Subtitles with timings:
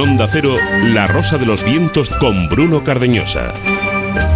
[0.00, 0.56] Onda Cero,
[0.94, 3.52] La Rosa de los Vientos con Bruno Cardeñosa.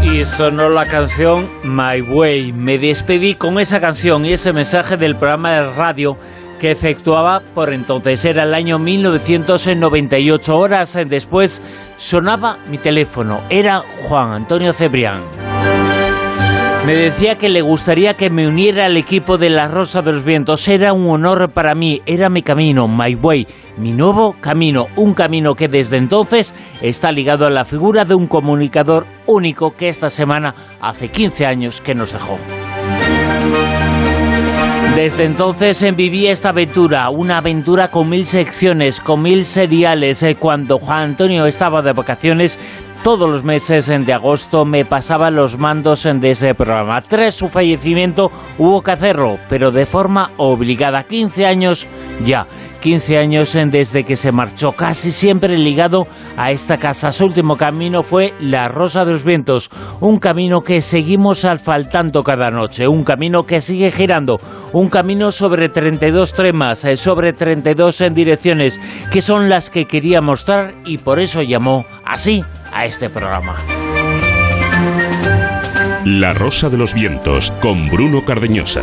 [0.02, 2.52] Y sonó la canción My Way.
[2.52, 6.18] Me despedí con esa canción y ese mensaje del programa de radio
[6.60, 8.22] que efectuaba por entonces.
[8.26, 10.58] Era el año 1998.
[10.58, 11.62] Horas después
[11.96, 13.40] sonaba mi teléfono.
[13.48, 15.22] Era Juan Antonio Cebrián.
[16.86, 20.22] Me decía que le gustaría que me uniera al equipo de La Rosa de los
[20.22, 20.68] Vientos.
[20.68, 23.46] Era un honor para mí, era mi camino, my way,
[23.78, 24.88] mi nuevo camino.
[24.96, 29.88] Un camino que desde entonces está ligado a la figura de un comunicador único que
[29.88, 32.36] esta semana hace 15 años que nos dejó.
[34.94, 40.22] Desde entonces viví esta aventura, una aventura con mil secciones, con mil seriales.
[40.22, 42.60] Eh, cuando Juan Antonio estaba de vacaciones,
[43.04, 47.02] todos los meses de agosto me pasaba los mandos de ese programa.
[47.02, 51.02] Tras su fallecimiento hubo que hacerlo, pero de forma obligada.
[51.02, 51.86] 15 años
[52.24, 52.46] ya.
[52.80, 56.06] 15 años desde que se marchó, casi siempre ligado
[56.36, 57.12] a esta casa.
[57.12, 59.70] Su último camino fue La Rosa de los Vientos,
[60.00, 64.36] un camino que seguimos asfaltando cada noche, un camino que sigue girando,
[64.74, 68.78] un camino sobre 32 tremas, eh, sobre 32 en direcciones,
[69.10, 73.56] que son las que quería mostrar y por eso llamó así a este programa.
[76.04, 78.82] La Rosa de los Vientos con Bruno Cardeñosa.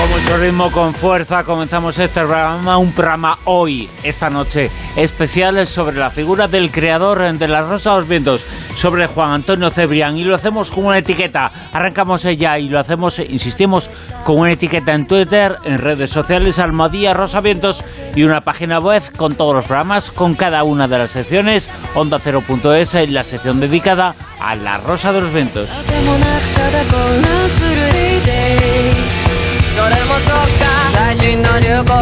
[0.00, 5.98] Con mucho ritmo, con fuerza, comenzamos este programa, un programa hoy, esta noche, especial sobre
[5.98, 10.24] la figura del creador de La Rosa de los Vientos, sobre Juan Antonio Cebrián, y
[10.24, 11.52] lo hacemos con una etiqueta.
[11.70, 13.90] Arrancamos ella y lo hacemos, insistimos,
[14.24, 17.84] con una etiqueta en Twitter, en redes sociales, Almadía Rosa Vientos
[18.16, 22.18] y una página web con todos los programas, con cada una de las secciones, onda
[22.18, 25.68] 0.es, en la sección dedicada a La Rosa de los Vientos.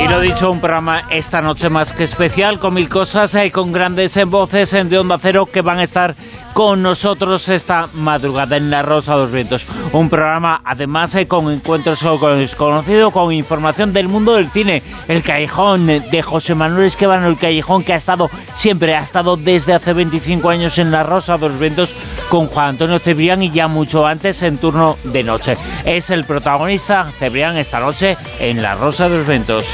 [0.00, 3.72] Y lo dicho, un programa esta noche más que especial, con mil cosas y con
[3.72, 6.14] grandes voces de Onda Cero que van a estar
[6.52, 9.66] con nosotros esta madrugada en La Rosa de los Vientos.
[9.92, 14.82] Un programa, además, eh, con encuentros con desconocidos, con información del mundo del cine.
[15.06, 19.74] El Callejón de José Manuel Esquivano, el Callejón que ha estado siempre, ha estado desde
[19.74, 21.94] hace 25 años en La Rosa de los Vientos
[22.28, 25.56] con Juan Antonio Cebrián y ya mucho antes en turno de noche.
[25.84, 29.66] Es el protagonista, Cebrián, esta noche en La Rosa de los Vientos.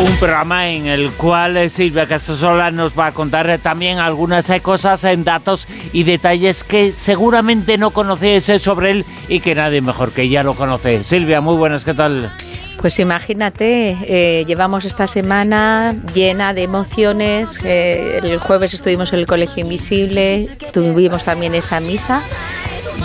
[0.00, 4.48] Un programa en el cual eh, Silvia Casasola nos va a contar eh, también algunas
[4.50, 9.80] eh, cosas en datos y detalles que seguramente no conocéis sobre él y que nadie
[9.80, 11.04] mejor que ella lo conoce.
[11.04, 12.32] Silvia, muy buenas, ¿qué tal?
[12.78, 17.62] Pues imagínate, llevamos esta semana llena de emociones.
[17.62, 22.24] el jueves estuvimos en el Colegio Invisible, tuvimos también esa misa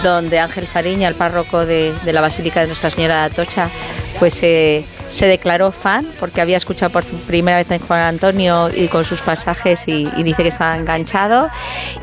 [0.03, 3.69] donde Ángel Fariña, el párroco de, la Basílica de Nuestra Señora de Atocha,
[4.19, 4.85] pues se
[5.25, 9.88] declaró fan porque había escuchado por primera vez en Juan Antonio y con sus pasajes
[9.88, 11.50] y, dice que estaba enganchado.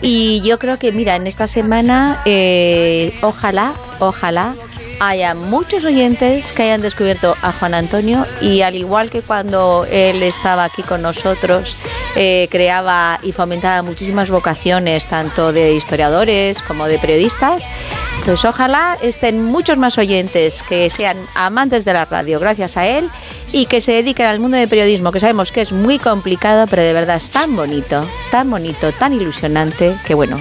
[0.00, 4.54] Y yo creo que, mira, en esta semana, eh, ojalá, ojalá
[5.00, 10.22] haya muchos oyentes que hayan descubierto a Juan Antonio y al igual que cuando él
[10.22, 11.76] estaba aquí con nosotros,
[12.16, 17.68] eh, creaba y fomentaba muchísimas vocaciones, tanto de historiadores como de periodistas,
[18.24, 23.10] pues ojalá estén muchos más oyentes que sean amantes de la radio gracias a él
[23.52, 26.82] y que se dediquen al mundo del periodismo, que sabemos que es muy complicado, pero
[26.82, 30.40] de verdad es tan bonito, tan bonito, tan ilusionante, que bueno,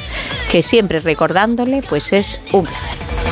[0.52, 3.23] que siempre recordándole, pues es un placer.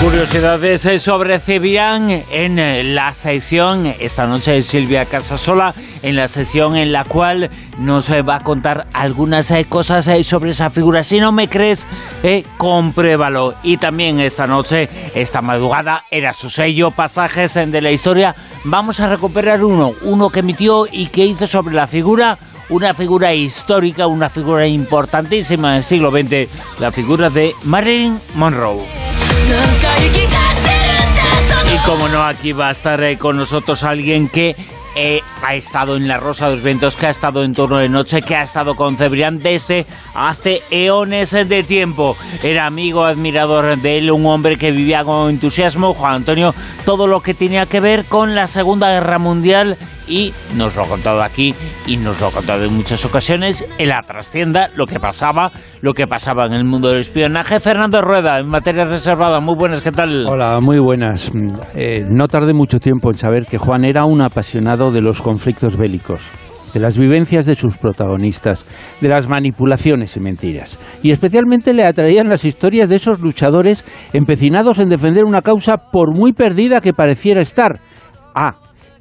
[0.00, 6.28] Curiosidades eh, sobre Cebrián en eh, la sesión esta noche de Silvia Casasola, en la
[6.28, 11.02] sesión en la cual nos eh, va a contar algunas cosas sobre esa figura.
[11.02, 11.86] Si no me crees,
[12.56, 13.54] compruébalo.
[13.62, 18.34] Y también esta noche, esta madrugada, era su sello, pasajes de la historia.
[18.64, 22.38] Vamos a recuperar uno, uno que emitió y que hizo sobre la figura
[22.70, 26.48] una figura histórica, una figura importantísima del siglo XX,
[26.80, 29.03] la figura de Marilyn Monroe.
[31.72, 34.54] Y como no, aquí va a estar eh, con nosotros alguien que
[34.96, 37.88] eh, ha estado en la Rosa de los Vientos, que ha estado en turno de
[37.88, 42.16] noche, que ha estado con Cebrián desde hace eones de tiempo.
[42.44, 46.54] Era amigo, admirador de él, un hombre que vivía con entusiasmo, Juan Antonio,
[46.84, 50.88] todo lo que tenía que ver con la Segunda Guerra Mundial y nos lo ha
[50.88, 51.54] contado aquí
[51.86, 55.94] y nos lo ha contado en muchas ocasiones en la trascienda, lo que pasaba, lo
[55.94, 57.60] que pasaba en el mundo del espionaje.
[57.60, 60.26] Fernando Rueda, en materia reservada, muy buenas, ¿qué tal?
[60.26, 61.32] Hola, muy buenas.
[61.74, 65.76] Eh, no tardé mucho tiempo en saber que Juan era un apasionado de los conflictos
[65.76, 66.30] bélicos.
[66.72, 68.64] de las vivencias de sus protagonistas,
[69.00, 70.76] de las manipulaciones y mentiras.
[71.04, 76.12] Y especialmente le atraían las historias de esos luchadores empecinados en defender una causa por
[76.12, 77.78] muy perdida que pareciera estar.
[78.34, 78.56] Ah,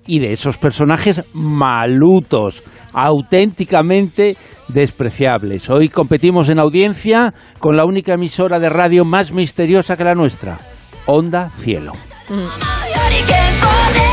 [0.05, 2.63] y de esos personajes malutos,
[2.94, 5.69] auténticamente despreciables.
[5.69, 10.59] Hoy competimos en audiencia con la única emisora de radio más misteriosa que la nuestra,
[11.05, 11.94] Onda Cielo.
[12.29, 14.12] Y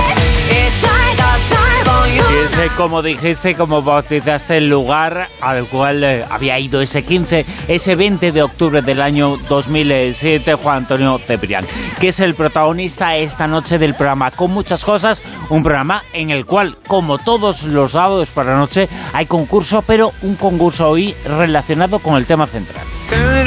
[2.44, 7.96] es como dijiste, como bautizaste el lugar al cual eh, había ido ese 15, ese
[7.96, 11.66] 20 de octubre del año 2007, Juan Antonio Cebrián,
[11.98, 16.46] que es el protagonista esta noche del programa, con muchas cosas, un programa en el
[16.46, 21.98] cual, como todos los sábados por la noche, hay concurso, pero un concurso hoy relacionado
[21.98, 22.87] con el tema central.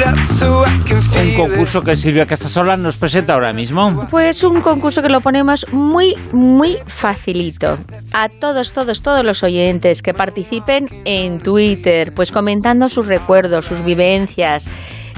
[0.04, 3.88] Un concurso que Silvia Casasola nos presenta ahora mismo.
[4.10, 7.78] Pues un concurso que lo ponemos muy, muy facilito.
[8.12, 13.84] A todos, todos, todos los oyentes que participen en Twitter, pues comentando sus recuerdos, sus
[13.84, 14.68] vivencias.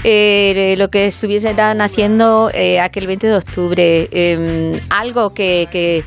[0.05, 6.05] Eh, lo que estuviesen haciendo eh, aquel 20 de octubre, em, algo que, que,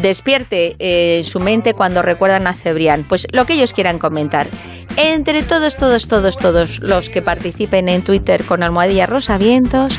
[0.00, 4.46] despierte eh, su mente cuando recuerdan a Cebrián, pues lo que ellos quieran comentar.
[4.96, 9.98] Entre todos, todos, todos, todos los que participen en Twitter con Almohadilla Rosa Vientos,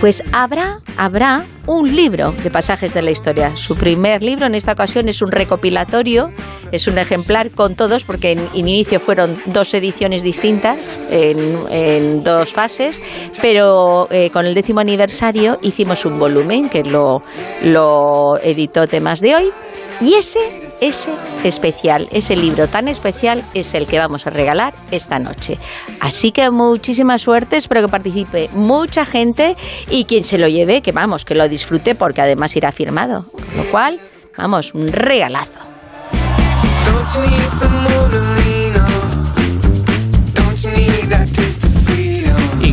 [0.00, 3.56] pues habrá, habrá un libro de pasajes de la historia.
[3.56, 6.30] Su primer libro en esta ocasión es un recopilatorio,
[6.72, 13.02] es un ejemplar con todos, porque en inicio fueron dos ediciones distintas, en, dos fases,
[13.40, 17.22] pero eh, con el décimo aniversario hicimos un volumen que lo,
[17.64, 19.50] lo editó Temas de Hoy.
[20.00, 21.10] Y ese, ese
[21.44, 25.58] especial, ese libro tan especial es el que vamos a regalar esta noche.
[26.00, 29.56] Así que muchísima suerte, espero que participe mucha gente
[29.90, 33.26] y quien se lo lleve, que vamos, que lo disfrute porque además irá firmado.
[33.30, 34.00] Con lo cual,
[34.36, 35.60] vamos, un regalazo.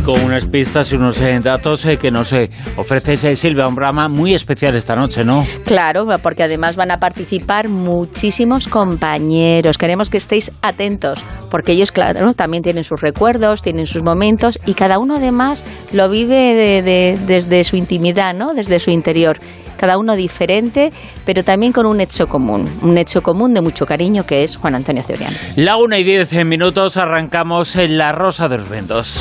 [0.04, 3.74] Con unas pistas y unos eh, datos eh, que nos eh, ofrece Silvia, un
[4.08, 5.44] muy especial esta noche, ¿no?
[5.64, 9.78] Claro, porque además van a participar muchísimos compañeros.
[9.78, 14.74] Queremos que estéis atentos, porque ellos, claro, también tienen sus recuerdos, tienen sus momentos y
[14.74, 18.52] cada uno además lo vive de- de- desde su intimidad, ¿no?
[18.54, 19.38] Desde su interior.
[19.84, 20.94] Cada uno diferente,
[21.26, 24.76] pero también con un hecho común, un hecho común de mucho cariño que es Juan
[24.76, 25.34] Antonio Cebrián.
[25.56, 29.20] La una y diez minutos arrancamos en La Rosa de los Ventos.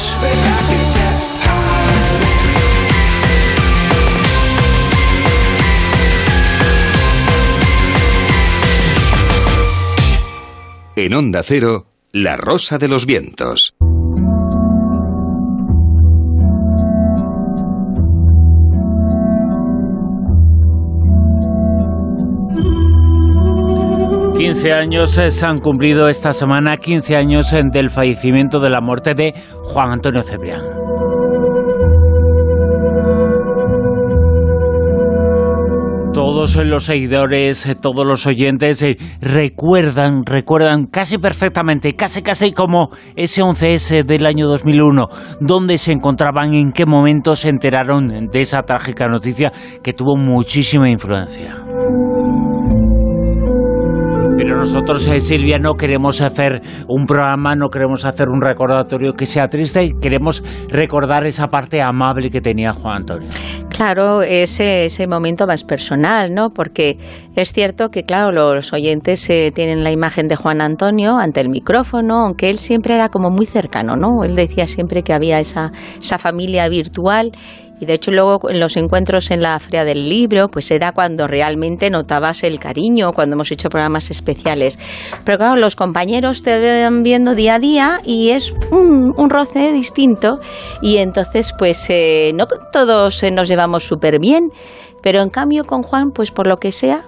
[10.96, 13.76] En Onda Cero, La Rosa de los Vientos.
[24.64, 28.80] Quince años eh, se han cumplido esta semana, 15 años eh, del fallecimiento de la
[28.80, 30.62] muerte de Juan Antonio Cebrián.
[36.14, 42.90] Todos los seguidores, eh, todos los oyentes eh, recuerdan, recuerdan casi perfectamente, casi casi como
[43.18, 45.10] ese 11S del año 2001,
[45.42, 49.52] dónde se encontraban, en qué momento se enteraron de esa trágica noticia
[49.84, 51.58] que tuvo muchísima influencia.
[54.64, 59.50] Nosotros, eh, Silvia, no queremos hacer un programa, no queremos hacer un recordatorio que sea
[59.50, 63.28] triste, queremos recordar esa parte amable que tenía Juan Antonio.
[63.68, 66.52] Claro, ese, ese momento más personal, ¿no?
[66.52, 66.98] Porque
[67.36, 71.50] es cierto que, claro, los oyentes eh, tienen la imagen de Juan Antonio ante el
[71.50, 74.24] micrófono, aunque él siempre era como muy cercano, ¿no?
[74.24, 77.34] Él decía siempre que había esa, esa familia virtual
[77.84, 81.28] y de hecho luego en los encuentros en la Feria del Libro, pues era cuando
[81.28, 84.80] realmente notabas el cariño, cuando hemos hecho programas especiales.
[85.26, 89.74] Pero claro, los compañeros te van viendo día a día y es un, un roce
[89.74, 90.40] distinto
[90.82, 94.50] y entonces pues eh, no todos nos llevamos súper bien,
[95.02, 97.04] pero en cambio con Juan, pues por lo que sea,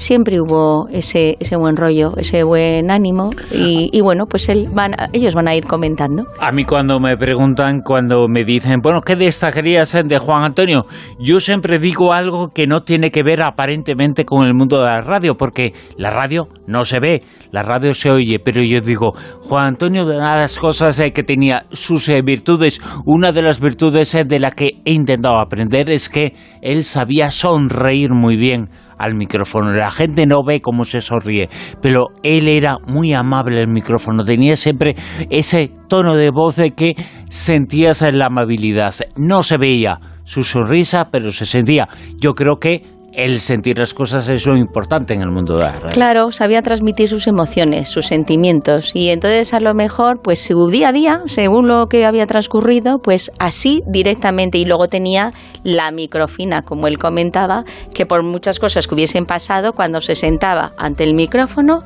[0.00, 5.34] siempre hubo ese, ese buen rollo, ese buen ánimo y, bueno, pues él van, ellos
[5.34, 6.24] van a ir comentando.
[6.40, 10.86] A mí cuando me preguntan, cuando me dicen, bueno, ¿qué destacarías de Juan Antonio?
[11.18, 15.02] Yo siempre digo algo que no tiene que ver aparentemente con el mundo de la
[15.02, 19.66] radio, porque la radio no se ve, la radio se oye, pero yo digo, Juan
[19.66, 24.24] Antonio, de las cosas eh, que tenía sus eh, virtudes, una de las virtudes eh,
[24.24, 29.72] de la que he intentado aprender es que él sabía sonreír muy bien al micrófono.
[29.72, 31.48] La gente no ve cómo se sonríe,
[31.80, 34.24] pero él era muy amable al micrófono.
[34.24, 34.94] Tenía siempre
[35.30, 36.94] ese tono de voz de que
[37.28, 38.94] sentías la amabilidad.
[39.16, 41.88] No se veía su sonrisa, pero se sentía.
[42.18, 42.84] Yo creo que
[43.24, 45.90] el sentir las cosas es lo importante en el mundo de la.
[45.92, 48.92] Claro, sabía transmitir sus emociones, sus sentimientos.
[48.94, 52.98] Y entonces a lo mejor, pues su día a día, según lo que había transcurrido,
[52.98, 54.58] pues así directamente.
[54.58, 59.72] Y luego tenía la microfina, como él comentaba, que por muchas cosas que hubiesen pasado,
[59.72, 61.82] cuando se sentaba ante el micrófono,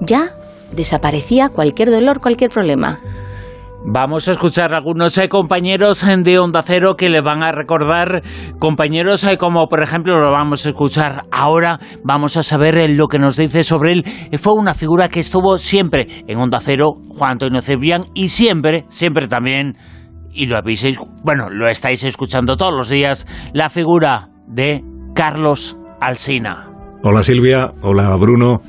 [0.00, 0.30] ya
[0.72, 2.98] desaparecía cualquier dolor, cualquier problema.
[3.86, 8.22] Vamos a escuchar a algunos eh, compañeros de Onda Cero que le van a recordar,
[8.58, 13.08] compañeros eh, como por ejemplo lo vamos a escuchar ahora, vamos a saber eh, lo
[13.08, 14.04] que nos dice sobre él.
[14.40, 19.28] Fue una figura que estuvo siempre en Onda Cero, Juan Antonio Cebrián, y siempre, siempre
[19.28, 19.76] también,
[20.32, 24.82] y lo habéis, bueno, lo estáis escuchando todos los días, la figura de
[25.14, 26.70] Carlos Alsina.
[27.02, 28.62] Hola Silvia, hola Bruno,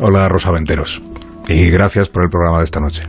[0.00, 1.02] hola Rosa Venteros,
[1.46, 3.02] y gracias por el programa de esta noche.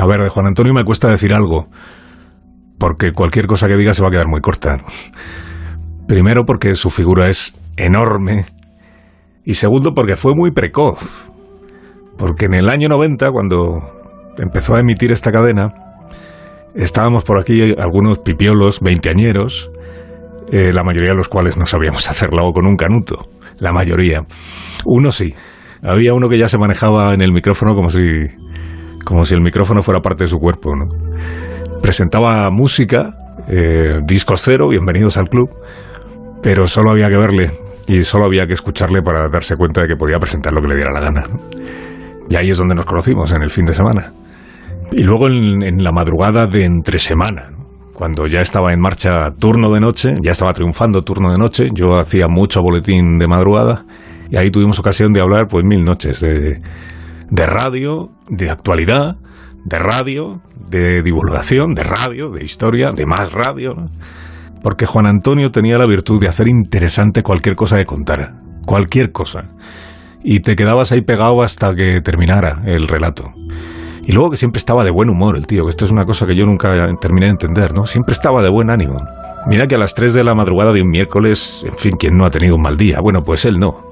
[0.00, 1.68] A ver, de Juan Antonio me cuesta decir algo,
[2.78, 4.78] porque cualquier cosa que diga se va a quedar muy corta.
[6.08, 8.46] Primero porque su figura es enorme
[9.44, 11.30] y segundo porque fue muy precoz.
[12.16, 13.80] Porque en el año 90, cuando
[14.38, 15.68] empezó a emitir esta cadena,
[16.74, 19.70] estábamos por aquí algunos pipiolos veinteañeros,
[20.50, 23.26] eh, la mayoría de los cuales no sabíamos hacerlo con un canuto.
[23.58, 24.22] La mayoría.
[24.84, 25.34] Uno sí.
[25.82, 27.98] Había uno que ya se manejaba en el micrófono como si
[29.04, 30.74] como si el micrófono fuera parte de su cuerpo.
[30.76, 30.86] ¿no?
[31.80, 33.10] Presentaba música,
[33.48, 35.50] eh, discos cero, bienvenidos al club,
[36.42, 37.50] pero solo había que verle
[37.86, 40.76] y solo había que escucharle para darse cuenta de que podía presentar lo que le
[40.76, 41.24] diera la gana.
[42.28, 44.12] Y ahí es donde nos conocimos, en el fin de semana.
[44.92, 47.50] Y luego en, en la madrugada de entre semana,
[47.92, 51.96] cuando ya estaba en marcha turno de noche, ya estaba triunfando turno de noche, yo
[51.96, 53.84] hacía mucho boletín de madrugada
[54.30, 56.58] y ahí tuvimos ocasión de hablar pues mil noches de
[57.30, 59.16] de radio, de actualidad,
[59.64, 63.76] de radio, de divulgación, de radio, de historia, de más radio.
[64.62, 69.50] Porque Juan Antonio tenía la virtud de hacer interesante cualquier cosa que contara, cualquier cosa.
[70.22, 73.32] Y te quedabas ahí pegado hasta que terminara el relato.
[74.04, 76.26] Y luego que siempre estaba de buen humor el tío, que esto es una cosa
[76.26, 77.86] que yo nunca terminé de entender, ¿no?
[77.86, 79.00] Siempre estaba de buen ánimo.
[79.46, 82.24] Mira que a las 3 de la madrugada de un miércoles, en fin, ¿quién no
[82.24, 83.00] ha tenido un mal día?
[83.00, 83.84] Bueno, pues él no.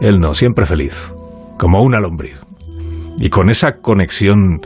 [0.00, 1.12] Él no, siempre feliz.
[1.58, 2.43] Como una lombriz
[3.18, 4.60] y con esa conexión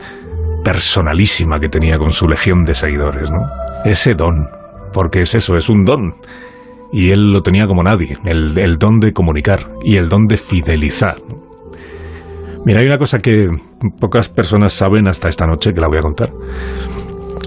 [0.63, 3.39] personalísima que tenía con su legión de seguidores, ¿no?
[3.85, 4.47] Ese don,
[4.91, 6.15] porque es eso, es un don.
[6.91, 10.37] Y él lo tenía como nadie, el, el don de comunicar y el don de
[10.37, 11.21] fidelizar.
[12.65, 13.47] Mira, hay una cosa que
[13.99, 16.31] pocas personas saben hasta esta noche, que la voy a contar.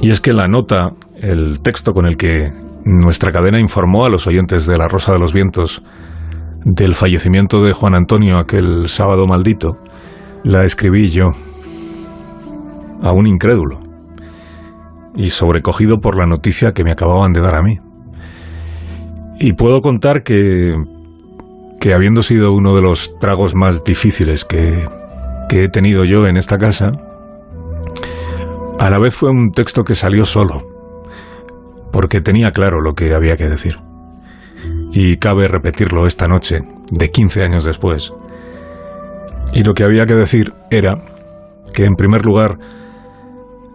[0.00, 0.90] Y es que la nota,
[1.21, 2.50] el texto con el que
[2.85, 5.82] nuestra cadena informó a los oyentes de La Rosa de los Vientos
[6.64, 9.78] del fallecimiento de Juan Antonio aquel sábado maldito,
[10.44, 11.32] la escribí yo,
[13.02, 13.80] a un incrédulo,
[15.14, 17.78] y sobrecogido por la noticia que me acababan de dar a mí.
[19.38, 20.75] Y puedo contar que,
[21.80, 24.88] que habiendo sido uno de los tragos más difíciles que,
[25.49, 26.92] que he tenido yo en esta casa,
[28.78, 30.68] a la vez fue un texto que salió solo,
[31.92, 33.78] porque tenía claro lo que había que decir.
[34.92, 38.12] Y cabe repetirlo esta noche, de 15 años después,
[39.52, 40.97] y lo que había que decir era
[41.73, 42.59] que, en primer lugar,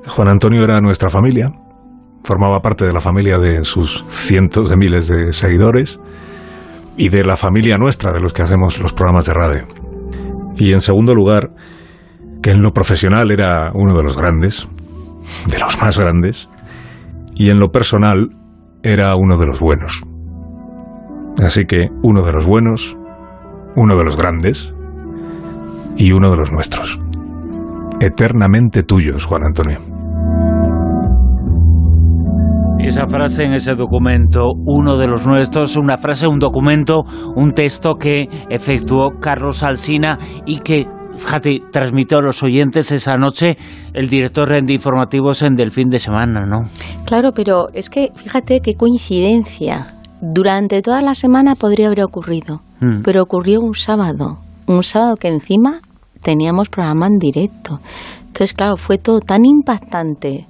[0.07, 1.51] Juan Antonio era nuestra familia,
[2.23, 5.99] formaba parte de la familia de sus cientos de miles de seguidores
[6.97, 9.67] y de la familia nuestra, de los que hacemos los programas de radio.
[10.55, 11.51] Y en segundo lugar,
[12.41, 14.67] que en lo profesional era uno de los grandes,
[15.47, 16.49] de los más grandes,
[17.35, 18.29] y en lo personal
[18.81, 20.01] era uno de los buenos.
[21.43, 22.97] Así que uno de los buenos,
[23.75, 24.73] uno de los grandes,
[25.97, 26.99] y uno de los nuestros.
[27.99, 29.79] Eternamente tuyos, Juan Antonio.
[32.79, 37.03] Esa frase en ese documento, uno de los nuestros, una frase, un documento,
[37.35, 40.87] un texto que efectuó Carlos Alsina y que
[41.17, 43.57] fíjate, transmitió a los oyentes esa noche
[43.93, 46.69] el director de informativos en del fin de semana, ¿no?
[47.05, 49.95] Claro, pero es que fíjate qué coincidencia.
[50.21, 53.01] Durante toda la semana podría haber ocurrido, mm.
[53.03, 54.37] pero ocurrió un sábado.
[54.67, 55.79] Un sábado que encima
[56.27, 57.79] teníamos programa en directo.
[58.19, 60.45] Entonces, claro, fue todo tan impactante,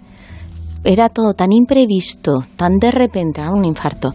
[0.84, 4.10] era todo tan imprevisto, tan de repente, un infarto.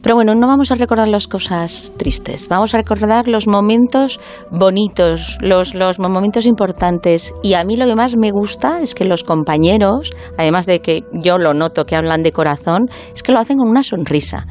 [0.00, 4.20] Pero bueno, no vamos a recordar las cosas tristes, vamos a recordar los momentos
[4.52, 7.34] bonitos, los, los momentos importantes.
[7.42, 11.02] Y a mí lo que más me gusta es que los compañeros, además de que
[11.14, 14.46] yo lo noto que hablan de corazón, es que lo hacen con una sonrisa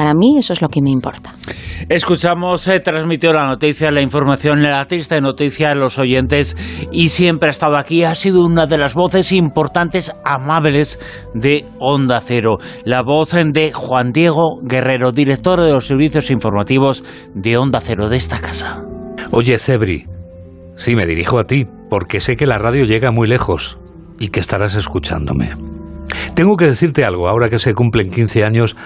[0.00, 1.34] Para mí eso es lo que me importa.
[1.90, 6.56] Escuchamos, se transmitió la noticia, la información, la triste noticia a los oyentes
[6.90, 8.02] y siempre ha estado aquí.
[8.04, 10.98] Ha sido una de las voces importantes, amables
[11.34, 12.56] de Onda Cero.
[12.86, 17.04] La voz de Juan Diego Guerrero, director de los servicios informativos
[17.34, 18.82] de Onda Cero de esta casa.
[19.32, 20.06] Oye, Cebri,
[20.76, 23.76] sí me dirijo a ti, porque sé que la radio llega muy lejos
[24.18, 25.50] y que estarás escuchándome.
[26.34, 28.76] Tengo que decirte algo, ahora que se cumplen 15 años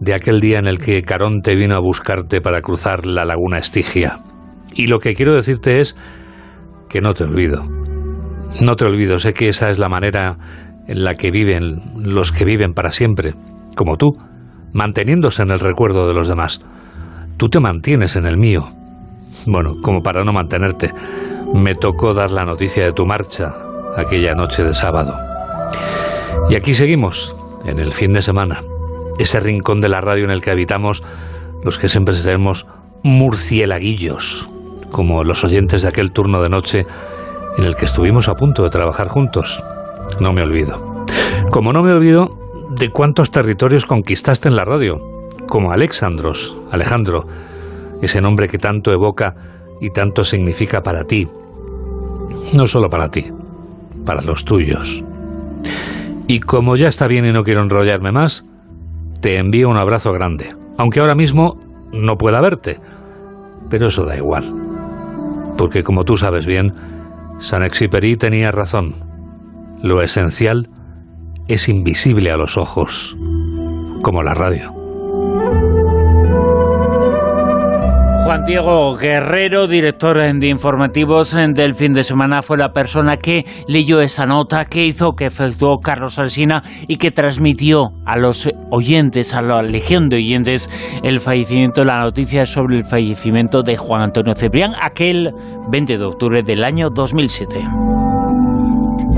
[0.00, 4.18] de aquel día en el que Caronte vino a buscarte para cruzar la laguna Estigia.
[4.74, 5.96] Y lo que quiero decirte es
[6.88, 7.64] que no te olvido.
[8.60, 10.36] No te olvido, sé que esa es la manera
[10.86, 13.34] en la que viven los que viven para siempre,
[13.76, 14.12] como tú,
[14.72, 16.60] manteniéndose en el recuerdo de los demás.
[17.36, 18.68] Tú te mantienes en el mío.
[19.46, 20.92] Bueno, como para no mantenerte,
[21.54, 23.54] me tocó dar la noticia de tu marcha
[23.96, 25.14] aquella noche de sábado.
[26.48, 27.34] Y aquí seguimos,
[27.64, 28.60] en el fin de semana,
[29.18, 31.02] ese rincón de la radio en el que habitamos
[31.62, 32.66] los que siempre seremos
[33.02, 34.48] murcielaguillos,
[34.90, 36.86] como los oyentes de aquel turno de noche
[37.58, 39.62] en el que estuvimos a punto de trabajar juntos.
[40.20, 41.04] No me olvido.
[41.50, 42.38] Como no me olvido
[42.70, 44.96] de cuántos territorios conquistaste en la radio,
[45.48, 47.26] como Alexandros, Alejandro,
[48.02, 49.34] ese nombre que tanto evoca
[49.80, 51.28] y tanto significa para ti.
[52.52, 53.30] No solo para ti,
[54.04, 55.02] para los tuyos.
[56.26, 58.44] Y como ya está bien y no quiero enrollarme más,
[59.24, 61.58] te envío un abrazo grande, aunque ahora mismo
[61.94, 62.78] no pueda verte,
[63.70, 64.44] pero eso da igual.
[65.56, 66.74] Porque como tú sabes bien,
[67.38, 68.96] San Exupéry tenía razón.
[69.82, 70.68] Lo esencial
[71.48, 73.16] es invisible a los ojos,
[74.02, 74.83] como la radio.
[78.34, 84.00] Juan Diego Guerrero, director de informativos del fin de semana, fue la persona que leyó
[84.00, 89.40] esa nota, que hizo, que efectuó Carlos Alsina y que transmitió a los oyentes, a
[89.40, 90.68] la legión de oyentes,
[91.04, 95.30] el fallecimiento, la noticia sobre el fallecimiento de Juan Antonio Cebrián, aquel
[95.70, 97.64] 20 de octubre del año 2007.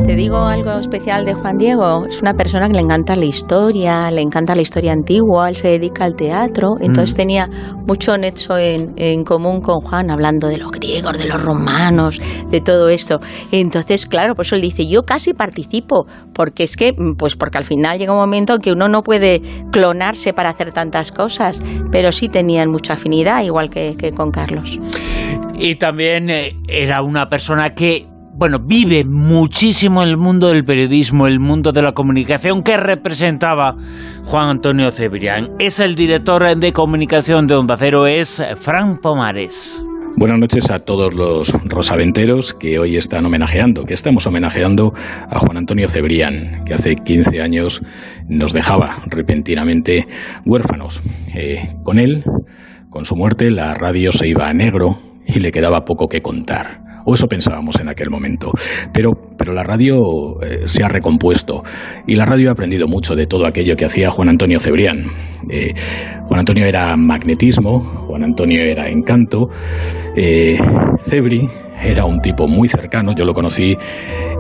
[0.07, 2.07] Te digo algo especial de Juan Diego.
[2.07, 5.67] Es una persona que le encanta la historia, le encanta la historia antigua, él se
[5.67, 7.17] dedica al teatro, entonces mm.
[7.17, 7.49] tenía
[7.89, 12.21] mucho nexo en, en, común con Juan, hablando de los griegos, de los romanos,
[12.53, 13.19] de todo esto.
[13.51, 17.65] Entonces, claro, por eso él dice, yo casi participo, porque es que, pues porque al
[17.65, 22.13] final llega un momento en que uno no puede clonarse para hacer tantas cosas, pero
[22.13, 24.79] sí tenían mucha afinidad, igual que, que con Carlos.
[25.59, 31.41] Y también eh, era una persona que bueno, vive muchísimo el mundo del periodismo, el
[31.41, 33.77] mundo de la comunicación que representaba
[34.25, 35.53] Juan Antonio Cebrián.
[35.59, 39.83] Es el director de comunicación de Onda Cero, es Fran Pomares.
[40.19, 44.93] Buenas noches a todos los rosaventeros que hoy están homenajeando, que estamos homenajeando
[45.31, 47.83] a Juan Antonio Cebrián, que hace 15 años
[48.29, 50.07] nos dejaba repentinamente
[50.45, 51.03] huérfanos.
[51.35, 52.23] Eh, con él,
[52.91, 56.86] con su muerte, la radio se iba a negro y le quedaba poco que contar.
[57.07, 58.51] O eso pensábamos en aquel momento.
[58.93, 61.63] Pero, pero la radio eh, se ha recompuesto
[62.07, 65.05] y la radio ha aprendido mucho de todo aquello que hacía Juan Antonio Cebrián.
[65.49, 65.73] Eh,
[66.25, 69.49] Juan Antonio era magnetismo, Juan Antonio era encanto,
[70.17, 70.59] eh,
[70.99, 71.47] Cebri
[71.81, 73.77] era un tipo muy cercano, yo lo conocí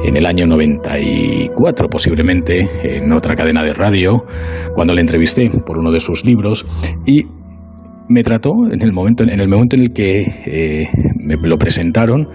[0.04, 4.24] en el año 94 posiblemente en otra cadena de radio,
[4.74, 6.66] cuando le entrevisté por uno de sus libros
[7.06, 7.24] y
[8.08, 12.28] me trató en el momento en el momento en el que me lo presentaron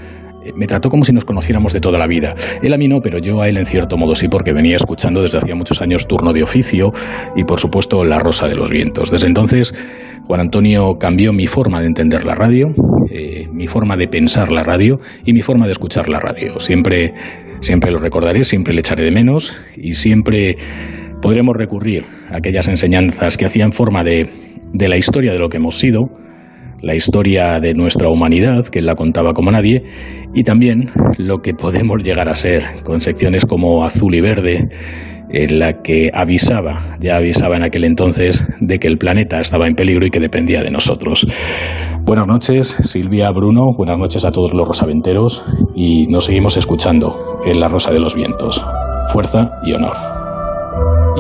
[0.56, 2.36] me trató como si nos conociéramos de toda la vida.
[2.62, 5.21] Él a mí no, pero yo a él en cierto modo sí, porque venía escuchando
[5.21, 6.91] desde hacía muchos años Turno de Oficio
[7.36, 9.12] y por supuesto La Rosa de los Vientos.
[9.12, 9.73] Desde entonces,
[10.25, 12.67] Juan Antonio cambió mi forma de entender la radio,
[13.12, 16.60] eh, mi forma de pensar la radio y mi forma de escuchar la radio.
[16.60, 17.13] Siempre,
[17.60, 20.56] siempre lo recordaré, siempre le echaré de menos y siempre
[21.21, 24.27] podremos recurrir a aquellas enseñanzas que hacían forma de,
[24.73, 26.10] de la historia de lo que hemos sido
[26.82, 29.84] la historia de nuestra humanidad, que la contaba como nadie,
[30.34, 34.70] y también lo que podemos llegar a ser, con secciones como Azul y Verde,
[35.34, 39.76] en la que avisaba, ya avisaba en aquel entonces, de que el planeta estaba en
[39.76, 41.26] peligro y que dependía de nosotros.
[42.02, 47.60] Buenas noches, Silvia, Bruno, buenas noches a todos los rosaventeros y nos seguimos escuchando en
[47.60, 48.63] La Rosa de los Vientos.
[49.13, 49.96] Fuerza y honor.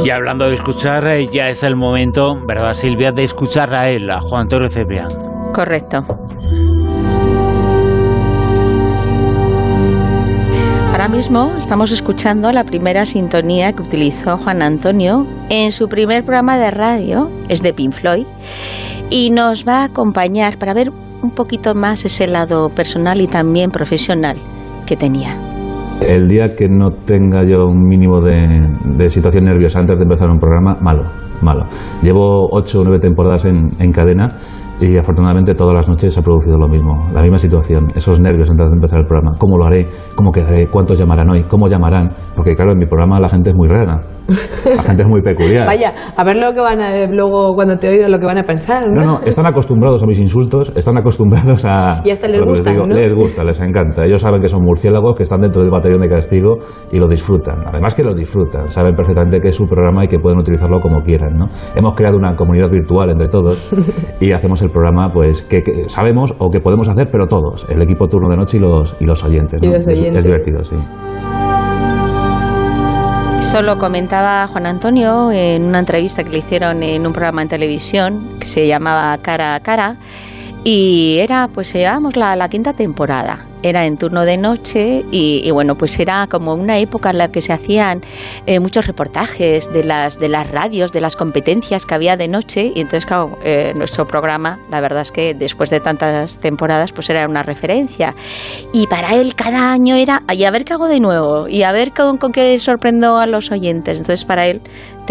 [0.03, 4.09] Y hablando de escuchar, eh, ya es el momento, ¿verdad, Silvia?, de escuchar a él,
[4.09, 5.30] a Juan Cebrián.
[5.53, 6.03] Correcto.
[10.91, 16.57] Ahora mismo estamos escuchando la primera sintonía que utilizó Juan Antonio en su primer programa
[16.57, 18.27] de radio, es de Pink Floyd,
[19.09, 20.91] y nos va a acompañar para ver
[21.23, 24.37] un poquito más ese lado personal y también profesional
[24.85, 25.29] que tenía.
[26.01, 30.29] El día que no tenga yo un mínimo de, de situación nerviosa antes de empezar
[30.29, 31.03] un programa, malo,
[31.41, 31.65] malo.
[32.01, 34.29] Llevo ocho o nueve temporadas en, en cadena
[34.81, 38.49] y afortunadamente todas las noches se ha producido lo mismo, la misma situación, esos nervios
[38.49, 39.33] antes de empezar el programa.
[39.37, 39.87] ¿Cómo lo haré?
[40.15, 40.67] ¿Cómo quedaré?
[40.67, 41.43] ¿Cuántos llamarán hoy?
[41.43, 42.09] ¿Cómo llamarán?
[42.35, 44.01] Porque claro, en mi programa la gente es muy rara,
[44.75, 45.67] la gente es muy peculiar.
[45.71, 48.43] Vaya, a ver lo que van a luego cuando te oigan lo que van a
[48.43, 49.01] pensar, ¿no?
[49.01, 52.01] No, no, están acostumbrados a mis insultos, están acostumbrados a...
[52.05, 52.87] Y hasta les gusta, digo.
[52.87, 52.95] ¿no?
[52.95, 54.03] Les gusta, les encanta.
[54.03, 56.57] Ellos saben que son murciélagos, que están dentro del batallón de castigo
[56.91, 57.63] y lo disfrutan.
[57.67, 61.01] Además que lo disfrutan, saben perfectamente que es su programa y que pueden utilizarlo como
[61.01, 61.45] quieran, ¿no?
[61.75, 63.71] Hemos creado una comunidad virtual entre todos
[64.19, 67.81] y hacemos el programa pues que, que sabemos o que podemos hacer, pero todos, el
[67.81, 69.61] equipo turno de noche y los, y los oyentes.
[69.61, 70.75] Es- divertido, sí.
[73.39, 77.47] Esto lo comentaba Juan Antonio en una entrevista que le hicieron en un programa en
[77.49, 79.95] televisión que se llamaba Cara a Cara
[80.63, 83.39] y era, pues llevábamos la, la quinta temporada.
[83.63, 87.31] Era en turno de noche y, y, bueno, pues era como una época en la
[87.31, 88.01] que se hacían
[88.45, 92.71] eh, muchos reportajes de las, de las radios, de las competencias que había de noche
[92.73, 97.09] y entonces, claro, eh, nuestro programa, la verdad es que después de tantas temporadas, pues
[97.09, 98.15] era una referencia.
[98.73, 101.71] Y para él cada año era, y a ver qué hago de nuevo, y a
[101.71, 103.99] ver con, con qué sorprendo a los oyentes.
[103.99, 104.61] Entonces para él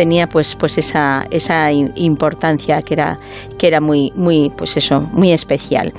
[0.01, 3.19] tenía pues pues esa, esa importancia que era,
[3.59, 5.93] que era muy, muy, pues eso, muy especial.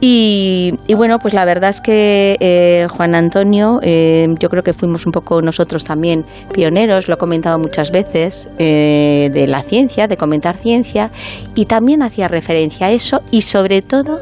[0.00, 4.72] Y, y bueno, pues la verdad es que eh, Juan Antonio, eh, yo creo que
[4.72, 10.06] fuimos un poco nosotros también pioneros, lo he comentado muchas veces, eh, de la ciencia,
[10.06, 11.10] de comentar ciencia,
[11.54, 14.18] y también hacía referencia a eso y sobre todo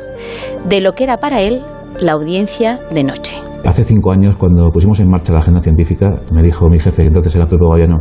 [0.69, 1.61] de lo que era para él
[2.01, 3.37] la audiencia de noche.
[3.65, 7.37] Hace cinco años, cuando pusimos en marcha la agenda científica, me dijo mi jefe, entonces
[7.37, 7.99] era Pepe Guayano,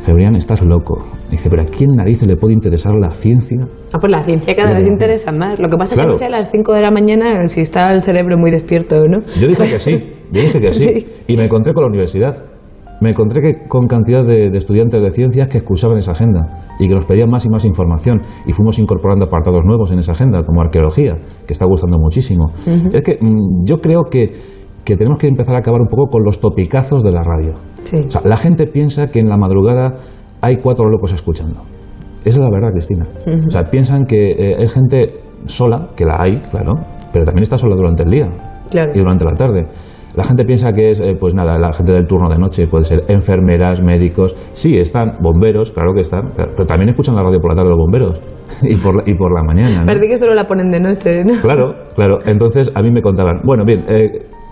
[0.00, 0.98] Cebrián, estás loco.
[1.30, 3.58] Dice, pero ¿a quién narices le puede interesar la ciencia?
[3.92, 5.58] Ah, pues la ciencia cada vez interesa más.
[5.60, 6.12] Lo que pasa Claro.
[6.12, 8.50] es que no sé, a las 5 de la mañana si está el cerebro muy
[8.50, 9.18] despierto o no.
[9.38, 10.86] Yo dije que sí, yo dije que sí.
[10.94, 11.06] Sí.
[11.28, 12.44] Y me encontré con la universidad.
[13.02, 16.86] Me encontré que con cantidad de, de estudiantes de ciencias que excursaban esa agenda y
[16.86, 18.20] que nos pedían más y más información.
[18.46, 21.14] Y fuimos incorporando apartados nuevos en esa agenda, como arqueología,
[21.46, 22.50] que está gustando muchísimo.
[22.92, 24.30] Es que mm, yo creo que,
[24.84, 27.54] que tenemos que empezar a acabar un poco con los topicazos de la radio.
[27.82, 27.98] Sí.
[28.06, 29.94] O sea, la gente piensa que en la madrugada
[30.40, 31.60] hay cuatro locos escuchando.
[32.24, 33.06] Esa es la verdad, Cristina.
[33.46, 35.06] O sea, piensan que eh, es gente
[35.46, 36.74] sola, que la hay, claro,
[37.12, 38.26] pero también está sola durante el día
[38.70, 38.92] Claro.
[38.94, 39.66] y durante la tarde.
[40.16, 42.82] La gente piensa que es, eh, pues nada, la gente del turno de noche, puede
[42.84, 47.52] ser enfermeras, médicos, sí, están bomberos, claro que están, pero también escuchan la radio por
[47.52, 48.20] la tarde los bomberos
[48.62, 49.78] y por la, y por la mañana.
[49.80, 49.84] ¿no?
[49.86, 51.40] Parece que solo la ponen de noche, ¿no?
[51.40, 52.18] Claro, claro.
[52.26, 54.08] Entonces a mí me contaban, bueno, bien, eh,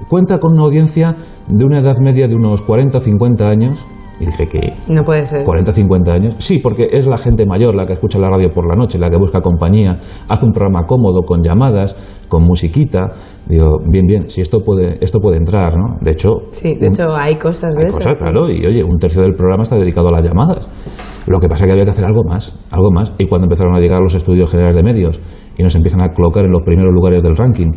[0.09, 1.17] cuenta con una audiencia
[1.49, 3.85] de una edad media de unos 40 o 50 años.
[4.21, 5.45] Y dije que No puede ser.
[5.45, 6.35] 40 50 años.
[6.39, 9.09] Sí, porque es la gente mayor la que escucha la radio por la noche, la
[9.11, 9.97] que busca compañía,
[10.29, 11.95] hace un programa cómodo con llamadas,
[12.27, 13.13] con musiquita.
[13.47, 15.99] Digo, bien, bien, si esto puede esto puede entrar, ¿no?
[16.01, 18.05] De hecho, Sí, de un- hecho hay cosas de hay esas.
[18.05, 20.69] cosas, claro, y oye, un tercio del programa está dedicado a las llamadas.
[21.29, 23.15] Lo que pasa es que había que hacer algo más, algo más.
[23.19, 25.21] Y cuando empezaron a llegar los estudios generales de medios
[25.57, 27.69] y nos empiezan a colocar en los primeros lugares del ranking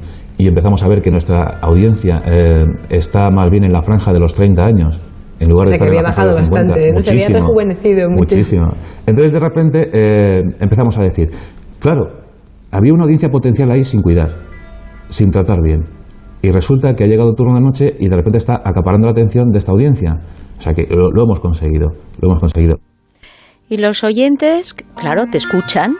[0.42, 4.20] y empezamos a ver que nuestra audiencia eh, está más bien en la franja de
[4.20, 5.00] los 30 años.
[5.40, 6.74] En lugar O de sea, que estar en había la franja de bajado los 50.
[6.74, 7.02] bastante, ¿no?
[7.02, 8.36] Se había Muchísimo, rejuvenecido mucho.
[8.36, 8.68] Muchísimo.
[9.06, 11.30] Entonces, de repente, eh, empezamos a decir,
[11.80, 12.08] claro,
[12.72, 14.30] había una audiencia potencial ahí sin cuidar,
[15.10, 15.84] sin tratar bien.
[16.42, 19.12] Y resulta que ha llegado el turno de noche y de repente está acaparando la
[19.12, 20.14] atención de esta audiencia.
[20.58, 22.78] O sea que lo, lo hemos conseguido, lo hemos conseguido.
[23.70, 25.96] Y los oyentes, claro, te escuchan,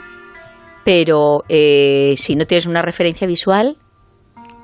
[0.84, 3.76] pero eh, si no tienes una referencia visual,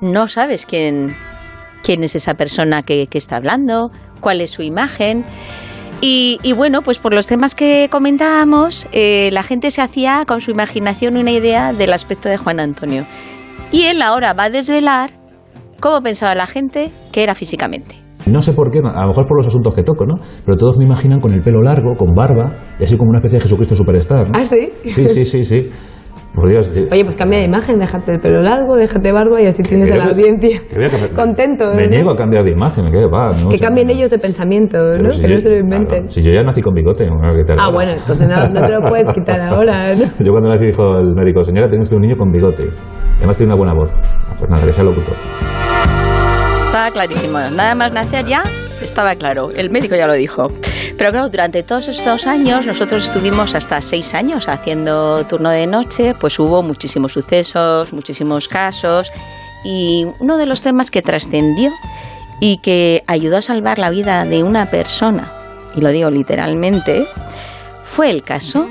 [0.01, 1.15] no sabes quién,
[1.83, 5.25] quién es esa persona que, que está hablando, cuál es su imagen.
[6.01, 10.39] Y, y bueno, pues por los temas que comentábamos, eh, la gente se hacía con
[10.39, 13.05] su imaginación una idea del aspecto de Juan Antonio.
[13.71, 15.11] Y él ahora va a desvelar
[15.79, 17.95] cómo pensaba la gente que era físicamente.
[18.25, 20.15] No sé por qué, a lo mejor por los asuntos que toco, ¿no?
[20.45, 23.37] Pero todos me imaginan con el pelo largo, con barba, y así como una especie
[23.37, 24.29] de Jesucristo Superstar.
[24.29, 24.39] ¿no?
[24.39, 24.69] ¿Ah, sí?
[24.85, 25.69] Sí, sí, sí, sí.
[26.33, 26.71] Por Dios.
[26.75, 29.91] eh, Oye, pues cambia de imagen, déjate el pelo largo, déjate barba y así tienes
[29.91, 31.73] a la que- audiencia que contento.
[31.75, 31.89] Me ¿no?
[31.89, 33.33] niego a cambiar de imagen, que va.
[33.35, 33.93] no Que cambien no.
[33.93, 35.09] ellos de pensamiento, Pero ¿no?
[35.09, 36.09] si que yo- no se lo claro, inventen.
[36.09, 37.57] si yo ya nací con bigote, ¿qué tal?
[37.59, 40.05] Ah, bueno, entonces no, no te lo puedes quitar ahora, ¿no?
[40.23, 42.69] Yo cuando nací dijo el médico, señora, tiene usted un niño con bigote.
[43.17, 43.91] Además tiene una buena voz.
[43.93, 45.15] Ah, Pues nada, que sea locutor.
[46.67, 47.39] Estaba clarísimo.
[47.55, 48.43] Nada más nacer ya
[48.81, 49.49] estaba claro.
[49.51, 50.47] El médico ya lo dijo.
[50.97, 56.13] Pero claro, durante todos estos años, nosotros estuvimos hasta seis años haciendo turno de noche,
[56.19, 59.11] pues hubo muchísimos sucesos, muchísimos casos.
[59.63, 61.71] Y uno de los temas que trascendió
[62.39, 65.33] y que ayudó a salvar la vida de una persona,
[65.75, 67.05] y lo digo literalmente,
[67.83, 68.67] fue el caso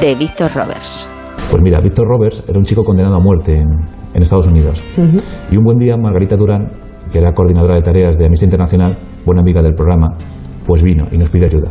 [0.00, 1.08] de Víctor Roberts.
[1.50, 3.68] Pues mira, Víctor Roberts era un chico condenado a muerte en,
[4.14, 4.84] en Estados Unidos.
[5.50, 6.68] Y un buen día Margarita Durán
[7.10, 10.16] que era coordinadora de tareas de Amnistía Internacional, buena amiga del programa,
[10.66, 11.70] pues vino y nos pidió ayuda.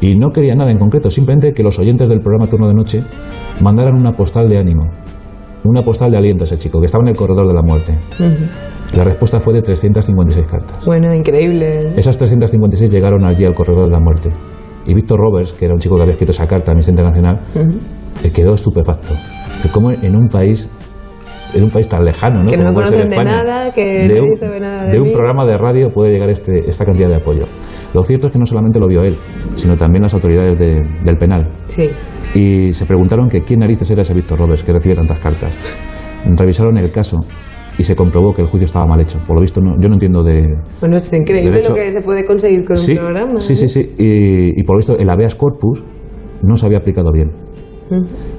[0.00, 3.00] Y no quería nada en concreto, simplemente que los oyentes del programa Turno de Noche
[3.60, 4.84] mandaran una postal de ánimo,
[5.64, 7.98] una postal de aliento a ese chico que estaba en el corredor de la muerte.
[8.94, 10.84] La respuesta fue de 356 cartas.
[10.86, 11.92] Bueno, increíble.
[11.96, 14.30] Esas 356 llegaron allí al corredor de la muerte.
[14.86, 17.38] Y Víctor Roberts, que era un chico que había escrito esa carta a Amnistía Internacional,
[18.24, 19.14] eh, quedó estupefacto.
[19.62, 20.70] De cómo en un país
[21.54, 22.50] en un país tan lejano, ¿no?
[22.50, 24.98] Que no Como me conocen de España, nada, que de nadie un, nada de de
[25.00, 25.12] un mí.
[25.12, 27.44] programa de radio puede llegar este, esta cantidad de apoyo.
[27.94, 29.16] Lo cierto es que no solamente lo vio él,
[29.54, 31.48] sino también las autoridades de- del penal.
[31.66, 31.88] Sí.
[32.34, 35.56] Y se preguntaron que quién narices era ese Víctor Roberts que recibe tantas cartas.
[36.24, 37.18] Revisaron el caso
[37.78, 39.18] y se comprobó que el juicio estaba mal hecho.
[39.26, 40.42] Por lo visto, no- yo no entiendo de...
[40.80, 43.38] Bueno, es increíble lo que se puede conseguir con sí, un programa.
[43.40, 43.80] sí, sí, sí.
[43.98, 45.84] Y, y por lo visto, el habeas corpus
[46.42, 47.30] no se había aplicado bien.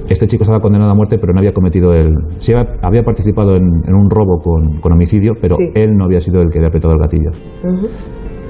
[0.10, 2.14] Este chico estaba condenado a muerte, pero no había cometido el.
[2.40, 5.72] Sí había, participado en, en un robo con, con homicidio, pero Sí.
[5.76, 7.32] él no había sido el que había apretado el gatillo.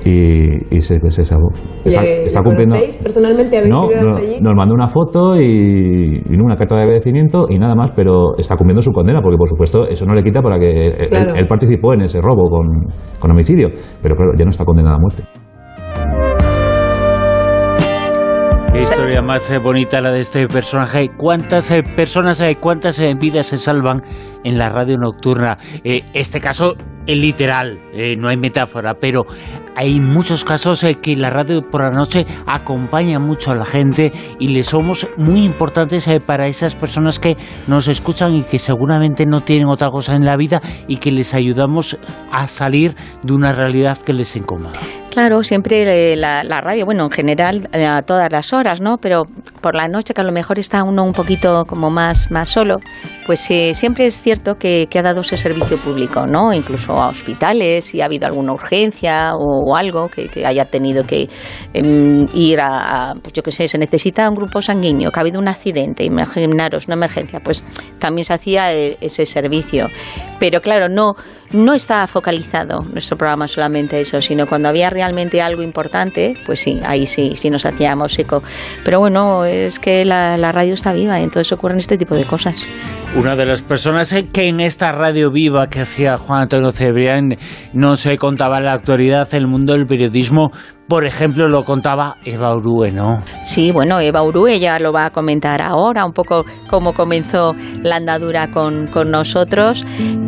[0.04, 1.50] Y, y se, se salvó.
[1.86, 2.76] Está, ¿Le- está le cumpliendo.
[3.04, 4.42] ¿Personalmente habéis No, ido no, hasta allí?
[4.42, 8.56] nos mandó una foto y, y una carta de agradecimiento y nada más, pero está
[8.56, 11.34] cumpliendo su condena, porque por supuesto eso no le quita para que Claro.
[11.36, 12.66] él, él participó en ese robo con,
[13.20, 13.68] con homicidio,
[14.02, 15.24] pero claro, ya no está condenado a muerte.
[18.82, 21.10] Historia más eh, bonita la de este personaje.
[21.16, 24.02] ¿Cuántas eh, personas, eh, cuántas eh, vidas se salvan
[24.44, 25.58] en la radio nocturna?
[25.84, 26.74] Este caso
[27.06, 27.80] es literal,
[28.18, 29.24] no hay metáfora, pero
[29.76, 34.12] hay muchos casos eh, que la radio por la noche acompaña mucho a la gente
[34.40, 39.26] y le somos muy importantes eh, para esas personas que nos escuchan y que seguramente
[39.26, 41.98] no tienen otra cosa en la vida y que les ayudamos
[42.32, 44.80] a salir de una realidad que les incomoda.
[45.12, 48.98] Claro, siempre eh, la, radio, bueno, en general a todas las horas, ¿no?
[48.98, 49.24] Pero
[49.60, 52.78] por la noche que a lo mejor está uno un poquito como más, más solo,
[53.26, 56.54] pues eh, siempre es cierto que, que ha dado ese servicio público, ¿no?
[56.54, 61.30] Incluso a hospitales, si ha habido alguna urgencia o, o algo que, haya tenido que
[61.74, 65.22] em, ir a, a, pues yo qué sé, se necesita un grupo sanguíneo, que ha
[65.22, 67.64] habido un accidente, imaginaros, una emergencia, pues
[68.00, 69.88] también se hacía eh, ese servicio.
[70.40, 71.16] Pero claro, no,
[71.54, 76.80] no está focalizado nuestro programa solamente eso, sino cuando había realmente algo importante, pues sí,
[76.86, 78.44] ahí sí, sí nos hacíamos eco.
[78.84, 82.26] Pero bueno, es que la, la radio está viva y entonces ocurren este tipo de
[82.26, 82.66] cosas.
[83.16, 87.36] Una de las personas que en esta radio viva que hacía Juan Antonio Cebrián
[87.74, 90.52] nos eh, contaba la actualidad del mundo del periodismo,
[90.92, 93.24] por ejemplo, lo contaba Eva Urue, ¿no?
[93.44, 97.96] Sí, bueno, Eva Urue ya lo va a comentar ahora, un poco cómo comenzó la
[97.96, 99.86] andadura con, con nosotros,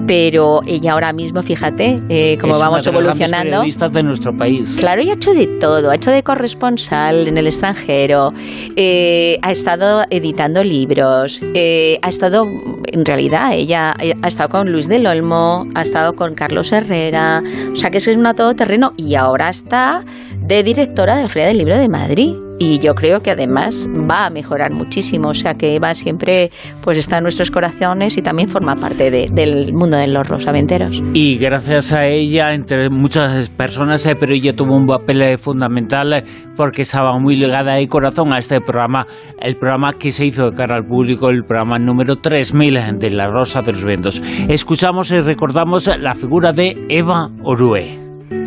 [0.08, 3.63] pero ella ahora mismo, fíjate, eh, cómo Es vamos una evolucionando.
[3.91, 4.78] de nuestro país.
[4.80, 8.32] Claro, ella ha hecho de todo, ha hecho de corresponsal en el extranjero,
[8.78, 12.45] eh, ha estado editando libros, eh, ha estado,
[12.86, 17.43] en realidad, ella eh, ha estado con Luis del Olmo, ha estado con Carlos Herrera,
[17.73, 20.06] o sea que es una todoterreno y ahora está
[20.45, 22.34] de directora de la Feria del Libro de Madrid.
[22.60, 26.51] Y yo creo que además va a mejorar muchísimo, o sea que Eva siempre
[26.82, 31.01] pues está en nuestros corazones y también forma parte de- del mundo de los rosaventeros.
[31.15, 36.13] Y gracias a ella, entre muchas personas, eh, pero ella tuvo un papel eh, fundamental
[36.13, 36.23] eh,
[36.56, 39.08] porque estaba muy ligada de corazón a este programa,
[39.41, 43.27] el programa que se hizo de cara al público, el programa número 3000 de La
[43.29, 44.21] Rosa de los Vientos.
[44.47, 47.97] Escuchamos y recordamos la figura de Eva Orue.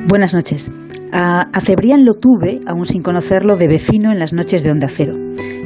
[0.07, 0.71] Buenas noches.
[1.13, 5.15] A, Cebrián lo tuve, aún sin conocerlo, de vecino en las noches de Onda Cero.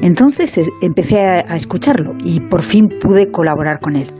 [0.03, 4.11] Entonces es- empecé a, a escucharlo y por fin pude colaborar con él.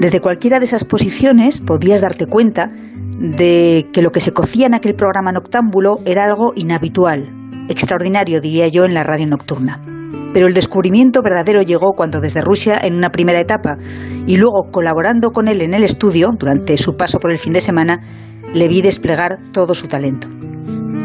[0.00, 2.70] Desde cualquiera de esas posiciones podías darte cuenta
[3.18, 7.28] de que lo que se cocía en aquel programa noctámbulo era algo inhabitual,
[7.68, 9.82] extraordinario, diría yo, en la radio nocturna.
[10.32, 13.76] Pero el descubrimiento verdadero llegó cuando desde Rusia, en una primera etapa,
[14.26, 17.60] y luego colaborando con él en el estudio, durante su paso por el fin de
[17.60, 18.00] semana,
[18.54, 20.28] le vi desplegar todo su talento.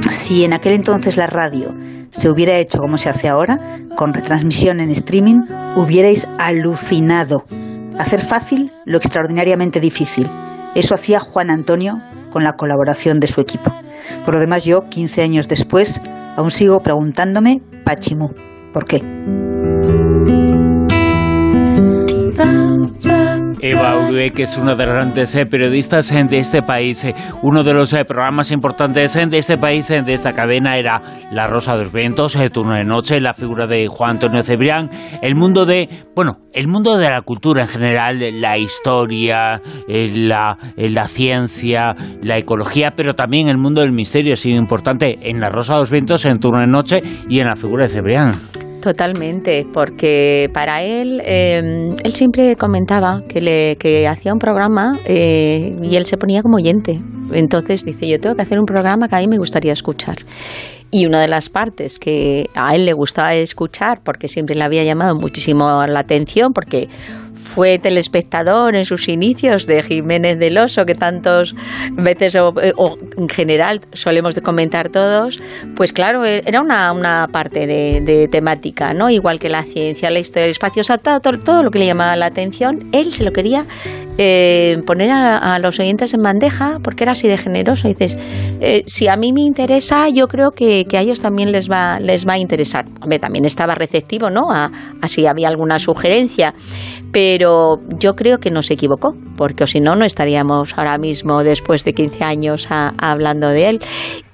[0.10, 1.76] Si en aquel entonces la radio
[2.12, 3.60] se hubiera hecho como se hace ahora,
[3.96, 5.42] con retransmisión en streaming,
[5.76, 7.46] hubierais alucinado.
[8.00, 10.30] Hacer fácil lo extraordinariamente difícil.
[10.76, 13.74] Eso hacía Juan Antonio con la colaboración de su equipo.
[14.24, 16.02] Por lo demás, yo, 15 años después,
[16.36, 18.34] aún sigo preguntándome, Pachimú,
[18.74, 19.55] ¿por qué?
[23.62, 27.04] Eva Urue, que es una de las grandes eh, periodistas eh, de este país.
[27.04, 31.78] eh, Uno de los programas importantes de este país, de esta cadena, era La Rosa
[31.78, 34.90] de los Vientos, Turno de Noche, la figura de Juan Antonio Cebrián,
[35.22, 41.08] el mundo de, bueno, el mundo de la cultura en general, la historia, la, la
[41.08, 45.74] ciencia, la ecología, pero también el mundo del misterio ha sido importante en La Rosa
[45.74, 48.36] de los Vientos, en Turno de Noche y en la figura de Cebrián.
[48.86, 55.76] Totalmente, porque para él, eh, él siempre comentaba que, le, que hacía un programa eh,
[55.82, 57.02] y él se ponía como oyente.
[57.34, 60.18] Entonces dice, yo tengo que hacer un programa que a mí me gustaría escuchar.
[60.92, 64.84] Y una de las partes que a él le gustaba escuchar, porque siempre le había
[64.84, 66.88] llamado muchísimo la atención, porque
[67.46, 71.56] fue telespectador en sus inicios de Jiménez del Oso, que tantas
[71.92, 72.54] veces o,
[73.18, 75.40] en general solemos comentar todos,
[75.76, 79.10] pues claro, e, era una, una parte de, temática, ¿no?
[79.10, 81.86] Igual que la ciencia, la historia del espacio, o sea, todo, todo, lo que le
[81.86, 83.66] llamaba la atención, él se lo quería
[84.18, 87.88] eh, poner a, los oyentes en bandeja porque era así de generoso.
[87.88, 88.18] dices,
[88.60, 92.28] eh, si a mí me interesa, yo creo que, a ellos también les va, les
[92.28, 92.86] va a interesar.
[93.02, 94.52] Hombre, también estaba receptivo, ¿no?
[94.52, 96.54] A, a si había alguna sugerencia
[97.16, 101.86] pero yo creo que no se equivocó, porque si no, no estaríamos ahora mismo, después
[101.86, 103.80] de 15 años, hablando de él.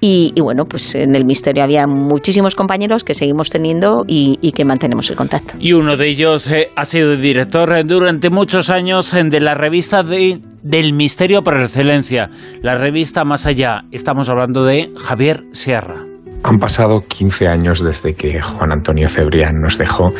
[0.00, 5.08] Y, bueno, pues en el misterio había muchísimos compañeros que seguimos teniendo y, que mantenemos
[5.10, 5.54] el contacto.
[5.60, 10.02] Y uno de ellos eh, ha sido director eh, durante muchos años de la revista
[10.02, 12.30] de, del misterio por excelencia,
[12.62, 13.82] la revista Más Allá.
[13.92, 16.04] Estamos hablando de Javier Sierra.
[16.42, 20.12] Han pasado 15 años desde que Juan Antonio Cebrián nos dejó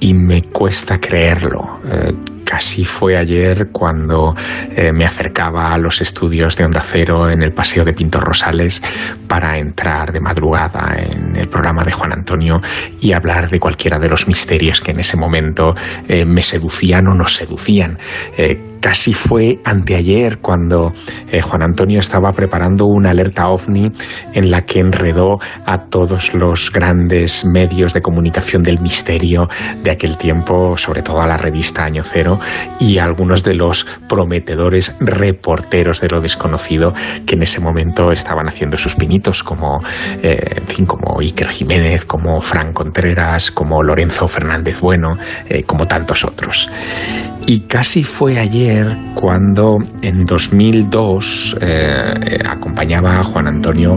[0.00, 1.80] y me cuesta creerlo.
[1.90, 2.12] Eh,
[2.44, 4.34] casi fue ayer cuando
[4.74, 8.82] eh, me acercaba a los estudios de Onda Cero en el Paseo de Pintor Rosales
[9.26, 12.62] para entrar de madrugada en el programa de Juan Antonio
[13.00, 15.74] y hablar de cualquiera de los misterios que en ese momento
[16.08, 17.98] eh, me seducían o nos seducían.
[18.80, 20.92] Casi fue anteayer cuando
[21.30, 23.90] eh, Juan Antonio estaba preparando una alerta ovni
[24.32, 29.48] en la que enredó a todos los grandes medios de comunicación del misterio
[29.82, 32.38] de aquel tiempo, sobre todo a la revista Año Cero
[32.78, 36.92] y algunos de los prometedores reporteros de lo desconocido
[37.26, 39.82] que en ese momento estaban haciendo sus pinitos, como,
[40.22, 45.10] eh, en fin, como Iker Jiménez, como Fran Contreras, como Lorenzo Fernández Bueno,
[45.48, 46.70] eh, como tantos otros.
[47.46, 48.67] Y casi fue ayer
[49.14, 53.96] cuando en 2002 eh, acompañaba a Juan Antonio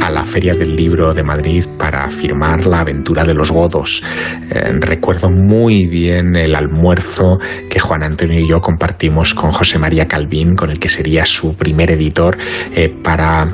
[0.00, 4.02] a la Feria del Libro de Madrid para firmar La aventura de los godos.
[4.50, 10.06] Eh, recuerdo muy bien el almuerzo que Juan Antonio y yo compartimos con José María
[10.06, 12.36] Calvín, con el que sería su primer editor,
[12.76, 13.48] eh, para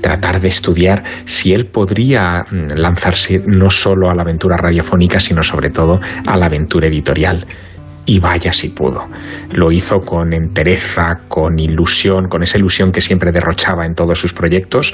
[0.00, 5.42] tratar de estudiar si él podría mm, lanzarse no solo a la aventura radiofónica, sino
[5.42, 7.44] sobre todo a la aventura editorial
[8.04, 9.08] y vaya si pudo.
[9.52, 14.32] Lo hizo con entereza, con ilusión, con esa ilusión que siempre derrochaba en todos sus
[14.32, 14.92] proyectos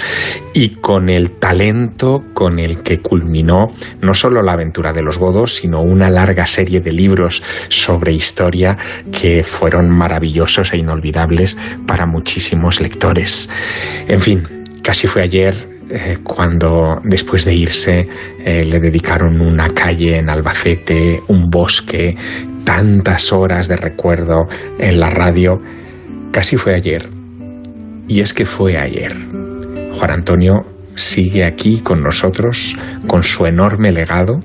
[0.53, 5.57] y con el talento con el que culminó no solo la aventura de los godos,
[5.57, 8.77] sino una larga serie de libros sobre historia
[9.11, 13.49] que fueron maravillosos e inolvidables para muchísimos lectores.
[14.07, 14.43] En fin,
[14.83, 18.09] casi fue ayer eh, cuando después de irse
[18.45, 22.15] eh, le dedicaron una calle en Albacete, un bosque,
[22.65, 24.47] tantas horas de recuerdo
[24.79, 25.61] en la radio,
[26.31, 27.09] casi fue ayer.
[28.07, 29.15] Y es que fue ayer.
[29.95, 34.43] Juan Antonio sigue aquí con nosotros, con su enorme legado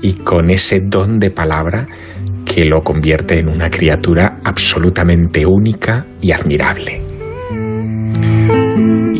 [0.00, 1.86] y con ese don de palabra
[2.44, 7.00] que lo convierte en una criatura absolutamente única y admirable.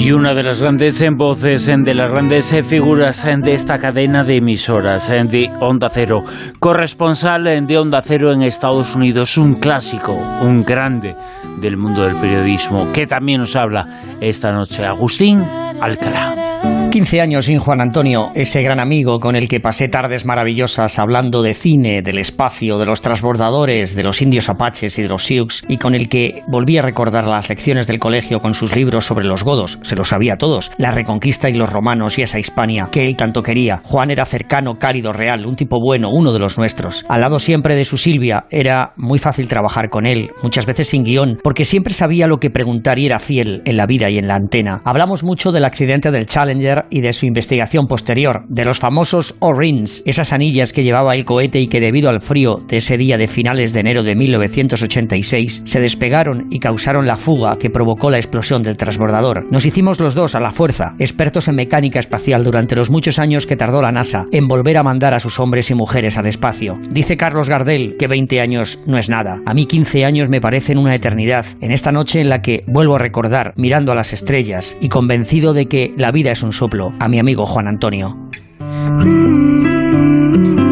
[0.03, 5.09] Y una de las grandes voces, de las grandes figuras de esta cadena de emisoras
[5.09, 6.25] de Onda Cero,
[6.59, 11.15] corresponsal de Onda Cero en Estados Unidos, un clásico, un grande
[11.61, 15.41] del mundo del periodismo, que también nos habla esta noche, Agustín
[15.81, 16.52] Alcalá.
[16.93, 21.41] 15 años sin Juan Antonio, ese gran amigo con el que pasé tardes maravillosas hablando
[21.41, 25.63] de cine, del espacio, de los transbordadores, de los indios apaches y de los Sioux,
[25.69, 29.25] y con el que volví a recordar las lecciones del colegio con sus libros sobre
[29.25, 33.07] los godos, se los sabía todos, la reconquista y los romanos y esa Hispania que
[33.07, 33.81] él tanto quería.
[33.85, 37.07] Juan era cercano, cálido, real, un tipo bueno, uno de los nuestros.
[37.09, 41.05] Al lado siempre de su Silvia, era muy fácil trabajar con él, muchas veces sin
[41.05, 44.29] guion, porque siempre sabía lo que preguntar y era fiel en la vida y en
[44.29, 44.83] la antena.
[44.85, 50.03] Hablamos mucho del accidente del Challenger y de su investigación posterior, de los famosos O-Rings,
[50.07, 53.29] esas anillas que llevaba el cohete y que debido al frío de ese día de
[53.29, 58.63] finales de enero de 1986 se despegaron y causaron la fuga que provocó la explosión
[58.63, 59.47] del transbordador.
[59.51, 63.47] Nos hicimos los dos a la fuerza, expertos en mecánica espacial durante los muchos años
[63.47, 66.79] que tardó la NASA en volver a mandar a sus hombres y mujeres al espacio.
[66.91, 69.41] Dice Carlos Gardel que 20 años no es nada.
[69.47, 71.47] A mí 15 años me parecen una eternidad.
[71.61, 75.53] En esta noche en la que vuelvo a recordar mirando a las estrellas y convencido
[75.53, 78.17] de que la vida es un soplo a mi amigo Juan Antonio.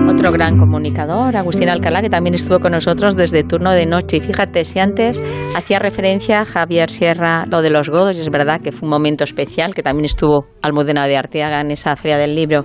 [0.09, 4.17] Otro gran comunicador, Agustín Alcalá, que también estuvo con nosotros desde turno de noche.
[4.17, 5.23] Y fíjate, si antes
[5.55, 9.25] hacía referencia a Javier Sierra lo de los godos, es verdad que fue un momento
[9.25, 12.65] especial, que también estuvo Almudena de Arteaga en esa feria del libro.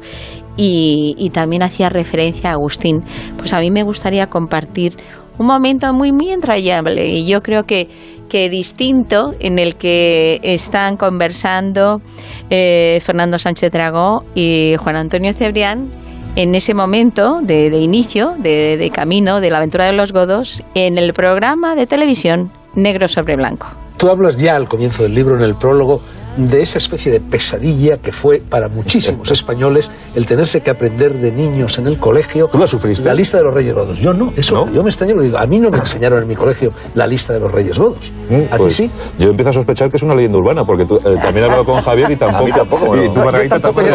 [0.57, 3.01] y, también hacía referencia a Agustín.
[3.37, 4.95] Pues a mí me gustaría compartir
[5.37, 7.87] un momento muy, muy entrañable y yo creo que,
[8.29, 12.01] que distinto en el que están conversando
[12.49, 15.89] eh, Fernando Sánchez Dragó y Juan Antonio Cebrián
[16.35, 20.97] en ese momento de, inicio, de, de camino de la aventura de los godos, en
[20.97, 23.67] el programa de televisión Negro sobre Blanco.
[23.97, 26.01] Tú hablas ya al comienzo del libro, en el prólogo,
[26.37, 31.31] de esa especie de pesadilla que fue para muchísimos españoles el tenerse que aprender de
[31.31, 32.47] niños en el colegio.
[32.51, 33.03] ¿Tú la sufriste?
[33.03, 33.99] La lista de los Reyes Godos.
[33.99, 36.71] Yo no, eso yo me extraño, digo, a mí no me enseñaron en mi colegio
[36.93, 38.11] la lista de los Reyes Godos.
[38.29, 38.91] Mm, ¿A ti pues sí?
[39.19, 41.65] Yo empiezo a sospechar que es una leyenda urbana, porque tú, eh, también he hablado
[41.65, 42.49] con Javier y tampoco.
[42.51, 43.87] tampoco, y tú, Margarita, tampoco,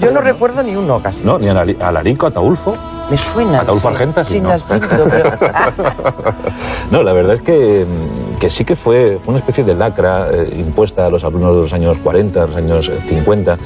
[0.00, 1.24] Yo no recuerdo ni uno casi.
[1.24, 2.72] No, ni a Alarico, a Ataulfo.
[3.10, 3.60] Me suena.
[3.60, 4.40] Ataulfo Argenta, sí.
[4.40, 4.50] no.
[6.90, 7.86] no, la verdad es que,
[8.38, 11.62] que sí que fue, fue una especie de lacra eh, impuesta a los alumnos de
[11.62, 13.56] los años 40, los años 50,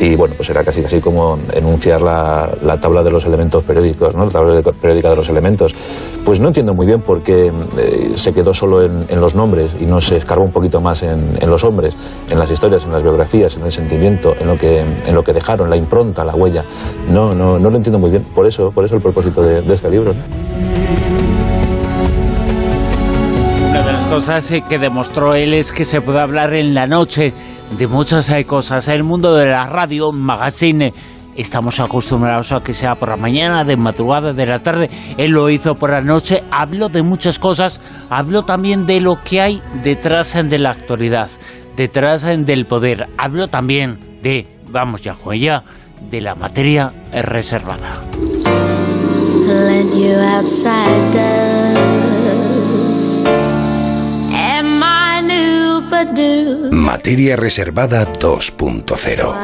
[0.00, 4.14] y bueno, pues era casi casi como enunciar la, la tabla de los elementos periódicos,
[4.14, 4.26] ¿no?
[4.26, 5.72] la tabla periódica de los elementos.
[6.24, 9.76] Pues no entiendo muy bien por qué eh, se quedó solo en, en, los nombres
[9.78, 11.94] y no se escarbó un poquito más en, en, los hombres,
[12.30, 15.34] en las historias, en las biografías, en el sentimiento, en lo que, en lo que
[15.34, 16.64] dejaron, la impronta, la huella.
[17.10, 18.24] No, no, no lo entiendo muy bien.
[18.34, 20.14] Por eso, por eso el propósito de, de este libro.
[23.70, 26.86] Una de las cosas eh, que demostró él es que se puede hablar en la
[26.86, 27.34] noche
[27.76, 28.86] de muchas hay cosas.
[28.88, 30.94] El mundo de la radio, magazine,
[31.34, 34.90] estamos acostumbrados a que sea por la mañana, de madrugada, de la tarde.
[35.18, 36.44] Él lo hizo por la noche.
[36.50, 37.80] Habló de muchas cosas.
[38.10, 41.30] Habló también de lo que hay detrás de la actualidad,
[41.76, 43.08] detrás del poder.
[43.18, 45.64] Habló también de, vamos ya, ya,
[46.10, 48.02] de la materia reservada.
[56.70, 59.34] Materia Reservada 2.0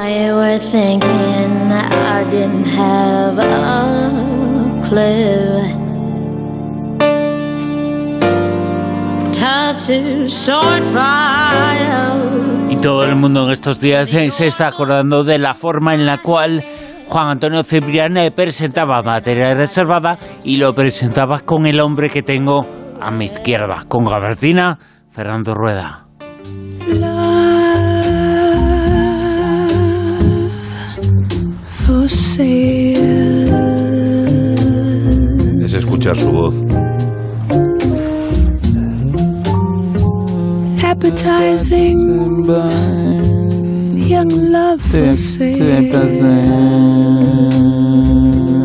[12.71, 16.19] Y todo el mundo en estos días se está acordando de la forma en la
[16.19, 16.65] cual
[17.11, 22.61] Juan Antonio Ciprián presentaba Materia Reservada y lo presentaba con el hombre que tengo
[23.01, 24.79] a mi izquierda, con Gabertina
[25.11, 26.07] Fernando Rueda.
[35.65, 36.65] Es escuchar su voz.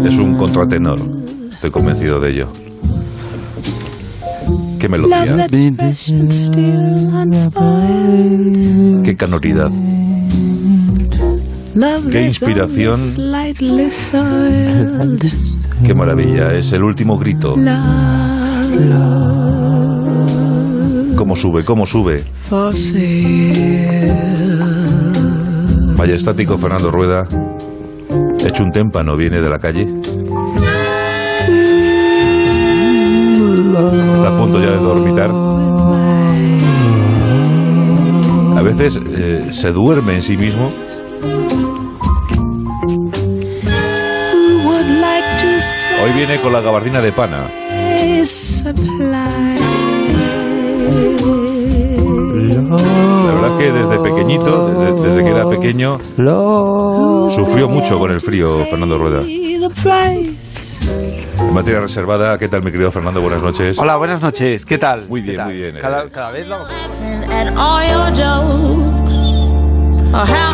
[0.08, 1.00] Es un contratenor,
[1.52, 2.48] estoy convencido de ello.
[4.80, 5.48] Qué melodía.
[9.04, 9.72] Qué canoridad.
[12.12, 13.00] Qué inspiración.
[15.86, 16.54] Qué maravilla.
[16.56, 17.56] Es el último grito.
[21.16, 21.64] ¿Cómo sube?
[21.64, 22.24] ¿Cómo sube?
[25.98, 27.28] Majestático Fernando Rueda.
[28.46, 29.84] Hecho un témpano, viene de la calle.
[34.14, 35.32] Está a punto ya de dormitar.
[38.58, 40.70] A veces eh, se duerme en sí mismo.
[46.04, 47.48] Hoy viene con la gabardina de pana.
[52.36, 55.98] La verdad que desde pequeñito, desde, desde que era pequeño,
[57.30, 59.22] sufrió mucho con el frío Fernando Rueda.
[61.54, 63.22] Materia reservada, ¿qué tal mi querido Fernando?
[63.22, 63.80] Buenas noches.
[63.80, 65.08] Hola, buenas noches, ¿qué tal?
[65.08, 65.78] Muy bien, muy bien.
[65.80, 66.58] Cada, cada vez lo...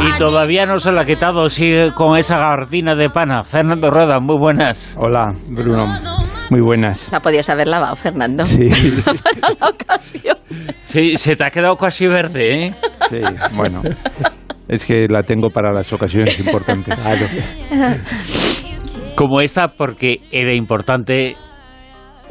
[0.07, 3.43] Y todavía no se la ha quitado, sigue con esa gabardina de pana.
[3.43, 4.95] Fernando Rueda, muy buenas.
[4.99, 5.87] Hola, Bruno.
[6.51, 7.09] Muy buenas.
[7.11, 8.43] La podías haber lavado, Fernando.
[8.43, 8.67] Sí.
[9.69, 10.37] Ocasión.
[10.81, 12.73] Sí, se te ha quedado casi verde, ¿eh?
[13.09, 13.21] Sí,
[13.53, 13.81] bueno.
[14.67, 16.95] Es que la tengo para las ocasiones importantes.
[16.95, 17.25] Claro.
[19.15, 21.35] Como esta, porque era importante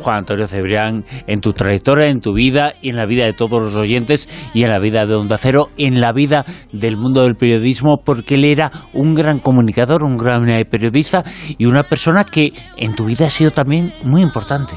[0.01, 3.61] Juan Antonio Cebrián, en tu trayectoria, en tu vida y en la vida de todos
[3.61, 7.37] los oyentes y en la vida de Onda Cero, en la vida del mundo del
[7.37, 11.23] periodismo, porque él era un gran comunicador, un gran eh, periodista
[11.59, 14.75] y una persona que en tu vida ha sido también muy importante.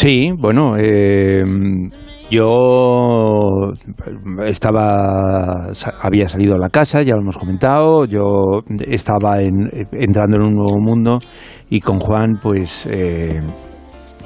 [0.00, 1.44] Sí, bueno, eh,
[2.30, 3.70] yo
[4.46, 5.68] estaba,
[6.00, 10.80] había salido a la casa, ya lo hemos comentado, yo estaba entrando en un nuevo
[10.80, 11.18] mundo
[11.68, 13.42] y con Juan, pues, eh,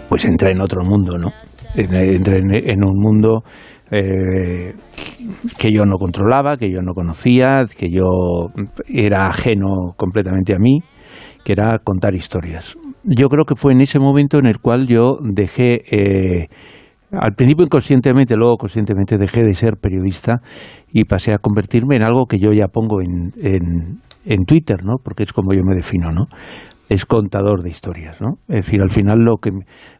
[0.08, 1.30] pues entré en otro mundo, ¿no?
[1.74, 2.38] Entré
[2.70, 3.42] en, un mundo
[3.90, 4.74] eh,
[5.58, 8.46] que yo no controlaba, que yo no conocía, que yo
[8.86, 10.78] era ajeno completamente a mí,
[11.44, 12.76] que era contar historias.
[13.04, 16.48] Yo creo que fue en ese momento en el cual yo dejé, eh,
[17.12, 20.40] al principio inconscientemente, luego conscientemente dejé de ser periodista
[20.90, 24.94] y pasé a convertirme en algo que yo ya pongo en, en, en Twitter, ¿no?
[25.02, 26.26] Porque es como yo me defino, ¿no?
[26.88, 28.38] Es contador de historias, ¿no?
[28.48, 29.50] Es decir, al final lo que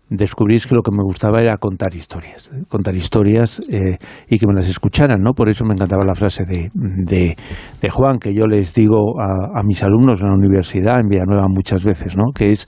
[0.09, 3.99] descubrí es que lo que me gustaba era contar historias, contar historias eh,
[4.29, 5.33] y que me las escucharan, ¿no?
[5.33, 7.37] Por eso me encantaba la frase de, de,
[7.81, 11.47] de Juan, que yo les digo a, a, mis alumnos en la universidad, en Villanueva
[11.49, 12.33] muchas veces, ¿no?
[12.35, 12.67] Que es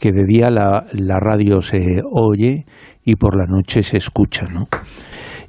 [0.00, 2.64] que de día la, la radio se oye
[3.04, 4.66] y por la noche se escucha, ¿no?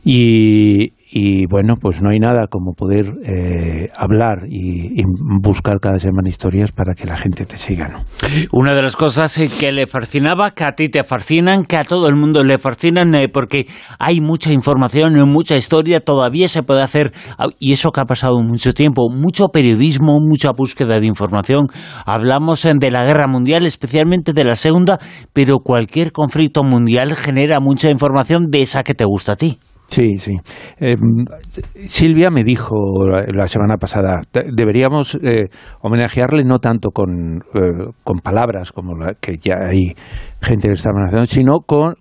[0.03, 5.03] Y, y bueno, pues no hay nada como poder eh, hablar y,
[5.41, 8.03] buscar cada semana historias para que la gente te siga, ¿no?
[8.51, 11.83] Una de las cosas eh, que le fascinaba, que a ti te fascinan, que a
[11.83, 13.65] todo el mundo le fascinan, eh, porque
[13.97, 17.13] hay mucha información, mucha historia, todavía se puede hacer,
[17.59, 21.67] y eso que ha pasado mucho tiempo, mucho periodismo, mucha búsqueda de información.
[22.05, 24.99] Hablamos de la guerra mundial, especialmente de la segunda,
[25.33, 29.57] pero cualquier conflicto mundial genera mucha información de esa que te gusta a ti.
[29.87, 30.33] Sí, sí.
[30.79, 30.95] Eh,
[31.85, 32.75] Silvia me dijo
[33.07, 34.19] la semana pasada,
[34.53, 35.45] deberíamos eh,
[35.81, 39.95] homenajearle no tanto con, eh, con palabras como la que ya hay
[40.41, 41.95] gente que está amenazando, sino con,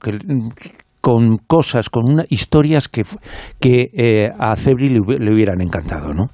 [1.01, 3.03] con cosas, con una, historias que,
[3.61, 6.27] que a Cebri le, le, hubieran encantado, ¿no?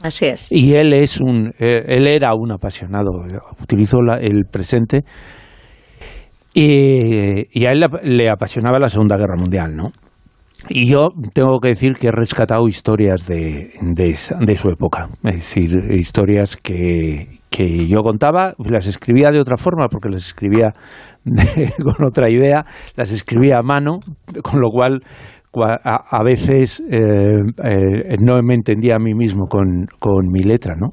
[0.00, 0.50] Así es.
[0.50, 3.10] Y él es un, él era un apasionado,
[3.60, 5.04] utilizó la, el presente
[6.54, 9.88] y, y a él le apasionaba la Segunda Guerra Mundial, ¿no?
[10.68, 15.76] Y yo tengo que decir que he rescatado historias de, de, su época, es decir,
[15.90, 20.72] historias que, que, yo contaba, las escribía de otra forma, porque las escribía
[21.24, 22.64] de, con otra idea,
[22.96, 24.00] las escribía a mano,
[24.42, 25.02] con lo cual
[25.64, 26.98] a, a veces eh,
[27.64, 30.88] eh, no me entendía a mí mismo con, con, mi letra, ¿no?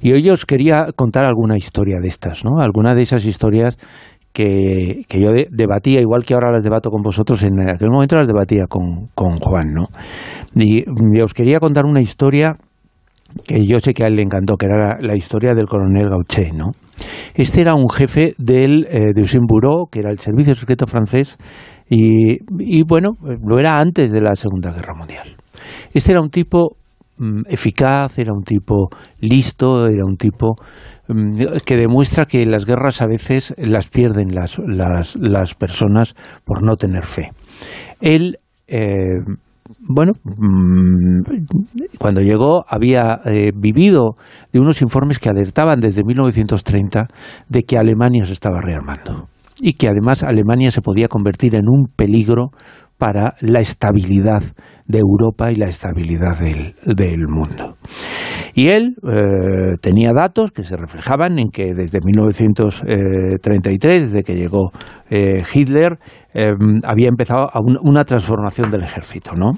[0.00, 2.60] Y hoy os quería contar alguna historia de estas, ¿no?
[2.60, 3.76] Alguna de esas historias
[4.36, 8.26] que, yo de, debatía, igual que ahora las debato con vosotros, en aquel momento las
[8.26, 9.86] debatía con, con Juan, ¿no?
[10.54, 10.84] Y,
[11.20, 12.56] os quería contar una historia
[13.46, 16.54] que yo sé que a él le encantó, que era la, historia del coronel Gaucher,
[16.54, 16.72] ¿no?
[17.34, 21.36] Este era un jefe del eh, de Bureau, que era el servicio secreto francés,
[21.88, 25.36] y, y bueno, lo era antes de la Segunda Guerra Mundial.
[25.94, 26.76] Este era un tipo
[27.48, 28.88] eficaz, era un tipo
[29.20, 30.56] listo, era un tipo
[31.64, 36.14] que demuestra que las guerras a veces las pierden las, las, las personas
[36.44, 37.30] por no tener fe.
[38.00, 39.20] Él, eh,
[39.80, 40.12] bueno,
[41.98, 44.14] cuando llegó había eh, vivido
[44.52, 47.06] de unos informes que alertaban desde 1930
[47.48, 49.28] de que Alemania se estaba rearmando
[49.60, 52.50] y que además Alemania se podía convertir en un peligro
[52.98, 54.42] para la estabilidad
[54.86, 57.74] de Europa y la estabilidad del, del mundo.
[58.54, 64.70] Y él eh, tenía datos que se reflejaban en que desde 1933, desde que llegó
[65.10, 65.98] eh, Hitler,
[66.32, 69.50] eh, había empezado un, una transformación del ejército, ¿no?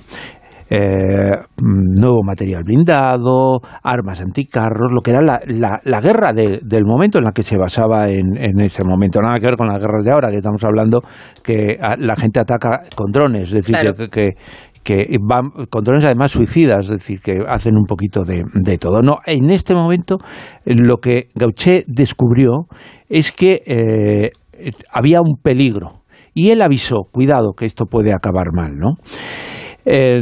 [0.71, 6.85] Eh, nuevo material blindado, armas anticarros, lo que era la, la, la guerra de, del
[6.85, 9.21] momento en la que se basaba en, en, ese momento.
[9.23, 11.01] Nada que ver con las guerras de ahora, que estamos hablando
[11.43, 13.95] que la gente ataca con drones, es decir, claro.
[13.95, 14.35] que, que,
[14.83, 19.01] que van con drones además suicidas, es decir, que hacen un poquito de, de todo.
[19.01, 20.19] No, en este momento
[20.65, 22.67] lo que Gaucher descubrió
[23.09, 24.31] es que eh,
[24.93, 25.89] había un peligro
[26.35, 28.97] y él avisó, cuidado, que esto puede acabar mal, ¿no?
[29.91, 30.21] Eh,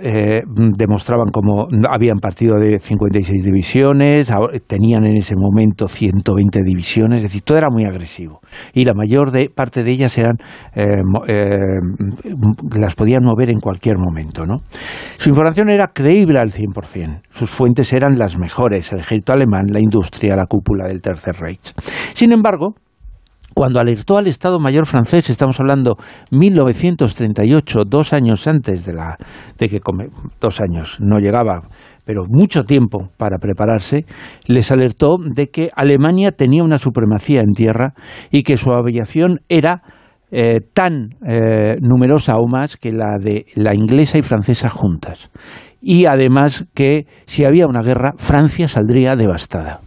[0.00, 4.32] eh, demostraban cómo habían partido de 56 divisiones,
[4.68, 8.40] tenían en ese momento 120 divisiones, es decir, todo era muy agresivo.
[8.72, 10.36] Y la mayor de, parte de ellas eran
[10.76, 11.02] eh,
[12.78, 14.46] las podían mover en cualquier momento.
[14.46, 14.58] ¿no?
[15.16, 17.22] Su información era creíble al 100%.
[17.28, 21.72] Sus fuentes eran las mejores, el ejército alemán, la industria, la cúpula del Tercer Reich.
[22.14, 22.74] Sin embargo,
[23.56, 25.96] cuando alertó al Estado Mayor francés, estamos hablando
[26.30, 29.16] 1938, dos años antes de, la,
[29.58, 29.80] de que,
[30.38, 31.62] dos años, no llegaba,
[32.04, 34.04] pero mucho tiempo para prepararse,
[34.46, 37.94] les alertó de que Alemania tenía una supremacía en tierra
[38.30, 39.80] y que su aviación era
[40.30, 45.30] eh, tan eh, numerosa o más que la de la inglesa y francesa juntas.
[45.80, 49.80] Y además que si había una guerra, Francia saldría devastada.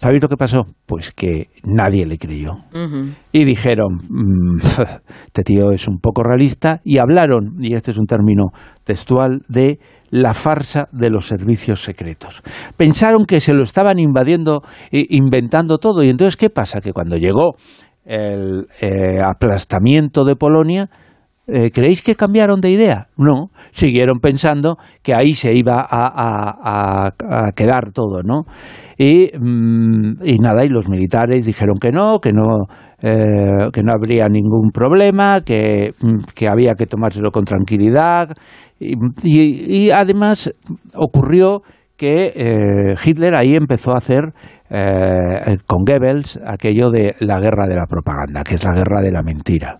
[0.00, 0.66] ¿Sabéis lo que pasó?
[0.86, 2.52] Pues que nadie le creyó.
[2.72, 3.14] Uh -huh.
[3.32, 4.58] Y dijeron, mmm,
[5.26, 8.50] este tío es un poco realista, y hablaron, y este es un término
[8.84, 9.78] textual, de
[10.10, 12.42] la farsa de los servicios secretos.
[12.76, 16.80] Pensaron que se lo estaban invadiendo, eh, inventando todo, y entonces, ¿qué pasa?
[16.80, 17.56] Que cuando llegó
[18.04, 20.88] el eh, aplastamiento de Polonia,
[21.50, 23.06] Eh, ¿Creéis que cambiaron de idea?
[23.16, 27.10] No, siguieron pensando que ahí se iba a,
[27.56, 28.42] quedar todo, ¿no?
[28.98, 32.66] Y, mm, y, nada, y los militares dijeron que no, que no,
[33.00, 38.28] eh, que no habría ningún problema, que, mm, que, había que tomárselo con tranquilidad.
[38.78, 40.52] Y, además
[40.94, 41.62] ocurrió
[41.96, 44.32] que eh, Hitler ahí empezó a hacer
[44.70, 49.10] eh, con Goebbels aquello de la guerra de la propaganda, que es la guerra de
[49.10, 49.78] la mentira.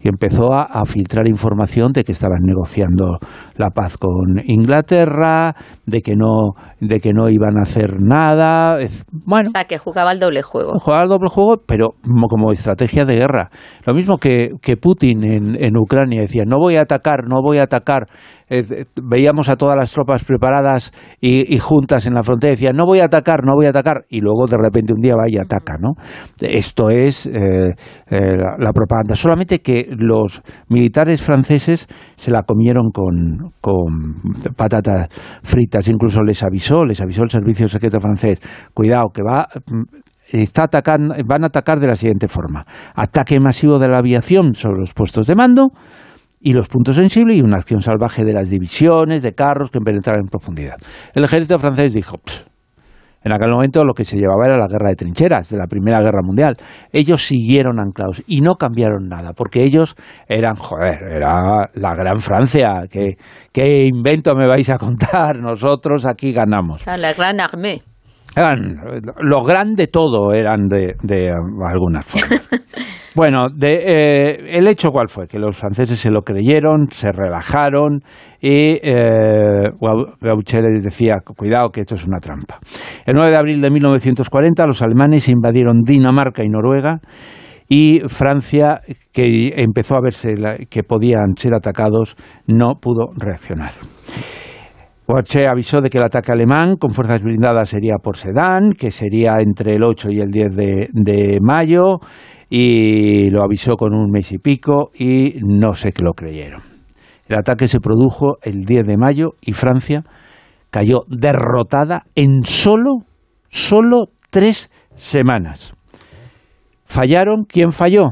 [0.00, 3.18] Y empezó a, filtrar información de que estaban negociando
[3.56, 5.54] la paz con Inglaterra,
[5.86, 8.78] de que no, de que no iban a hacer nada.
[9.12, 10.78] Bueno, o sea, que jugaba el doble juego.
[10.78, 11.90] Jugaba el doble juego, pero
[12.28, 13.50] como, estrategia de guerra.
[13.86, 17.58] Lo mismo que, que Putin en, en Ucrania decía, no voy a atacar, no voy
[17.58, 18.06] a atacar
[18.52, 22.98] eh, veíamos a todas las tropas preparadas y, juntas en la frontera, decían, no voy
[22.98, 25.76] a atacar, no voy a atacar, y luego de repente un día va y ataca,
[25.78, 25.94] ¿no?
[26.40, 27.74] Esto es eh,
[28.10, 29.14] eh, la, propaganda.
[29.14, 34.14] Solamente que los militares franceses se la comieron con, con
[34.56, 35.08] patatas
[35.42, 38.40] fritas, incluso les avisó, les avisó el servicio secreto francés,
[38.72, 39.48] cuidado, que va
[40.32, 42.64] está atacando, van a atacar de la siguiente forma.
[42.94, 45.72] Ataque masivo de la aviación sobre los puestos de mando,
[46.40, 50.22] y los puntos sensibles y una acción salvaje de las divisiones de carros que penetraron
[50.22, 50.76] en profundidad.
[51.14, 52.16] El ejército francés dijo,
[53.22, 56.00] en aquel momento lo que se llevaba era la guerra de trincheras de la Primera
[56.00, 56.56] Guerra Mundial.
[56.92, 59.94] Ellos siguieron anclados y no cambiaron nada, porque ellos
[60.26, 62.84] eran, joder, era la gran Francia.
[62.90, 63.16] ¿Qué,
[63.52, 65.36] qué invento me vais a contar?
[65.40, 66.86] Nosotros aquí ganamos.
[66.86, 67.82] La gran armée.
[68.36, 68.76] Eran,
[69.20, 72.48] lo grande todo eran de, de algunas formas.
[73.16, 78.02] Bueno, de, eh, el hecho cuál fue, que los franceses se lo creyeron, se relajaron
[78.40, 79.68] y eh,
[80.22, 82.60] les decía, cuidado que esto es una trampa.
[83.04, 87.00] El 9 de abril de 1940 los alemanes invadieron Dinamarca y Noruega
[87.68, 88.80] y Francia,
[89.12, 90.34] que empezó a verse
[90.68, 93.72] que podían ser atacados, no pudo reaccionar.
[95.06, 99.38] Boache avisó de que el ataque alemán con fuerzas blindadas sería por Sedán, que sería
[99.40, 100.56] entre el 8 y el 10
[100.92, 101.98] de mayo
[102.50, 106.62] y lo avisó con un mes y pico y no sé que lo creyeron.
[107.28, 110.02] El ataque se produjo el 10 de mayo y Francia
[110.70, 113.04] cayó derrotada en solo,
[113.48, 115.74] solo tres semanas.
[116.86, 117.44] ¿Fallaron?
[117.44, 118.06] ¿Quién falló?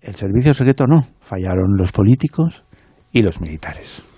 [0.00, 2.64] El servicio secreto no, fallaron los políticos
[3.12, 4.11] y los militares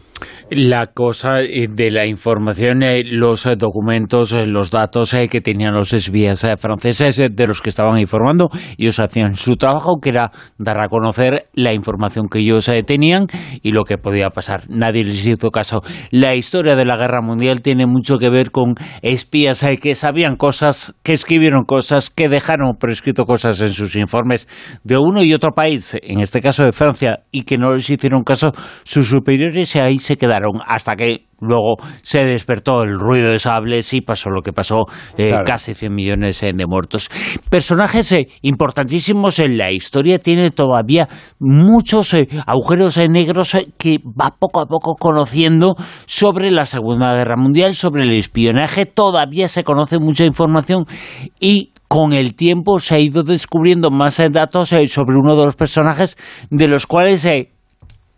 [0.51, 5.93] la cosa eh, de la información, eh, los eh, documentos, los datos que tenían los
[5.93, 8.49] espías franceses de los que estaban informando.
[8.79, 13.27] Ellos hacían su trabajo, que era dar a conocer la información que ellos tenían
[13.63, 14.63] y lo que podía pasar.
[14.69, 15.83] Nadie les hizo caso.
[16.11, 20.95] La historia de la guerra mundial tiene mucho que ver con espías que sabían cosas,
[21.03, 24.49] que escribieron cosas, que dejaron prescrito cosas en sus informes
[24.83, 28.23] de uno y otro país, en este caso de Francia, y que no les hicieron
[28.23, 28.53] caso
[28.85, 34.01] sus superiores ahí se quedaron hasta que luego se despertó el ruido de sables y
[34.01, 34.85] pasó lo que pasó,
[35.17, 37.11] eh, casi 100 millones eh, de muertos.
[37.51, 41.09] Personajes eh, importantísimos en la historia, tiene todavía
[41.39, 42.15] muchos
[42.47, 45.75] agujeros negros que va poco a poco conociendo
[46.07, 50.87] sobre la Segunda Guerra Mundial, sobre el espionaje, todavía se conoce mucha información
[51.41, 56.17] y con el tiempo se ha ido descubriendo más datos sobre uno de los personajes
[56.51, 57.25] de los cuales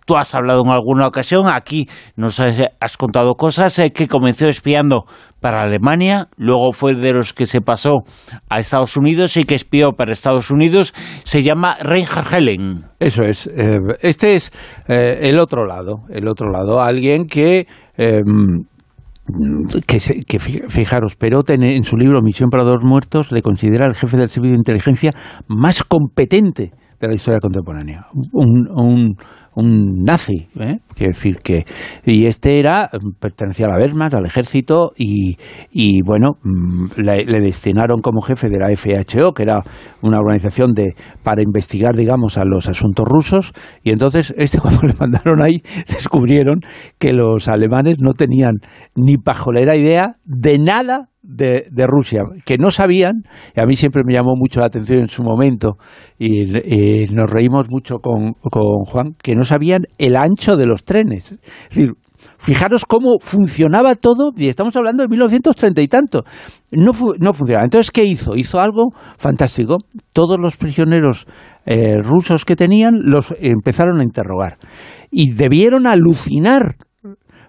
[0.07, 5.05] Tú has hablado en alguna ocasión, aquí nos has, contado cosas, eh, que comenzó espiando
[5.41, 8.05] para Alemania, luego fue de los que se pasó
[8.49, 10.95] a Estados Unidos y que espió para Estados Unidos,
[11.25, 12.85] se llama Reinhard Helen.
[13.01, 14.53] Eso es, eh, este es
[14.87, 17.67] eh, el otro lado, el otro lado, alguien que...
[17.97, 18.65] Em,
[19.89, 24.29] que, fijaros, Perot en, su libro Misión para dos muertos le considera el jefe del
[24.29, 25.11] servicio de inteligencia
[25.49, 28.07] más competente de la historia contemporánea.
[28.33, 29.17] un
[29.63, 30.79] nazi, ¿eh?
[30.95, 31.65] Quiero decir que
[32.05, 32.91] y este era
[33.21, 35.37] pertenecía a la Wehrmacht, al ejército y,
[35.71, 39.61] y bueno mm, le, destinaron como jefe de la FHO, que era
[40.03, 43.53] una organización de para investigar, digamos, a los asuntos rusos
[43.83, 46.61] y entonces este cuando le mandaron ahí descubrieron
[46.99, 48.57] que los alemanes no tenían
[48.95, 54.03] ni pajolera idea de nada de, de, Rusia, que no sabían, y a mí siempre
[54.05, 55.77] me llamó mucho la atención en su momento,
[56.19, 61.33] y, nos reímos mucho con, con, Juan, que no sabían el ancho de los trenes.
[61.33, 61.41] Es
[61.71, 61.93] decir,
[62.39, 66.25] fijaros cómo funcionaba todo, y estamos hablando de 1930 y tanto.
[66.73, 67.65] No, no funcionaba.
[67.65, 68.35] Entonces, ¿qué hizo?
[68.37, 69.79] Hizo algo fantástico.
[70.13, 71.27] Todos los prisioneros
[71.65, 74.59] eh, rusos que tenían los empezaron a interrogar.
[75.11, 76.77] Y debieron alucinar,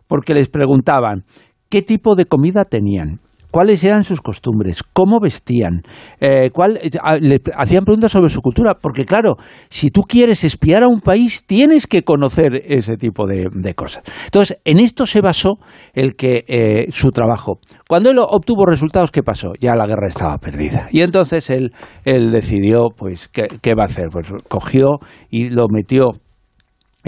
[0.08, 1.26] porque les preguntaban
[1.70, 3.20] qué tipo de comida tenían
[3.58, 5.82] cuáles eran sus costumbres, cómo vestían,
[6.20, 6.80] eh, cuál,
[7.22, 9.38] le hacían preguntas sobre su cultura, porque claro,
[9.72, 14.04] si tú quieres espiar a un país, tienes que conocer ese tipo de, cosas.
[14.26, 15.56] Entonces, en esto se basó
[15.96, 17.58] el que eh, su trabajo.
[17.90, 19.54] Cuando él obtuvo resultados, ¿qué pasó?
[19.60, 20.88] Ya la guerra estaba perdida.
[20.92, 21.72] Y entonces él,
[22.06, 24.10] decidió, pues, ¿qué, qué va a hacer?
[24.12, 25.00] Pues cogió
[25.32, 26.12] y lo metió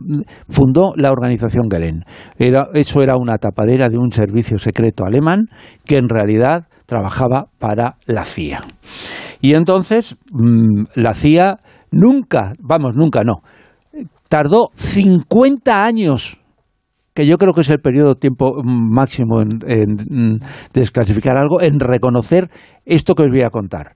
[0.49, 2.03] fundó la organización Gelen.
[2.75, 5.47] Eso era una tapadera de un servicio secreto alemán
[5.85, 8.61] que en realidad trabajaba para la CIA.
[9.41, 11.59] Y entonces mm, la CIA
[11.91, 13.43] nunca, vamos, nunca no,
[14.29, 16.41] tardó 50 años
[17.15, 20.39] que yo creo que es el periodo de tiempo máximo en, en, mm,
[20.75, 22.51] desclasificar algo, en reconocer
[22.85, 23.95] esto que os voy a contar.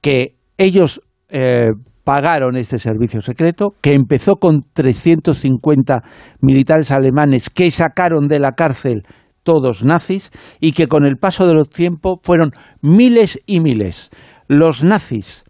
[0.00, 1.68] Que ellos eh,
[2.04, 6.00] pagaron este servicio secreto, que empezó con 350
[6.40, 9.02] militares alemanes que sacaron de la cárcel
[9.42, 14.10] todos nazis y que con el paso de los tiempos fueron miles y miles
[14.48, 15.44] los nazis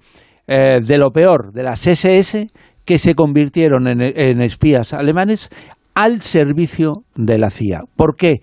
[0.48, 2.48] eh, de lo peor de las SS
[2.84, 5.50] que se convirtieron en, en espías alemanes
[5.94, 7.82] al servicio de la CIA.
[7.96, 8.36] ¿Por qué?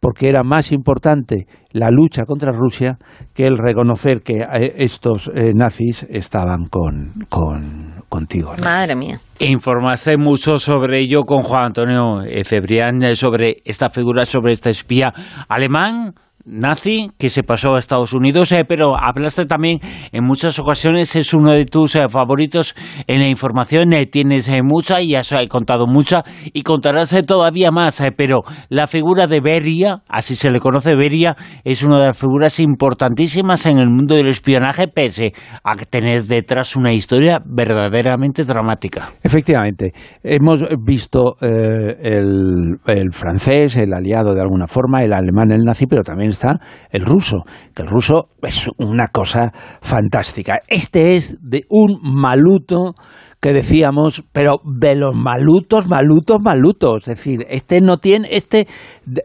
[0.00, 2.96] Porque era más importante la lucha contra Rusia
[3.34, 8.52] que el reconocer que eh, estos eh, nazis estaban con, con- contigo.
[8.58, 8.64] ¿no?
[8.64, 9.18] Madre mía.
[9.38, 15.12] Informarse mucho sobre ello con Juan Antonio Cebrián, eh, sobre esta figura, sobre este espía
[15.48, 16.14] alemán
[16.44, 19.80] nazi que se pasó a Estados Unidos, eh, pero hablaste también
[20.12, 22.74] en muchas ocasiones, es uno de tus eh, favoritos
[23.06, 27.70] en la información, eh, tienes eh, mucha y has eh, contado mucha y contarás todavía
[27.70, 32.18] más, pero la figura de Beria, así se le conoce Beria, es una de las
[32.18, 35.32] figuras importantísimas en el mundo del espionaje, pese
[35.62, 39.10] a tener detrás una historia verdaderamente dramática.
[39.22, 42.78] Efectivamente, hemos visto el
[43.12, 46.60] francés, el aliado de alguna forma, el alemán, el nazi, pero también está
[46.90, 50.60] el ruso, que el ruso es una cosa fantástica.
[50.68, 52.94] Este es de un maluto
[53.42, 57.02] que decíamos, pero de los malutos, malutos, malutos.
[57.08, 58.68] Es decir, este no tiene, este,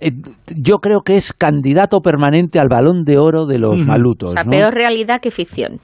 [0.01, 0.11] eh,
[0.55, 4.31] yo creo que es candidato permanente al balón de oro de los malutos.
[4.31, 4.49] O sea, ¿no?
[4.49, 5.79] peor realidad que ficción.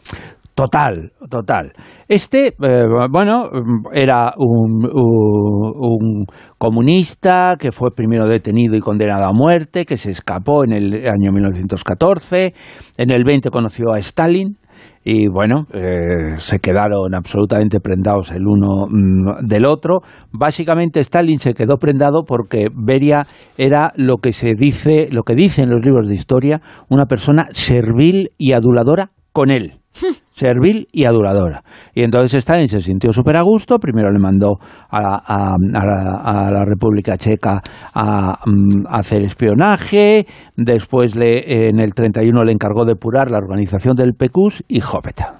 [0.64, 1.74] Total, total.
[2.07, 3.49] Este, eh, bueno,
[3.91, 6.26] era un, un- un
[6.57, 11.34] comunista que fue primero detenido y condenado a muerte, que se escapó en el año
[11.34, 12.53] 1914.
[12.97, 14.55] En el 20 conoció a Stalin
[15.03, 19.99] y, bueno, eh, se quedaron absolutamente prendados el uno mm, del otro.
[20.32, 23.24] Básicamente, Stalin se quedó prendado porque Beria
[23.57, 28.30] era lo que se dice, lo que dicen los libros de historia, una persona servil
[28.38, 29.74] y aduladora con él
[30.32, 31.64] servil y aduladora.
[31.94, 34.58] Y entonces Stalin se sintió súper a gusto, primero le mandó
[34.90, 37.62] a, a- a la, a la República Checa
[37.94, 40.26] a, mm, hacer espionaje,
[40.56, 45.36] después le, en el 31 le encargó depurar la organización del PECUS y jopeta.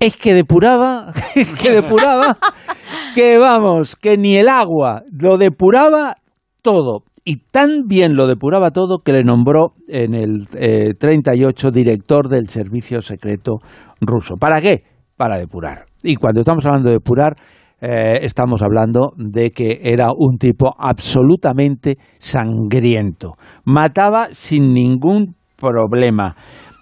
[0.00, 1.12] Es que depuraba,
[1.62, 2.36] que depuraba,
[3.14, 6.16] que vamos, que ni el agua lo depuraba
[6.62, 7.04] todo.
[7.24, 12.48] Y tan bien lo depuraba todo que le nombró en el eh, 38 director del
[12.48, 13.60] servicio secreto
[14.00, 14.36] ruso.
[14.36, 14.82] ¿Para qué?
[15.16, 15.86] Para depurar.
[16.02, 17.36] Y cuando estamos hablando de depurar,
[17.80, 23.32] eh, estamos hablando de que era un tipo absolutamente sangriento.
[23.64, 26.36] Mataba sin ningún problema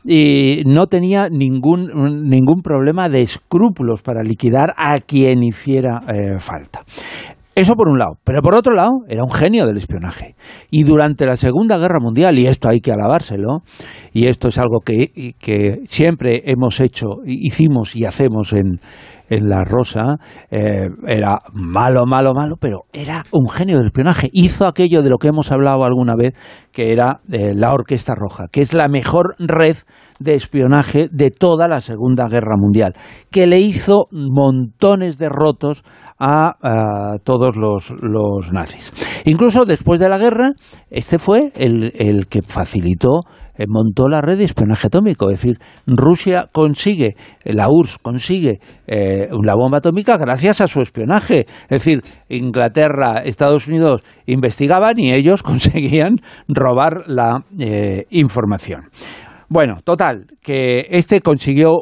[0.04, 6.80] y no tenía ningún, ningún problema de escrúpulos para liquidar a quien hiciera eh, falta.
[7.54, 8.14] Eso por un lado.
[8.24, 10.34] Pero por otro lado, era un genio del espionaje.
[10.70, 13.58] Y durante la Segunda Guerra Mundial, y esto hay que alabárselo,
[14.12, 18.80] y esto es algo que, que siempre hemos hecho, hicimos y hacemos en,
[19.32, 20.16] en La Rosa,
[20.50, 24.28] eh, era malo, malo, malo, pero era un genio del espionaje.
[24.32, 26.34] Hizo aquello de lo que hemos hablado alguna vez,
[26.72, 29.76] que era eh, la Orquesta Roja, que es la mejor red
[30.20, 32.94] de espionaje de toda la Segunda Guerra Mundial,
[33.30, 35.82] que le hizo montones de rotos
[36.18, 38.92] a, a todos los, los nazis.
[39.24, 40.52] Incluso después de la guerra,
[40.90, 43.22] este fue el, que facilitó
[43.68, 45.30] montó la red de espionaje atómico.
[45.30, 51.46] Es decir, Rusia consigue, la URSS consigue eh, la bomba atómica gracias a su espionaje.
[51.64, 56.16] Es decir, Inglaterra, Estados Unidos investigaban y ellos conseguían
[56.48, 58.90] robar la eh, información.
[59.52, 61.72] Bueno, total, que este consiguió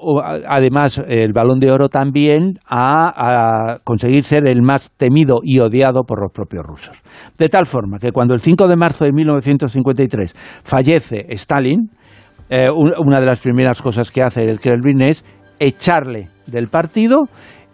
[0.49, 6.21] además el balón de oro también a, conseguir ser el más temido y odiado por
[6.21, 7.01] los propios rusos.
[7.39, 11.91] De tal forma que cuando el 5 de marzo de 1953 fallece Stalin,
[12.49, 15.25] eh, una de las primeras cosas que hace el Kremlin es
[15.61, 17.29] echarle del partido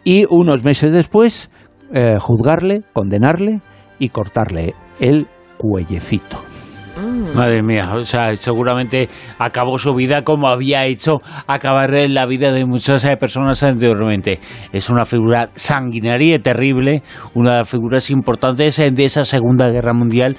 [0.05, 1.51] y unos meses después
[1.95, 3.63] eh, juzgarle, condenarle
[3.99, 5.27] y cortarle el
[5.57, 6.56] cuellecito.
[6.97, 7.37] Mm.
[7.37, 12.65] Madre mía, o sea, seguramente acabó su vida como había hecho acabar la vida de
[12.65, 14.39] muchas eh, personas anteriormente.
[14.73, 17.03] Es una figura sanguinaria y terrible,
[17.35, 20.37] una de las figuras importantes de esa Segunda Guerra Mundial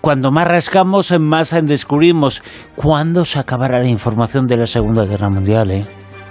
[0.00, 2.40] cuando más rascamos, más descubrimos
[2.76, 5.72] cuándo se acabará la información de la Segunda Guerra Mundial.
[5.72, 5.84] ¿eh?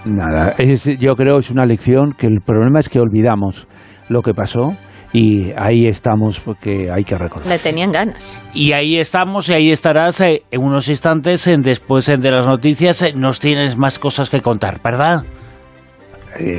[0.06, 3.68] Nada, yo creo que es una lección que el problema es que olvidamos
[4.08, 4.78] lo que pasó
[5.16, 7.48] y ahí estamos porque hay que recordar.
[7.48, 8.42] Le tenían ganas.
[8.54, 12.46] Y ahí estamos y ahí estarás eh, en unos instantes eh, después eh, de las
[12.46, 13.16] noticias.
[13.16, 15.24] nos tienes más cosas que contar, ¿verdad?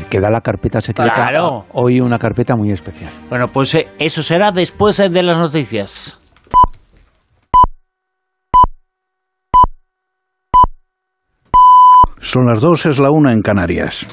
[0.09, 1.13] queda la carpeta secreta.
[1.13, 1.67] Claro.
[1.75, 3.11] Hoy una carpeta muy especial.
[3.29, 6.19] Bueno, pues eso será después de las noticias.
[12.21, 14.07] Son las dos, es la una en Canarias.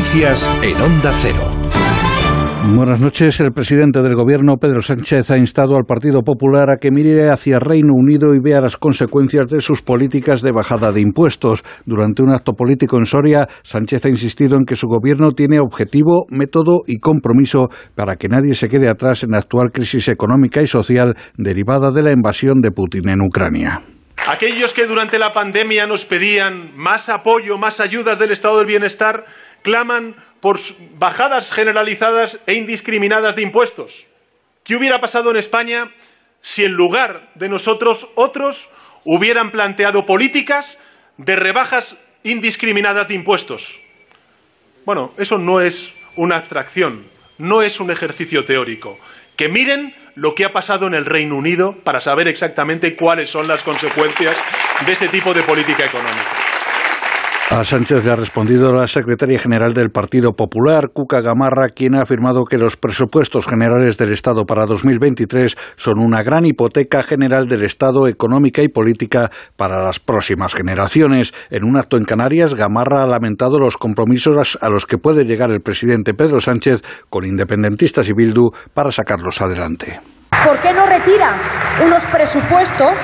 [0.00, 1.50] Noticias en Onda Cero.
[2.74, 3.38] Buenas noches.
[3.38, 7.58] El presidente del Gobierno, Pedro Sánchez, ha instado al Partido Popular a que mire hacia
[7.58, 11.62] Reino Unido y vea las consecuencias de sus políticas de bajada de impuestos.
[11.84, 16.24] Durante un acto político en Soria, Sánchez ha insistido en que su Gobierno tiene objetivo,
[16.30, 20.66] método y compromiso para que nadie se quede atrás en la actual crisis económica y
[20.66, 23.82] social derivada de la invasión de Putin en Ucrania.
[24.26, 29.24] Aquellos que durante la pandemia nos pedían más apoyo, más ayudas del Estado del Bienestar,
[29.62, 30.58] claman por
[30.98, 34.06] bajadas generalizadas e indiscriminadas de impuestos.
[34.64, 35.90] ¿Qué hubiera pasado en España
[36.42, 38.68] si en lugar de nosotros otros
[39.04, 40.78] hubieran planteado políticas
[41.16, 43.80] de rebajas indiscriminadas de impuestos?
[44.84, 47.06] Bueno, eso no es una abstracción,
[47.38, 48.98] no es un ejercicio teórico.
[49.36, 53.48] Que miren lo que ha pasado en el Reino Unido para saber exactamente cuáles son
[53.48, 54.36] las consecuencias
[54.84, 56.49] de ese tipo de política económica.
[57.50, 62.02] A Sánchez le ha respondido la secretaria general del Partido Popular, Cuca Gamarra, quien ha
[62.02, 67.62] afirmado que los presupuestos generales del Estado para 2023 son una gran hipoteca general del
[67.62, 71.34] Estado económica y política para las próximas generaciones.
[71.50, 75.50] En un acto en Canarias, Gamarra ha lamentado los compromisos a los que puede llegar
[75.50, 80.00] el presidente Pedro Sánchez con independentistas y Bildu para sacarlos adelante.
[80.44, 81.34] ¿Por qué no retira
[81.84, 82.96] unos presupuestos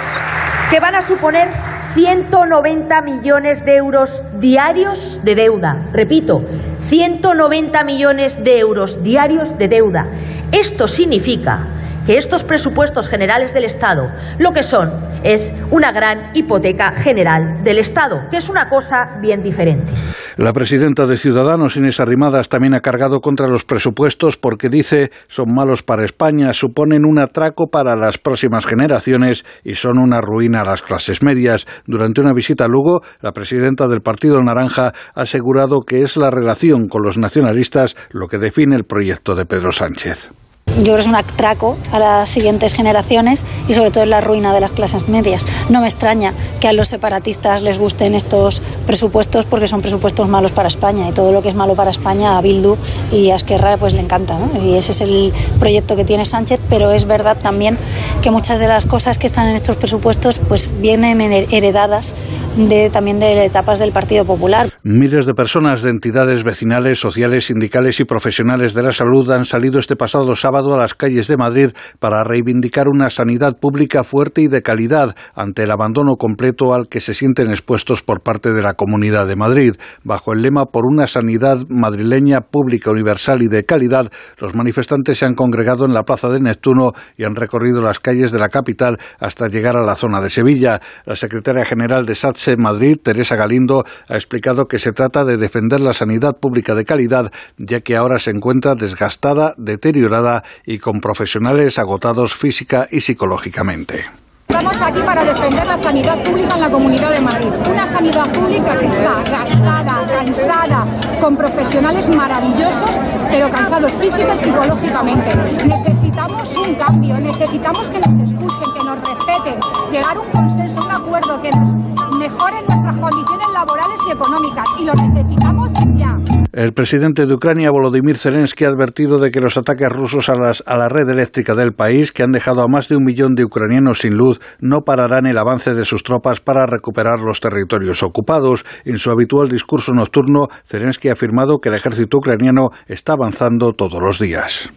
[0.70, 1.48] que van a suponer
[1.96, 5.88] 190 millones de euros diarios de deuda.
[5.94, 6.44] Repito,
[6.88, 10.06] 190 millones de euros diarios de deuda.
[10.52, 11.66] Esto significa
[12.06, 14.90] que estos presupuestos generales del Estado lo que son
[15.24, 19.92] es una gran hipoteca general del Estado, que es una cosa bien diferente.
[20.36, 25.52] La presidenta de Ciudadanos, Inés Arrimadas, también ha cargado contra los presupuestos porque dice son
[25.54, 30.64] malos para España, suponen un atraco para las próximas generaciones y son una ruina a
[30.64, 31.66] las clases medias.
[31.86, 36.30] Durante una visita a Lugo, la presidenta del Partido Naranja ha asegurado que es la
[36.30, 40.30] relación con los nacionalistas lo que define el proyecto de Pedro Sánchez
[40.76, 44.20] yo creo que es un atraco a las siguientes generaciones y sobre todo es la
[44.20, 45.46] ruina de las clases medias.
[45.70, 50.52] No me extraña que a los separatistas les gusten estos presupuestos porque son presupuestos malos
[50.52, 52.76] para España y todo lo que es malo para España a Bildu
[53.12, 54.36] y a Esquerra pues le encanta.
[54.62, 57.78] Y ese es el proyecto que tiene Sánchez, pero es verdad también
[58.22, 62.14] que muchas de las cosas que están en estos presupuestos pues vienen heredadas
[62.56, 64.70] de, también de etapas del Partido Popular.
[64.82, 69.78] Miles de personas de entidades vecinales, sociales, sindicales y profesionales de la salud han salido
[69.78, 74.48] este pasado sábado a las calles de Madrid para reivindicar una sanidad pública fuerte y
[74.48, 78.74] de calidad ante el abandono completo al que se sienten expuestos por parte de la
[78.74, 79.74] Comunidad de Madrid.
[80.04, 85.26] Bajo el lema por una sanidad madrileña pública, universal y de calidad, los manifestantes se
[85.26, 88.98] han congregado en la Plaza de Neptuno y han recorrido las calles de la capital
[89.18, 90.80] hasta llegar a la zona de Sevilla.
[91.04, 95.80] La secretaria general de SATSE Madrid, Teresa Galindo, ha explicado que se trata de defender
[95.80, 101.78] la sanidad pública de calidad, ya que ahora se encuentra desgastada, deteriorada y con profesionales
[101.78, 104.06] agotados física y psicológicamente.
[104.48, 107.52] Estamos aquí para defender la sanidad pública en la Comunidad de Madrid.
[107.68, 110.86] Una sanidad pública que está gastada, cansada,
[111.20, 112.90] con profesionales maravillosos,
[113.28, 115.34] pero cansados física y psicológicamente.
[115.66, 120.90] Necesitamos un cambio, necesitamos que nos escuchen, que nos respeten, llegar a un consenso, un
[120.90, 124.64] acuerdo que nos mejoren nuestras condiciones laborales y económicas.
[124.78, 126.35] Y lo necesitamos ya.
[126.56, 130.88] El presidente de Ucrania, Volodymyr Zelensky, ha advertido de que los ataques rusos a, la
[130.88, 134.16] red eléctrica del país, que han dejado a más de un millón de ucranianos sin
[134.16, 138.64] luz, no pararán el avance de sus tropas para recuperar los territorios ocupados.
[138.86, 144.00] En su habitual discurso nocturno, Zelensky ha afirmado que el ejército ucraniano está avanzando todos
[144.02, 144.70] los días.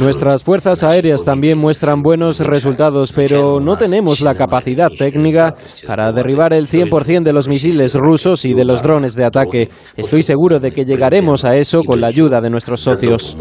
[0.00, 5.54] Nuestras fuerzas aéreas también muestran buenos resultados, pero no tenemos la capacidad técnica
[5.86, 9.68] para derribar el 100% de los misiles rusos y de los drones de ataque.
[9.96, 13.36] Estoy seguro de que llegaremos a eso con la ayuda de nuestros socios.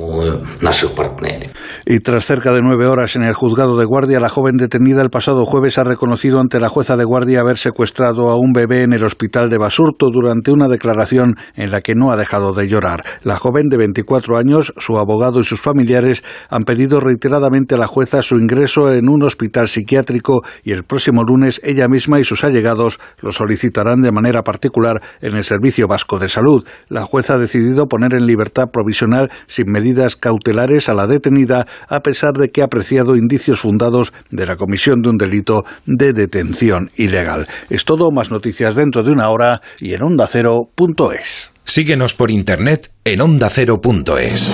[1.85, 5.09] Y tras cerca de nueve horas en el juzgado de guardia, la joven detenida el
[5.09, 8.91] pasado jueves ha reconocido ante la jueza de guardia haber secuestrado a un bebé en
[8.91, 13.03] el hospital de Basurto durante una declaración en la que no ha dejado de llorar.
[13.23, 17.87] La joven de 24 años, su abogado y sus familiares han pedido reiteradamente a la
[17.87, 22.43] jueza su ingreso en un hospital psiquiátrico y el próximo lunes ella misma y sus
[22.43, 26.65] allegados lo solicitarán de manera particular en el Servicio Vasco de Salud.
[26.89, 32.01] La jueza ha decidido poner en libertad provisional sin medidas cautelares a la detenida a
[32.01, 36.91] pesar de que ha apreciado indicios fundados de la comisión de un delito de detención
[36.95, 37.47] ilegal.
[37.69, 41.49] Es todo, más noticias dentro de una hora y en ondacero.es.
[41.63, 44.51] Síguenos por internet en ondacero.es.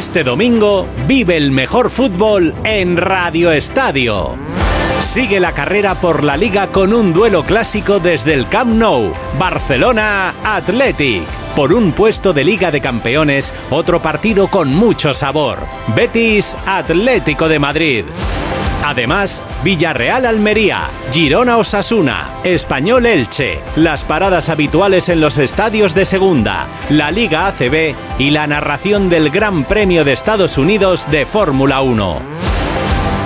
[0.00, 4.38] Este domingo vive el mejor fútbol en Radio Estadio.
[4.98, 10.36] Sigue la carrera por la liga con un duelo clásico desde el Camp Nou, Barcelona
[10.42, 11.28] Athletic.
[11.54, 15.58] Por un puesto de Liga de Campeones, otro partido con mucho sabor.
[15.94, 18.04] Betis Atlético de Madrid.
[18.90, 26.66] Además, Villarreal Almería, Girona Osasuna, Español Elche, las paradas habituales en los estadios de segunda,
[26.88, 32.20] la Liga ACB y la narración del Gran Premio de Estados Unidos de Fórmula 1.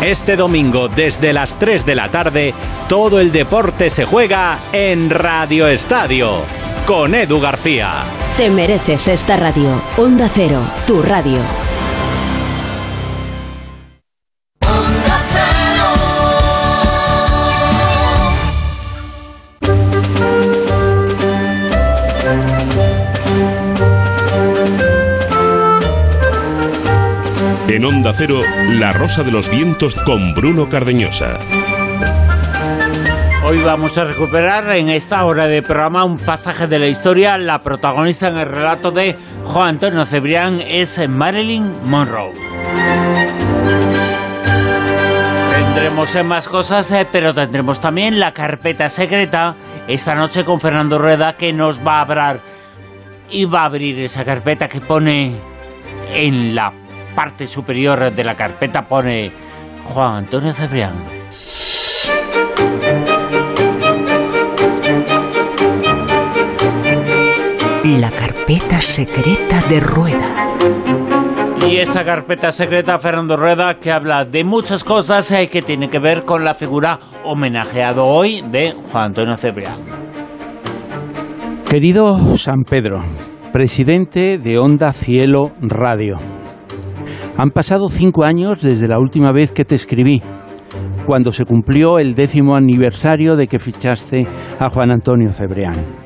[0.02, 2.52] Este domingo desde las 3 de la tarde,
[2.86, 6.42] todo el deporte se juega en Radio Estadio
[6.84, 8.04] con Edu García.
[8.36, 9.80] Te mereces esta radio.
[9.96, 11.38] Onda Cero, tu radio.
[27.84, 28.40] En Onda Cero,
[28.78, 31.38] La Rosa de los Vientos con Bruno Cardeñosa.
[33.44, 37.36] Hoy vamos a recuperar en esta hora de programa un pasaje de la historia.
[37.36, 39.14] La protagonista en el relato de
[39.44, 42.32] Juan Antonio Cebrián es Marilyn Monroe.
[45.50, 49.56] Tendremos más cosas, eh, pero tendremos también la carpeta secreta
[49.86, 52.40] esta noche con Fernando Rueda que nos va a hablar
[53.28, 55.34] y va a abrir esa carpeta que pone
[56.14, 56.72] en la
[57.14, 59.30] parte superior de la carpeta pone
[59.84, 60.94] Juan Antonio Cebrián.
[67.84, 70.56] La carpeta secreta de Rueda.
[71.66, 76.24] Y esa carpeta secreta, Fernando Rueda, que habla de muchas cosas que tienen que ver
[76.24, 79.78] con la figura homenajeado hoy de Juan Antonio Cebrián.
[81.68, 83.02] Querido San Pedro,
[83.52, 86.33] presidente de Onda Cielo Radio.
[87.36, 90.22] Han pasado cinco años desde la última vez que te escribí,
[91.06, 94.26] cuando se cumplió el décimo aniversario de que fichaste
[94.58, 96.04] a Juan Antonio Cebrián.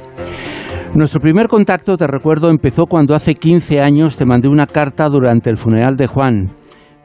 [0.94, 5.50] Nuestro primer contacto, te recuerdo, empezó cuando hace 15 años te mandé una carta durante
[5.50, 6.52] el funeral de Juan.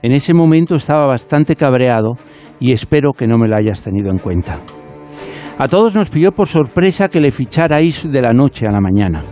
[0.01, 2.13] En ese momento estaba bastante cabreado
[2.59, 4.59] y espero que no me la hayas tenido en cuenta.
[5.57, 9.23] A todos nos pilló por sorpresa que le ficharais de la noche a la mañana.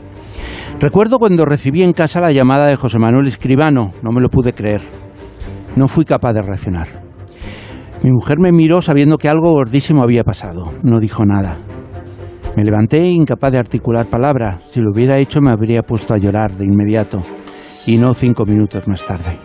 [0.81, 4.51] Recuerdo cuando recibí en casa la llamada de José Manuel Escribano, no me lo pude
[4.51, 4.81] creer.
[5.75, 6.87] No fui capaz de reaccionar.
[8.03, 10.71] Mi mujer me miró sabiendo que algo gordísimo había pasado.
[10.81, 11.59] No dijo nada.
[12.57, 14.57] Me levanté incapaz de articular palabra.
[14.71, 17.19] Si lo hubiera hecho me habría puesto a llorar de inmediato
[17.85, 19.37] y no cinco minutos más tarde.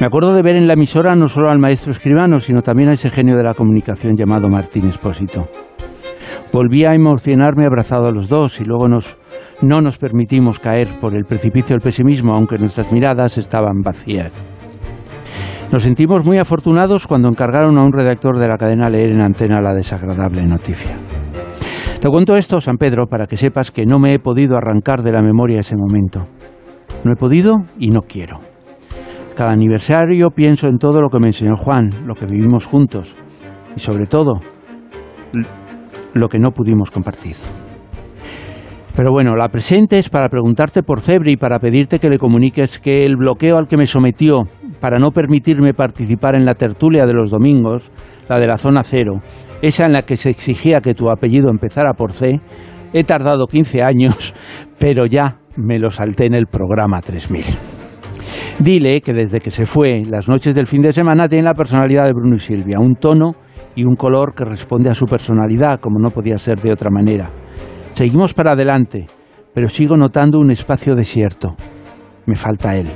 [0.00, 2.92] Me acuerdo de ver en la emisora no solo al maestro escribano, sino también a
[2.92, 5.50] ese genio de la comunicación llamado Martín Espósito.
[6.50, 9.17] Volví a emocionarme abrazado a los dos y luego nos,
[9.62, 14.32] no nos permitimos caer por el precipicio del pesimismo, aunque nuestras miradas estaban vacías.
[15.72, 19.60] Nos sentimos muy afortunados cuando encargaron a un redactor de la cadena leer en antena
[19.60, 20.96] la desagradable noticia.
[22.00, 25.12] Te cuento esto, San Pedro, para que sepas que no me he podido arrancar de
[25.12, 26.26] la memoria ese momento.
[27.04, 28.38] No he podido y no quiero.
[29.36, 33.16] Cada aniversario pienso en todo lo que me enseñó Juan, lo que vivimos juntos
[33.76, 34.40] y sobre todo
[36.14, 37.36] lo que no pudimos compartir.
[38.98, 42.80] Pero bueno, la presente es para preguntarte por Cebri y para pedirte que le comuniques
[42.80, 44.48] que el bloqueo al que me sometió
[44.80, 47.92] para no permitirme participar en la tertulia de los domingos,
[48.28, 49.20] la de la zona cero,
[49.62, 52.40] esa en la que se exigía que tu apellido empezara por C,
[52.92, 54.34] he tardado 15 años,
[54.80, 57.44] pero ya me lo salté en el programa 3000.
[58.58, 62.02] Dile que desde que se fue, las noches del fin de semana tienen la personalidad
[62.06, 63.36] de Bruno y Silvia, un tono
[63.76, 67.30] y un color que responde a su personalidad, como no podía ser de otra manera.
[67.94, 69.06] Seguimos para adelante,
[69.54, 71.56] pero sigo notando un espacio desierto.
[72.26, 72.88] Me falta él.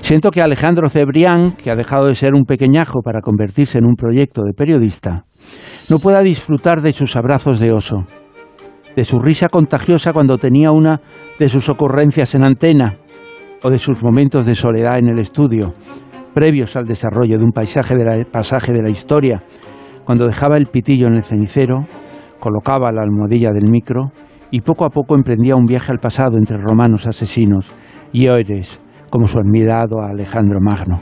[0.00, 3.94] Siento que Alejandro Cebrián, que ha dejado de ser un pequeñajo para convertirse en un
[3.94, 5.24] proyecto de periodista,
[5.88, 8.04] no pueda disfrutar de sus abrazos de oso,
[8.94, 11.00] de su risa contagiosa cuando tenía una
[11.38, 12.98] de sus ocurrencias en antena,
[13.62, 15.72] o de sus momentos de soledad en el estudio,
[16.34, 19.42] previos al desarrollo de un paisaje de la, pasaje de la historia,
[20.04, 21.86] cuando dejaba el pitillo en el cenicero,
[22.42, 24.10] colocaba la almohadilla del micro
[24.50, 27.72] y poco a poco emprendía un viaje al pasado entre romanos asesinos
[28.12, 31.00] y héroes como su admirado Alejandro Magno.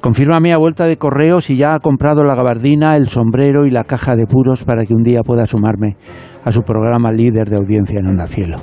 [0.00, 3.84] Confírmame a vuelta de correo si ya ha comprado la gabardina, el sombrero y la
[3.84, 5.96] caja de puros para que un día pueda sumarme
[6.42, 8.56] a su programa líder de audiencia en Onda Cielo.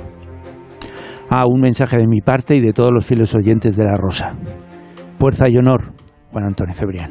[1.30, 4.34] Ah, un mensaje de mi parte y de todos los fieles oyentes de La Rosa.
[5.18, 5.92] Fuerza y honor,
[6.32, 7.10] Juan Antonio Cebrián.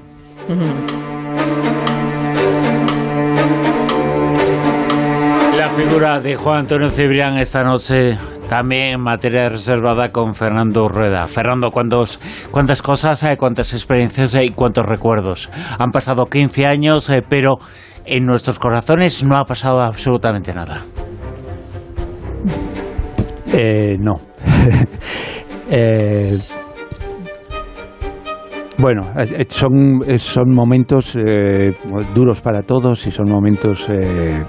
[5.75, 8.17] Figura de Juan Antonio Cebrián esta noche
[8.49, 11.25] también en materia reservada con Fernando Rueda.
[11.27, 12.19] Fernando, ¿cuántos,
[12.51, 15.49] ¿cuántas cosas, hay, cuántas experiencias y cuántos recuerdos?
[15.79, 17.57] Han pasado 15 años, eh, pero
[18.05, 20.81] en nuestros corazones no ha pasado absolutamente nada.
[23.53, 24.15] Eh, no.
[25.69, 26.37] eh,
[28.81, 31.71] bueno, eh, son, eh, son momentos eh,
[32.15, 34.43] duros para todos y son momentos eh,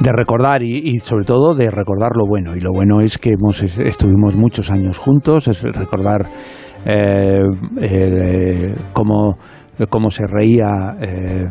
[0.00, 2.54] de recordar y, y, sobre todo de recordar lo bueno.
[2.54, 6.26] Y lo bueno es que hemos, estuvimos muchos años juntos, es recordar
[6.84, 7.42] eh,
[7.80, 9.36] eh, cómo,
[9.90, 11.46] cómo, se reía eh,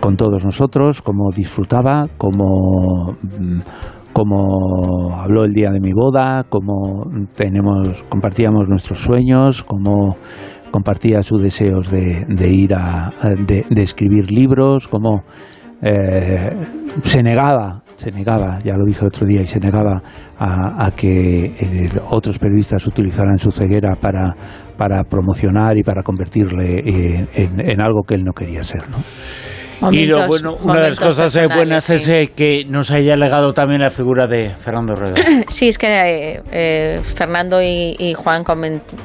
[0.00, 3.16] con todos nosotros, cómo disfrutaba, cómo,
[4.12, 10.16] cómo habló el día de mi boda, cómo tenemos, compartíamos nuestros sueños, cómo
[10.70, 13.10] compartía sus deseos de, de ir a,
[13.46, 15.24] de, de escribir libros, cómo
[15.82, 16.50] eh,
[17.02, 20.02] se negaba, se negaba, ya lo dijo otro día, y se negaba
[20.38, 24.34] a, que eh, otros periodistas utilizaran su ceguera para,
[24.76, 28.88] para promocionar y para convertirle en, en, en algo que él no quería ser.
[28.90, 28.98] ¿no?
[29.80, 31.94] Momentos, y lo bueno, una de las cosas buenas sí.
[31.94, 35.14] es eh, que nos haya legado también la figura de Fernando Rueda.
[35.48, 38.44] Sí, es que eh, eh, Fernando y, y Juan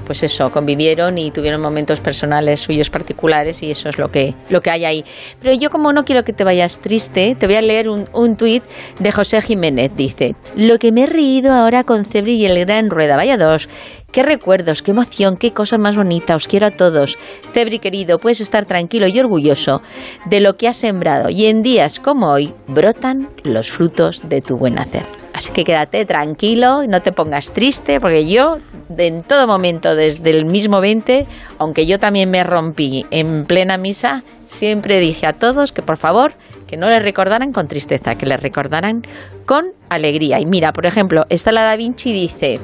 [0.05, 4.61] pues eso, convivieron y tuvieron momentos personales suyos particulares y eso es lo que, lo
[4.61, 5.03] que hay ahí.
[5.41, 8.35] Pero yo como no quiero que te vayas triste, te voy a leer un, un
[8.35, 8.63] tuit
[8.99, 9.91] de José Jiménez.
[9.95, 13.69] Dice, lo que me he reído ahora con Cebri y el gran Rueda, vaya dos,
[14.15, 16.37] Qué recuerdos, qué emoción, qué cosa más bonita.
[16.37, 17.17] Os quiero a todos.
[17.51, 19.81] Cebri querido, puedes estar tranquilo y orgulloso
[20.27, 21.29] de lo que has sembrado.
[21.29, 25.03] Y en días como hoy brotan los frutos de tu buen hacer.
[25.33, 28.59] Así que quédate tranquilo y no te pongas triste, porque yo
[28.97, 31.25] en todo momento, desde el mismo 20,
[31.57, 36.35] aunque yo también me rompí en plena misa, siempre dije a todos que por favor
[36.67, 39.05] que no le recordaran con tristeza, que le recordaran
[39.45, 40.39] con alegría.
[40.39, 42.61] Y mira, por ejemplo, Estela Da Vinci dice,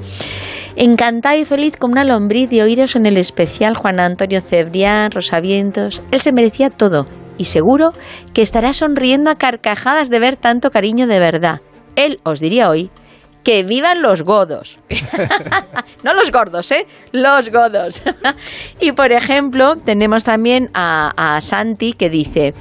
[0.76, 6.02] encantada y feliz como una lombriz de oíros en el especial Juan Antonio Cebrián, Rosavientos.
[6.12, 7.08] Él se merecía todo
[7.38, 7.94] y seguro
[8.34, 11.62] que estará sonriendo a carcajadas de ver tanto cariño de verdad.
[11.96, 12.90] Él os diría hoy
[13.44, 14.80] que vivan los godos.
[16.04, 16.86] no los gordos, ¿eh?
[17.12, 18.02] Los godos.
[18.80, 22.54] y por ejemplo, tenemos también a, a Santi que dice...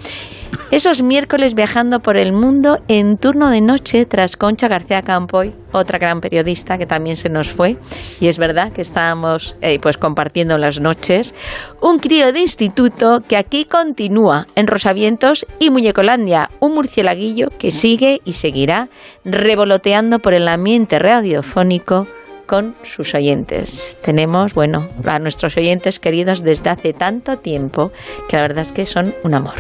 [0.70, 5.98] Esos miércoles viajando por el mundo en turno de noche tras Concha García Campoy, otra
[5.98, 7.76] gran periodista que también se nos fue,
[8.20, 11.34] y es verdad que estábamos eh, pues compartiendo las noches,
[11.80, 18.20] un crío de instituto que aquí continúa en Rosavientos y Muñecolandia, un murcielaguillo que sigue
[18.24, 18.88] y seguirá
[19.24, 22.06] revoloteando por el ambiente radiofónico
[22.46, 23.96] con sus oyentes.
[24.02, 27.92] Tenemos, bueno, a nuestros oyentes queridos desde hace tanto tiempo
[28.28, 29.54] que la verdad es que son un amor.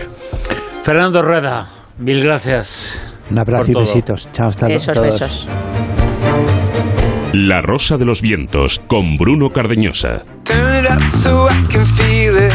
[0.82, 1.66] Fernando Rueda,
[1.98, 3.00] mil gracias.
[3.30, 4.28] Un abrazo y besitos.
[4.32, 5.20] Chao, hasta Esos todos.
[5.20, 5.48] besos.
[7.32, 10.22] La Rosa de los Vientos con Bruno Cardeñosa.
[10.44, 12.52] Turn it up so I can feel it.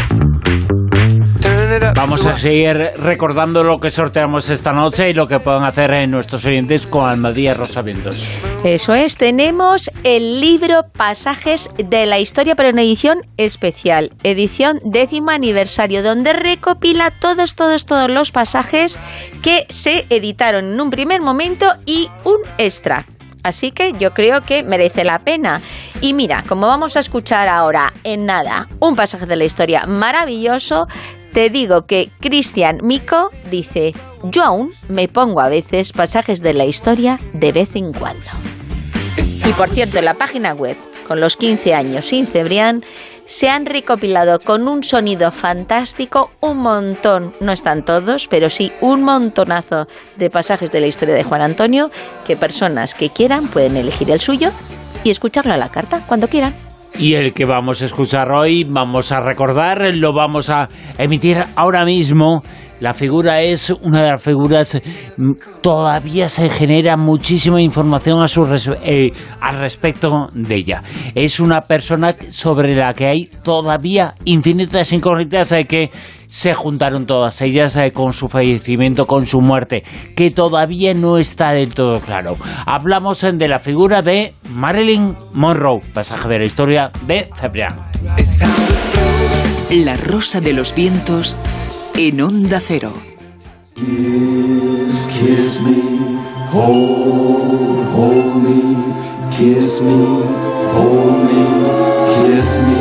[1.96, 6.12] Vamos a seguir recordando lo que sorteamos esta noche y lo que pueden hacer en
[6.12, 8.24] nuestros oyentes con Almadía Rosavientos.
[8.64, 15.32] Eso es, tenemos el libro Pasajes de la Historia, pero en edición especial, edición décimo
[15.32, 18.98] aniversario, donde recopila todos, todos, todos los pasajes
[19.42, 23.06] que se editaron en un primer momento y un extra.
[23.44, 25.62] Así que yo creo que merece la pena.
[26.02, 30.88] Y mira, como vamos a escuchar ahora en nada un pasaje de la historia maravilloso,
[31.36, 33.94] te digo que Cristian Mico dice,
[34.24, 38.24] yo aún me pongo a veces pasajes de la historia de vez en cuando.
[39.46, 42.86] Y por cierto, en la página web, con los 15 años sin Cebrián,
[43.26, 49.04] se han recopilado con un sonido fantástico un montón, no están todos, pero sí un
[49.04, 51.92] montonazo de pasajes de la historia de Juan Antonio
[52.26, 54.52] que personas que quieran pueden elegir el suyo
[55.04, 56.65] y escucharlo a la carta cuando quieran.
[56.98, 60.68] Y el que vamos a escuchar hoy, vamos a recordar, lo vamos a
[60.98, 62.42] emitir ahora mismo.
[62.80, 64.80] La figura es una de las figuras,
[65.18, 65.32] mm,
[65.62, 69.12] todavía se genera muchísima información a su res- eh,
[69.42, 70.84] al respecto de ella.
[71.16, 75.90] Es una persona sobre la que hay todavía infinitas incógnitas eh, que
[76.36, 79.86] se juntaron todas ellas eh, con su fallecimiento, con su muerte,
[80.18, 82.36] que todavía no está del todo claro.
[82.66, 87.76] Hablamos eh, de la figura de Marilyn Monroe, pasaje de la historia de Cebrián.
[89.72, 91.38] La rosa de los vientos
[91.96, 92.92] en onda cero.
[93.76, 96.20] Kiss, kiss me,
[96.52, 98.76] hold, hold me,
[99.38, 100.20] kiss me,
[100.76, 101.46] hold me,
[102.28, 102.76] kiss me,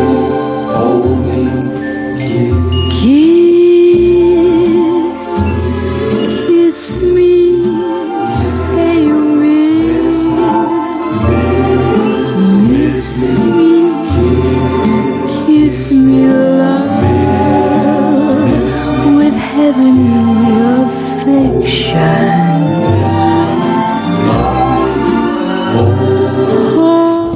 [0.74, 1.53] hold me,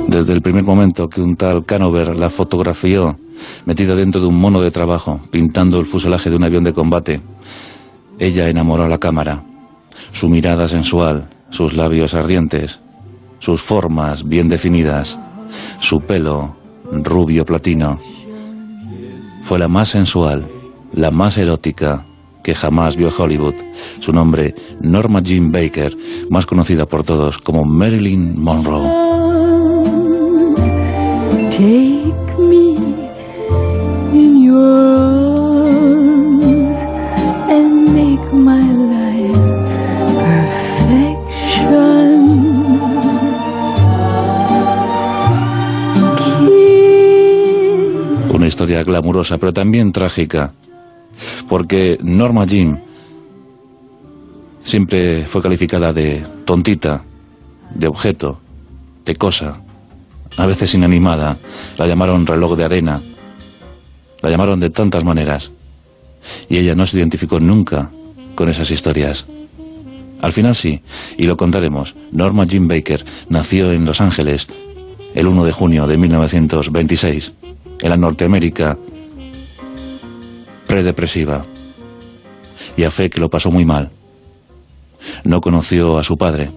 [0.08, 3.16] Desde el primer momento que un tal Canover la fotografió
[3.66, 7.20] metida dentro de un mono de trabajo, pintando el fuselaje de un avión de combate,
[8.18, 9.42] ella enamoró a la cámara.
[10.10, 12.80] Su mirada sensual, sus labios ardientes,
[13.38, 15.18] sus formas bien definidas,
[15.80, 16.56] su pelo
[16.90, 17.98] rubio platino.
[19.48, 20.46] Fue la más sensual,
[20.92, 22.04] la más erótica
[22.44, 23.54] que jamás vio Hollywood.
[23.98, 25.96] Su nombre, Norma Jean Baker,
[26.28, 28.86] más conocida por todos como Marilyn Monroe.
[49.08, 50.52] Glamurosa, pero también trágica,
[51.48, 52.82] porque Norma Jean
[54.62, 57.02] siempre fue calificada de tontita,
[57.74, 58.38] de objeto,
[59.04, 59.60] de cosa,
[60.36, 61.38] a veces inanimada,
[61.78, 63.00] la llamaron reloj de arena,
[64.20, 65.50] la llamaron de tantas maneras,
[66.48, 67.90] y ella no se identificó nunca
[68.34, 69.26] con esas historias.
[70.20, 70.82] Al final sí,
[71.16, 71.94] y lo contaremos.
[72.10, 74.48] Norma Jean Baker nació en Los Ángeles
[75.14, 77.32] el 1 de junio de 1926,
[77.80, 78.76] en la Norteamérica
[80.68, 81.44] predepresiva,
[82.76, 83.90] y a fe que lo pasó muy mal.
[85.24, 86.50] No conoció a su padre,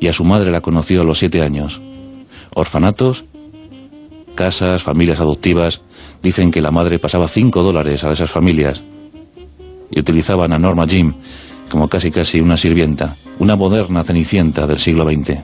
[0.00, 1.80] y a su madre la conoció a los siete años.
[2.54, 3.24] Orfanatos,
[4.34, 5.80] casas, familias adoptivas,
[6.22, 8.82] dicen que la madre pasaba cinco dólares a esas familias,
[9.90, 11.14] y utilizaban a Norma Jean
[11.70, 15.38] como casi casi una sirvienta, una moderna cenicienta del siglo XX.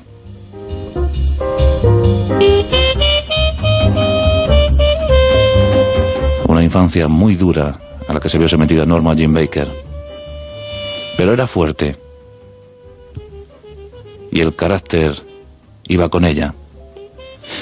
[6.46, 9.68] Una infancia muy dura a la que se vio sometida Norma Jean Baker.
[11.16, 11.96] Pero era fuerte.
[14.32, 15.14] Y el carácter
[15.86, 16.54] iba con ella.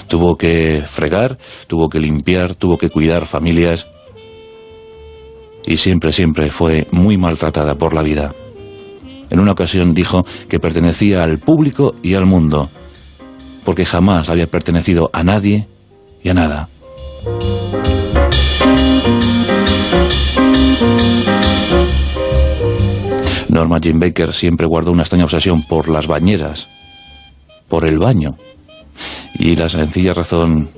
[0.08, 3.86] Tuvo que fregar, tuvo que limpiar, tuvo que cuidar familias.
[5.66, 8.34] Y siempre, siempre fue muy maltratada por la vida.
[9.28, 12.70] En una ocasión dijo que pertenecía al público y al mundo,
[13.66, 15.68] porque jamás había pertenecido a nadie
[16.22, 16.70] y a nada.
[23.48, 26.68] Norma Jean Baker siempre guardó una extraña obsesión por las bañeras,
[27.68, 28.36] por el baño.
[29.34, 30.68] Y la sencilla razón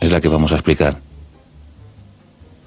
[0.00, 0.98] es la que vamos a explicar.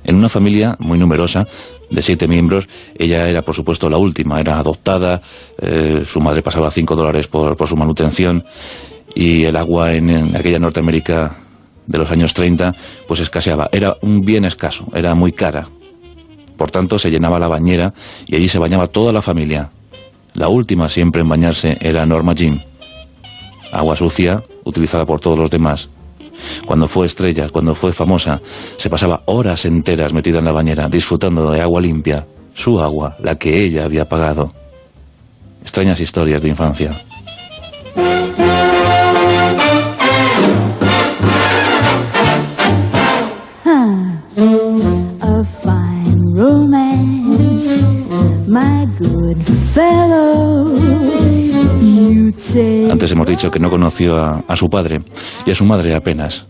[0.04, 1.48] En una familia muy numerosa,
[1.90, 2.68] de siete miembros,
[2.98, 5.22] ella era por supuesto la última, era adoptada,
[5.60, 8.44] eh, su madre pasaba cinco dólares por, su manutención
[9.14, 11.36] y el agua en, en aquella Norteamérica
[11.86, 12.74] de los años 30
[13.08, 13.70] pues escaseaba.
[13.72, 15.68] Era un bien escaso, era muy cara.
[16.58, 17.94] Por tanto, se llenaba la bañera
[18.26, 19.72] y allí se bañaba toda la familia.
[20.34, 22.60] La última siempre en bañarse era Norma Jean.
[23.72, 25.90] Agua sucia, utilizada por todos los demás.
[26.66, 28.42] Cuando fue estrella, cuando fue famosa,
[28.78, 33.36] se pasaba horas enteras metida en la bañera, disfrutando de agua limpia, su agua, la
[33.36, 34.54] que ella había pagado.
[35.62, 36.92] Extrañas historias de infancia.
[52.92, 55.02] Antes hemos dicho que no conoció a, a su padre
[55.46, 56.46] y a su madre apenas.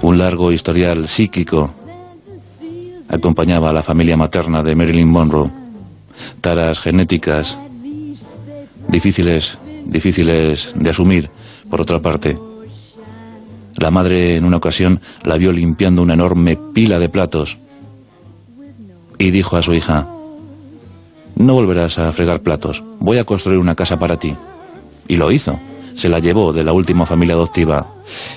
[0.00, 1.70] Un largo historial psíquico
[3.10, 5.50] acompañaba a la familia materna de Marilyn Monroe.
[6.40, 7.58] Taras genéticas
[8.88, 11.28] difíciles, difíciles de asumir,
[11.68, 12.38] por otra parte.
[13.76, 17.58] La madre en una ocasión la vio limpiando una enorme pila de platos
[19.20, 20.08] y dijo a su hija,
[21.36, 24.34] no volverás a fregar platos, voy a construir una casa para ti.
[25.08, 25.60] Y lo hizo,
[25.94, 27.86] se la llevó de la última familia adoptiva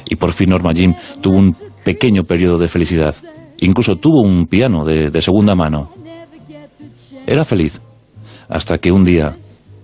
[0.09, 1.55] y por fin Norma Jean tuvo un
[1.85, 3.15] pequeño periodo de felicidad.
[3.59, 5.89] Incluso tuvo un piano de, de segunda mano.
[7.25, 7.79] Era feliz,
[8.49, 9.37] hasta que un día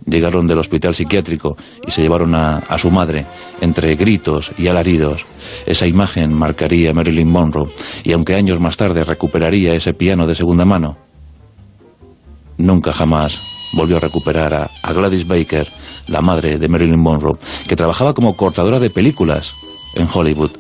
[0.10, 3.26] llegaron del hospital psiquiátrico y se llevaron a, su madre
[3.62, 5.26] entre gritos y alaridos.
[5.66, 7.70] Esa imagen marcaría a Marilyn Monroe
[8.04, 10.98] y aunque años más tarde recuperaría ese piano de segunda mano,
[12.58, 13.42] nunca jamás
[13.74, 15.68] volvió a recuperar a, Gladys Baker,
[16.08, 17.38] la madre de Marilyn Monroe,
[17.68, 19.54] que trabajaba como cortadora de películas
[19.96, 20.52] en Hollywood.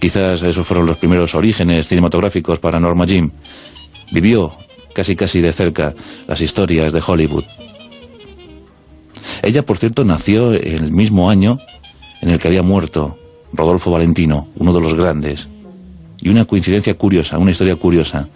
[0.00, 3.32] Quizás esos fueron los primeros orígenes cinematográficos para Norma Jean.
[4.12, 4.52] Vivió
[4.94, 5.94] casi casi de cerca
[6.26, 7.44] las historias de Hollywood.
[9.42, 11.58] Ella, por cierto, nació el mismo año
[12.22, 13.18] en el que había muerto
[13.52, 15.48] Rodolfo Valentino, uno de los grandes.
[16.20, 18.28] Y una coincidencia curiosa, una historia curiosa.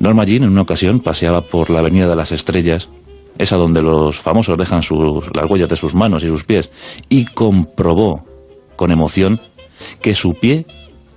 [0.00, 2.88] Norma Jean en una ocasión paseaba por la Avenida de las Estrellas,
[3.36, 6.70] esa donde los famosos dejan sus, las huellas de sus manos y sus pies,
[7.08, 8.24] y comprobó
[8.76, 9.40] con emoción
[10.00, 10.66] que su pie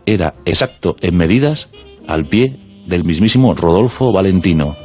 [0.05, 1.69] era exacto en medidas
[2.07, 4.75] al pie del mismísimo Rodolfo Valentino.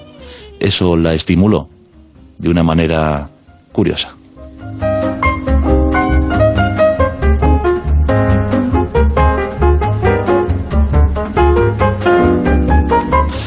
[0.61, 1.69] Eso la estimuló
[2.39, 3.31] de una manera
[3.77, 4.17] curiosa.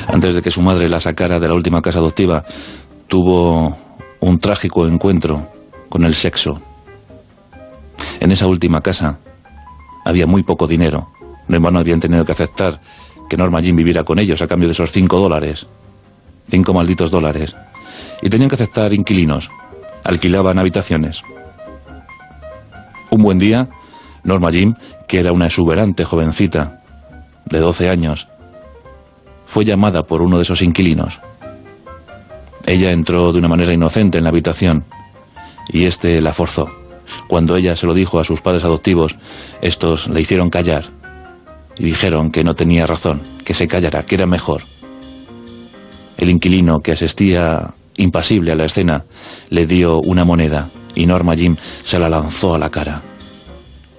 [0.08, 2.46] Antes de que su madre la sacara de la última casa adoptiva,
[3.08, 3.76] tuvo
[4.20, 5.48] un trágico encuentro
[5.90, 6.62] con el sexo.
[8.20, 9.18] En esa última casa
[10.06, 11.08] había muy poco dinero.
[11.48, 12.80] No en habían tenido que aceptar
[13.28, 15.66] que Norma Jean viviera con ellos a cambio de esos cinco dólares.
[16.48, 17.56] Cinco malditos dólares.
[18.22, 19.50] Y tenían que aceptar inquilinos.
[20.04, 21.22] Alquilaban habitaciones.
[23.10, 23.68] Un buen día,
[24.24, 24.78] Norma Jean,
[25.08, 26.82] que era una exuberante jovencita
[27.46, 28.28] de 12 años,
[29.46, 31.20] fue llamada por uno de esos inquilinos.
[32.66, 34.84] Ella entró de una manera inocente en la habitación
[35.70, 36.70] y éste la forzó.
[37.28, 39.16] Cuando ella se lo dijo a sus padres adoptivos,
[39.62, 40.86] estos le hicieron callar
[41.78, 44.62] y dijeron que no tenía razón, que se callara, que era mejor.
[46.18, 49.06] El inquilino que asistía impasible a la escena
[49.50, 53.02] le dio una moneda y Norma Jim se la lanzó a la cara.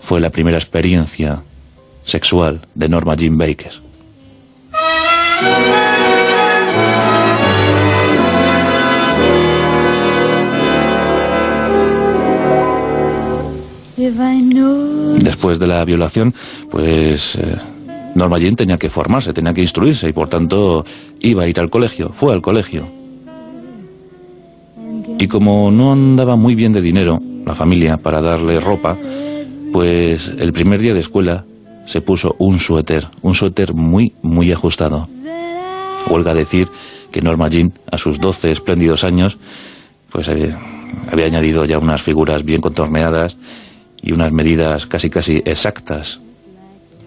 [0.00, 1.42] Fue la primera experiencia
[2.04, 3.72] sexual de Norma Jean Baker.
[15.20, 16.34] Después de la violación,
[16.70, 17.56] pues eh,
[18.14, 20.84] Norma Jean tenía que formarse, tenía que instruirse y por tanto
[21.20, 22.99] iba a ir al colegio, fue al colegio.
[25.20, 28.96] Y como no andaba muy bien de dinero la familia para darle ropa,
[29.70, 31.44] pues el primer día de escuela
[31.84, 35.10] se puso un suéter, un suéter muy, muy ajustado.
[36.08, 36.70] Huelga decir
[37.12, 39.36] que Norma Jean, a sus 12 espléndidos años,
[40.08, 40.56] pues eh,
[41.12, 43.36] había añadido ya unas figuras bien contorneadas
[44.00, 46.18] y unas medidas casi casi exactas.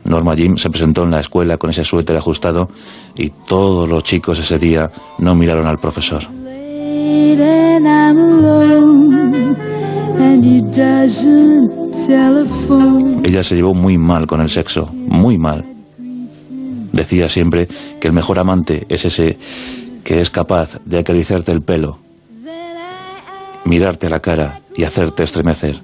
[0.03, 2.69] Norma Jim se presentó en la escuela con ese suéter ajustado
[3.17, 6.42] y todos los chicos ese día no miraron al profesor.
[13.23, 15.65] Ella se llevó muy mal con el sexo, muy mal.
[16.91, 17.67] Decía siempre
[17.99, 19.37] que el mejor amante es ese
[20.03, 21.97] que es capaz de acariciarte el pelo,
[23.65, 25.79] mirarte a la cara y hacerte estremecer.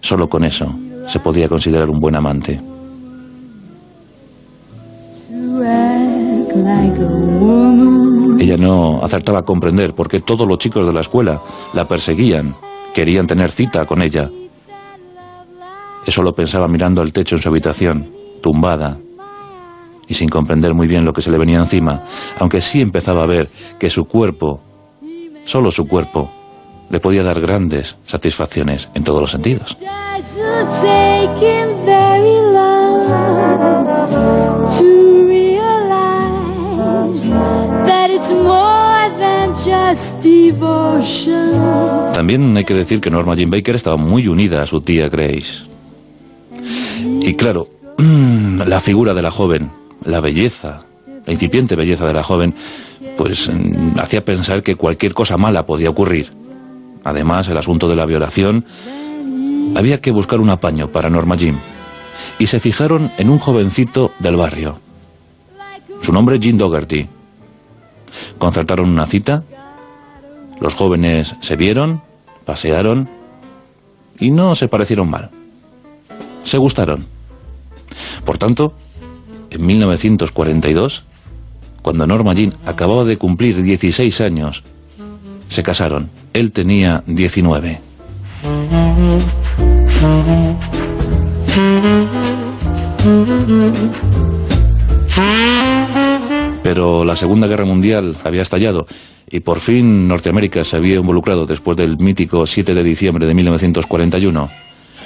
[0.00, 0.74] Solo con eso
[1.06, 2.60] se podía considerar un buen amante.
[8.38, 11.40] Ella no acertaba a comprender por qué todos los chicos de la escuela
[11.72, 12.54] la perseguían,
[12.94, 14.30] querían tener cita con ella.
[16.06, 18.10] Eso lo pensaba mirando al techo en su habitación,
[18.40, 18.98] tumbada,
[20.06, 22.04] y sin comprender muy bien lo que se le venía encima,
[22.38, 23.48] aunque sí empezaba a ver
[23.78, 24.60] que su cuerpo,
[25.44, 26.30] solo su cuerpo,
[26.90, 29.76] le podía dar grandes satisfacciones en todos los sentidos.
[42.12, 45.64] También hay que decir que Norma Jean Baker estaba muy unida a su tía Grace.
[47.20, 47.68] Y claro,
[47.98, 49.70] la figura de la joven,
[50.04, 50.82] la belleza,
[51.24, 52.54] la incipiente belleza de la joven,
[53.16, 56.32] pues mm, hacía pensar que cualquier cosa mala podía ocurrir.
[57.04, 58.64] Además, el asunto de la violación,
[59.76, 61.60] había que buscar un apaño para Norma Jean.
[62.38, 64.80] Y se fijaron en un jovencito del barrio.
[66.02, 67.08] Su nombre Jean Dougherty.
[68.38, 69.44] Concertaron una cita,
[70.60, 72.02] los jóvenes se vieron,
[72.44, 73.08] pasearon
[74.18, 75.30] y no se parecieron mal.
[76.44, 77.06] Se gustaron.
[78.24, 78.74] Por tanto,
[79.50, 81.04] en 1942,
[81.82, 84.62] cuando Norma Jean acababa de cumplir 16 años,
[85.48, 86.10] se casaron.
[86.32, 87.80] Él tenía 19.
[96.62, 98.86] Pero la Segunda Guerra Mundial había estallado
[99.30, 104.48] y por fin Norteamérica se había involucrado después del mítico 7 de diciembre de 1941.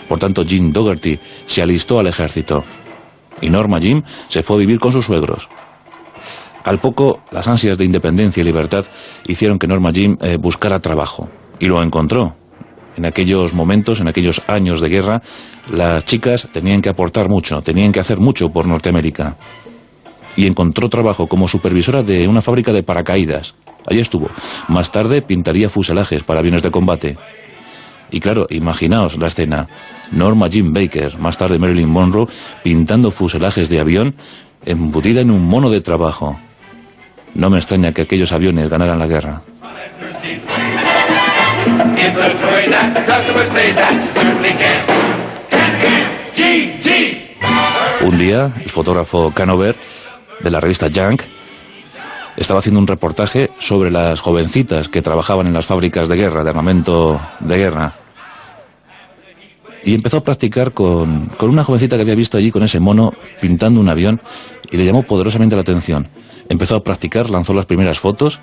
[0.09, 2.65] Por tanto, Jean Dougherty se alistó al ejército
[3.41, 5.49] y Norma Jean se fue a vivir con sus suegros.
[6.65, 8.85] Al poco, las ansias de independencia y libertad
[9.27, 11.29] hicieron que Norma Jean eh, buscara trabajo
[11.59, 12.35] y lo encontró.
[12.97, 15.23] En aquellos momentos, en aquellos años de guerra,
[15.73, 19.37] las chicas tenían que aportar mucho, tenían que hacer mucho por Norteamérica.
[20.37, 23.55] Y encontró trabajo como supervisora de una fábrica de paracaídas.
[23.87, 24.31] Allí estuvo.
[24.69, 27.17] Más tarde pintaría fuselajes para aviones de combate.
[28.11, 29.69] Y claro, imaginaos la escena.
[30.11, 32.27] Norma Jean Baker, más tarde Marilyn Monroe,
[32.63, 34.15] pintando fuselajes de avión,
[34.65, 36.39] embutida en un mono de trabajo.
[37.35, 39.43] No me extraña que aquellos aviones ganaran la guerra.
[48.03, 49.77] Un día, el fotógrafo Canover,
[50.43, 51.23] de la revista Junk,
[52.37, 56.51] estaba haciendo un reportaje sobre las jovencitas que trabajaban en las fábricas de guerra, de
[56.51, 57.95] armamento de guerra.
[59.85, 63.15] Y empezó a practicar con, con una jovencita que había visto allí con ese mono
[63.41, 64.21] pintando un avión
[64.71, 66.09] y le llamó poderosamente la atención.
[66.49, 68.41] Empezó a practicar, lanzó las primeras fotos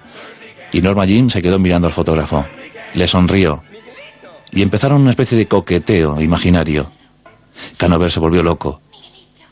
[0.71, 2.45] y Norma Jean se quedó mirando al fotógrafo.
[2.93, 3.63] Le sonrió
[4.51, 6.89] y empezaron una especie de coqueteo imaginario.
[7.77, 8.81] Canover se volvió loco.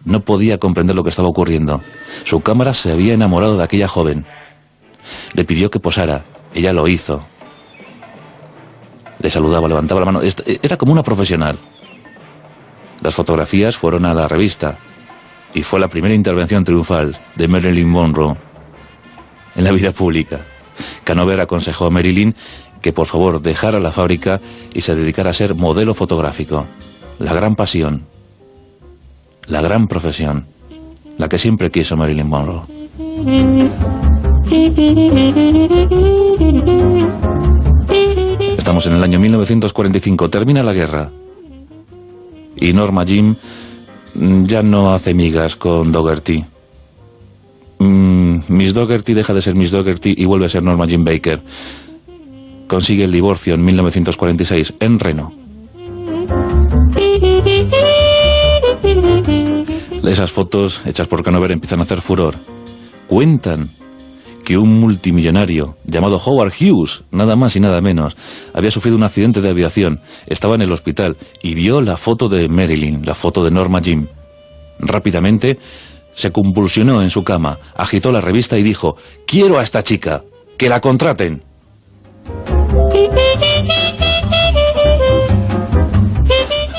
[0.06, 1.82] No podía comprender lo que estaba ocurriendo.
[2.24, 4.26] Su cámara se había enamorado de aquella joven.
[5.34, 6.24] Le pidió que posara.
[6.54, 7.26] Ella lo hizo.
[9.20, 10.22] Le saludaba, levantaba la mano.
[10.22, 11.58] Est- Era como una profesional.
[13.02, 14.78] Las fotografías fueron a la revista
[15.54, 18.36] y fue la primera intervención triunfal de Marilyn Monroe
[19.56, 20.42] en la vida pública.
[21.04, 22.36] Canover aconsejó a Marilyn
[22.82, 24.42] que por favor dejara la fábrica
[24.74, 26.66] y se dedicara a ser modelo fotográfico.
[27.20, 28.06] La gran pasión,
[29.48, 30.46] la gran profesión,
[31.18, 32.62] la que siempre quiso Marilyn Monroe.
[38.58, 41.12] Estamos en el año 1945, termina la guerra.
[42.58, 46.44] Y Norma mm, ya no hace migas con Dougherty.
[47.80, 51.42] Mm, Miss Dougherty deja de ser Miss Dougherty y vuelve a ser Norma Jean Baker.
[52.68, 55.32] Consigue el divorcio en 1946 en Reno.
[60.08, 62.36] Esas fotos hechas por Canover empiezan a hacer furor.
[63.08, 63.72] Cuentan
[64.46, 68.16] que un multimillonario llamado Howard Hughes, nada más y nada menos,
[68.54, 72.48] había sufrido un accidente de aviación, estaba en el hospital y vio la foto de
[72.48, 74.08] Marilyn, la foto de Norma Jean.
[74.80, 75.60] Rápidamente
[76.14, 78.96] se convulsionó en su cama, agitó la revista y dijo,
[79.26, 80.24] quiero a esta chica,
[80.58, 81.44] que la contraten.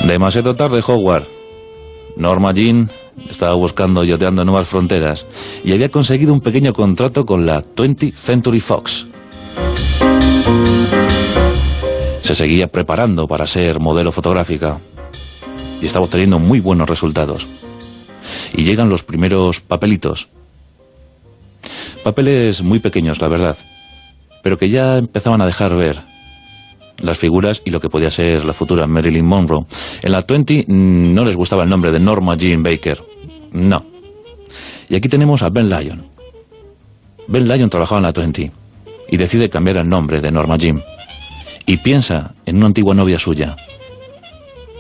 [0.07, 1.27] Demasiado tarde, Howard.
[2.17, 2.91] Norma Jean
[3.31, 5.27] estaba buscando y yoteando nuevas fronteras
[5.65, 9.07] y había conseguido un pequeño contrato con la 20th Century Fox.
[12.23, 14.81] Se seguía preparando para ser modelo fotográfica
[15.81, 17.47] y estaba obteniendo muy buenos resultados.
[18.53, 20.29] Y llegan los primeros papelitos.
[22.03, 23.57] Papeles muy pequeños, la verdad,
[24.43, 26.16] pero que ya empezaban a dejar ver
[26.99, 29.67] las figuras y lo que podía ser la futura Marilyn Monroe.
[30.03, 33.03] En la 20 mm, no les gustaba el nombre de Norma Jean Baker.
[33.53, 33.85] No.
[34.89, 36.07] Y aquí tenemos a Ben Lyon.
[37.29, 38.53] Ben Lyon trabajaba en la 20
[39.09, 40.83] y decide cambiar el nombre de Norma Jean.
[41.67, 43.57] Y piensa en una antigua novia suya,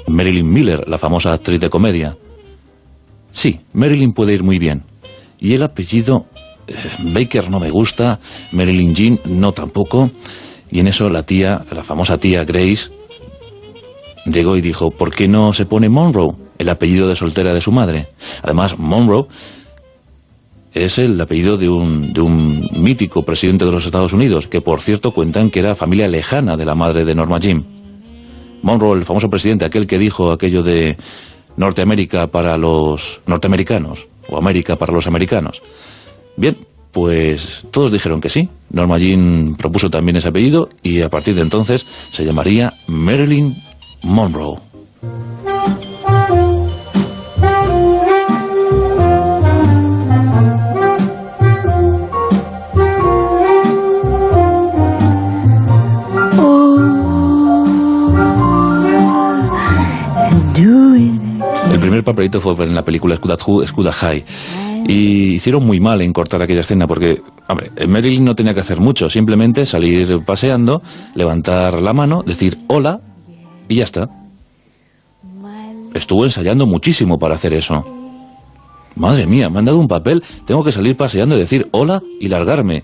[0.07, 2.17] Marilyn Miller, la famosa actriz de comedia.
[3.33, 4.85] Sí, Marilyn puede ir muy bien.
[5.41, 6.27] Y el apellido
[6.67, 6.75] eh,
[7.13, 8.21] Baker no me gusta,
[8.53, 10.11] Marilyn Jean no tampoco.
[10.71, 12.91] Y en eso la tía, la famosa tía Grace,
[14.27, 17.73] llegó y dijo, ¿por qué no se pone Monroe, el apellido de soltera de su
[17.73, 18.09] madre?
[18.43, 19.27] Además, Monroe
[20.75, 24.83] es el apellido de un, de un mítico presidente de los Estados Unidos, que por
[24.83, 27.65] cierto cuentan que era familia lejana de la madre de Norma Jean.
[28.63, 30.97] Monroe, el famoso presidente, aquel que dijo aquello de
[31.57, 35.63] Norteamérica para los norteamericanos, o América para los americanos.
[36.37, 36.57] Bien,
[36.97, 38.49] pues todos dijeron que sí.
[38.71, 43.55] Norma Jean propuso también ese apellido y a partir de entonces se llamaría Marilyn
[44.03, 44.57] Monroe.
[61.71, 64.25] El primer papelito fue en la película Scuda High.
[64.89, 68.81] Y hicieron muy mal en cortar aquella escena porque, hombre, Marilyn no tenía que hacer
[68.81, 70.81] mucho, simplemente salir paseando,
[71.15, 73.01] levantar la mano, decir hola
[73.69, 74.09] y ya está.
[75.93, 77.85] Estuvo ensayando muchísimo para hacer eso.
[78.95, 82.29] Madre mía, me han dado un papel, tengo que salir paseando y decir hola y
[82.29, 82.83] largarme.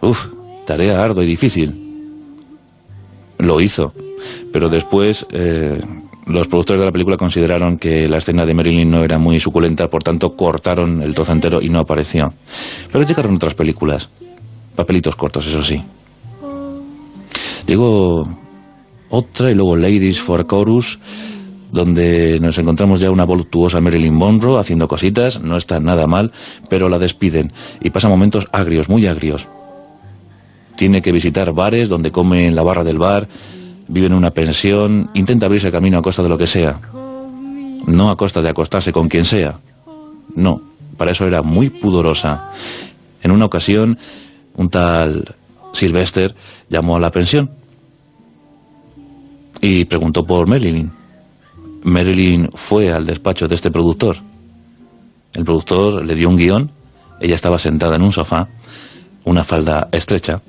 [0.00, 0.26] Uf,
[0.66, 1.74] tarea ardua y difícil.
[3.38, 3.94] Lo hizo,
[4.52, 5.80] pero después eh,
[6.26, 9.88] los productores de la película consideraron que la escena de Marilyn no era muy suculenta,
[9.88, 12.32] por tanto cortaron el trozo entero y no apareció.
[12.92, 14.08] Pero llegaron otras películas,
[14.76, 15.82] papelitos cortos, eso sí.
[17.66, 18.28] Llegó
[19.10, 20.98] otra y luego Ladies for Chorus,
[21.72, 26.32] donde nos encontramos ya una voluptuosa Marilyn Monroe haciendo cositas, no está nada mal,
[26.68, 29.48] pero la despiden y pasa momentos agrios, muy agrios.
[30.76, 33.28] Tiene que visitar bares donde come en la barra del bar,
[33.90, 36.80] vive en una pensión, intenta abrirse camino a costa de lo que sea.
[37.86, 39.54] No a costa de acostarse con quien sea.
[40.36, 40.60] No,
[40.96, 42.52] para eso era muy pudorosa.
[43.22, 43.98] En una ocasión,
[44.56, 45.34] un tal
[45.72, 46.34] Sylvester
[46.68, 47.50] llamó a la pensión
[49.60, 50.90] y preguntó por Marilyn.
[51.82, 54.18] Marilyn fue al despacho de este productor.
[55.34, 56.70] El productor le dio un guion,
[57.20, 58.48] ella estaba sentada en un sofá,
[59.24, 60.42] una falda estrecha,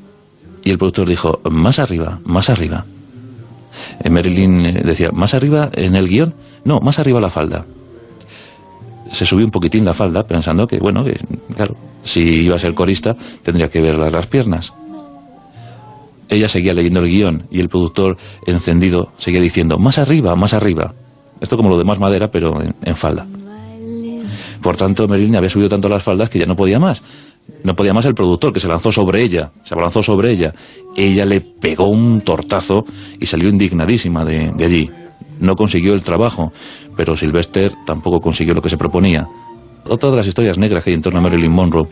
[0.63, 2.85] y el productor dijo, más arriba, más arriba.
[4.03, 6.33] Eh, Marilyn eh, decía, ¿más arriba en el guion?
[6.63, 7.65] No, más arriba la falda.
[9.11, 11.03] Se subió un poquitín la falda pensando que, bueno,
[11.55, 14.73] claro, si iba a ser corista tendría que ver las piernas.
[16.29, 18.15] Ella seguía leyendo el guion y el productor,
[18.47, 20.93] encendido, seguía diciendo, más arriba, más arriba.
[21.41, 23.27] Esto como lo de más madera, pero en, falda.
[24.61, 27.03] Por tanto, Marilyn había subido tanto las faldas que ya no podía más.
[27.63, 30.53] No podía más el productor, que se lanzó sobre ella, se abalanzó sobre ella.
[30.95, 32.85] Ella le pegó un tortazo
[33.19, 34.89] y salió indignadísima de, allí.
[35.39, 36.51] No consiguió el trabajo,
[36.95, 39.27] pero Sylvester tampoco consiguió lo que se proponía.
[39.87, 41.87] Otra de las historias negras que hay en torno a Marilyn Monroe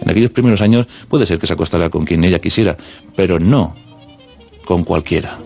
[0.00, 2.76] en aquellos primeros años puede ser que se acostara con quien ella quisiera,
[3.16, 3.74] pero no
[4.64, 5.38] con cualquiera.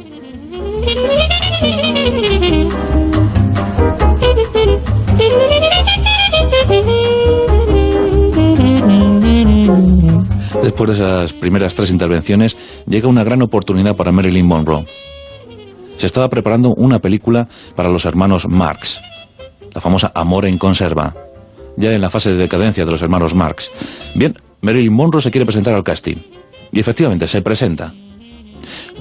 [10.63, 12.57] Después de esas primeras tres intervenciones,
[12.87, 14.87] llega una gran oportunidad para Marilyn Monroe.
[15.97, 19.01] Se estaba preparando una película para los hermanos Marx,
[19.75, 21.15] la famosa Amor en conserva,
[21.77, 23.71] ya en la fase de decadencia de los hermanos Marx.
[24.15, 26.17] Bien, Marilyn Monroe se quiere presentar al casting.
[26.71, 27.93] Y efectivamente, se presenta.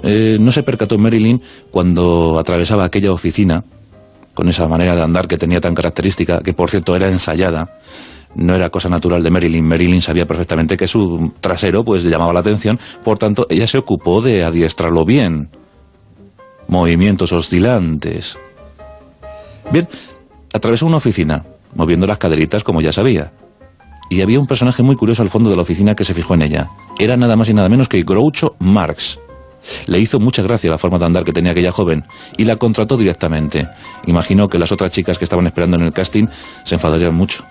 [0.01, 3.63] Eh, no se percató Marilyn cuando atravesaba aquella oficina,
[4.33, 7.77] con esa manera de andar que tenía tan característica, que por cierto era ensayada,
[8.35, 9.65] no era cosa natural de Marilyn.
[9.65, 13.77] Marilyn sabía perfectamente que su trasero pues le llamaba la atención, por tanto ella se
[13.77, 15.49] ocupó de adiestrarlo bien.
[16.67, 18.37] Movimientos oscilantes.
[19.71, 19.87] Bien,
[20.53, 21.45] atravesó una oficina,
[21.75, 23.31] moviendo las caderitas como ya sabía.
[24.09, 26.41] Y había un personaje muy curioso al fondo de la oficina que se fijó en
[26.41, 26.69] ella.
[26.99, 29.19] Era nada más y nada menos que Groucho Marx.
[29.85, 32.03] Le hizo mucha gracia la forma de andar que tenía aquella joven
[32.35, 33.67] y la contrató directamente.
[34.07, 36.27] Imaginó que las otras chicas que estaban esperando en el casting
[36.63, 37.45] se enfadarían mucho.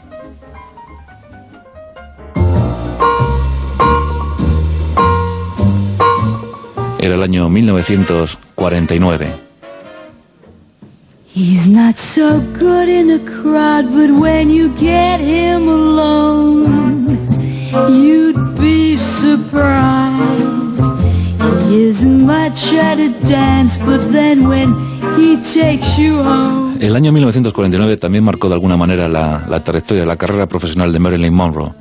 [7.02, 9.32] Era el año 1949.
[11.35, 17.16] He's not so good in a crowd, but when you get him alone,
[17.89, 20.10] you'd be surprised.
[21.70, 24.74] He isn't much at a dance, but then when
[25.16, 26.77] he takes you home.
[26.81, 30.98] El año 1949 también marcó de alguna manera la, la trayectoria, la carrera profesional de
[30.98, 31.72] Marilyn Monroe,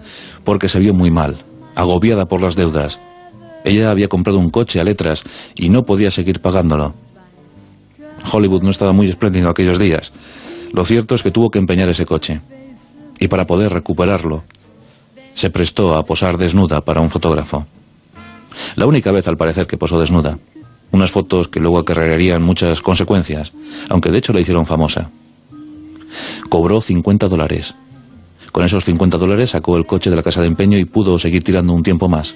[0.45, 1.35] porque se vio muy mal,
[1.75, 3.01] agobiada por las deudas.
[3.63, 5.23] Ella había comprado un coche a letras
[5.55, 6.93] y no podía seguir pagándolo.
[8.31, 10.11] Hollywood no estaba muy espléndido aquellos días.
[10.73, 12.41] Lo cierto es que tuvo que empeñar ese coche.
[13.19, 14.43] Y para poder recuperarlo,
[15.33, 17.65] se prestó a posar desnuda para un fotógrafo.
[18.75, 20.37] La única vez, al parecer, que posó desnuda.
[20.91, 23.53] Unas fotos que luego acarrearían muchas consecuencias,
[23.89, 25.09] aunque de hecho la hicieron famosa.
[26.49, 27.75] Cobró 50 dólares.
[28.51, 31.43] Con esos 50 dólares sacó el coche de la casa de empeño y pudo seguir
[31.43, 32.35] tirando un tiempo más.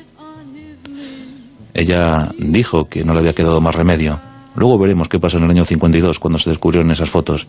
[1.74, 4.20] Ella dijo que no le había quedado más remedio.
[4.56, 7.48] Luego veremos qué pasó en el año 52 cuando se descubrieron esas fotos.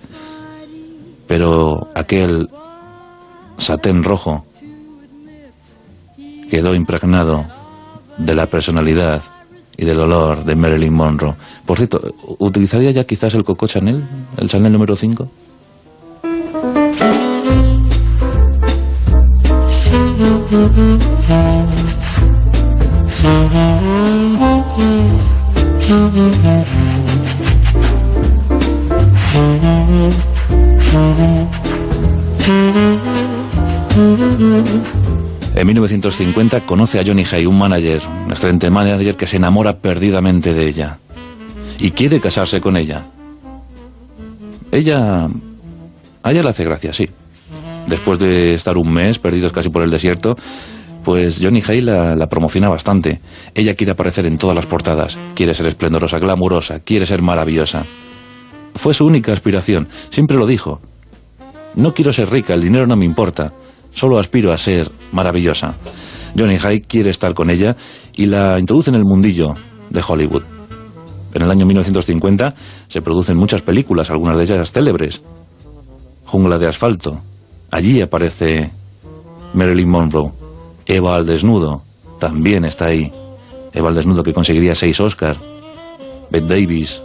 [1.26, 2.48] Pero aquel
[3.58, 4.46] satén rojo
[6.48, 7.46] quedó impregnado
[8.18, 9.22] de la personalidad
[9.76, 11.34] y del olor de Marilyn Monroe.
[11.66, 12.00] Por cierto,
[12.38, 14.04] ¿utilizaría ya quizás el Coco Chanel,
[14.36, 15.28] el Chanel número 5?
[35.56, 40.52] En 1950 conoce a Johnny Hay, un manager, un excelente manager que se enamora perdidamente
[40.52, 40.98] de ella
[41.78, 43.04] y quiere casarse con ella.
[44.70, 45.28] Ella...
[46.22, 47.08] A ella le hace gracia, sí.
[47.86, 50.36] Después de estar un mes perdidos casi por el desierto,
[51.04, 53.20] pues Johnny Hay la, la, promociona bastante.
[53.54, 57.84] Ella quiere aparecer en todas las portadas, quiere ser esplendorosa, glamurosa, quiere ser maravillosa.
[58.74, 60.80] Fue su única aspiración, siempre lo dijo.
[61.76, 63.52] No quiero ser rica, el dinero no me importa.
[63.92, 65.74] Solo aspiro a ser maravillosa.
[66.36, 67.76] Johnny High quiere estar con ella
[68.14, 69.54] y la introduce en el mundillo
[69.90, 70.42] de Hollywood.
[71.32, 72.54] En el año 1950
[72.88, 75.22] se producen muchas películas, algunas de ellas célebres.
[76.24, 77.20] Jungla de asfalto.
[77.70, 78.70] Allí aparece
[79.52, 80.43] Marilyn Monroe.
[80.86, 81.82] Eva al desnudo
[82.18, 83.12] también está ahí.
[83.72, 85.38] Eva al desnudo que conseguiría seis Oscars.
[86.30, 87.02] Bette Davis,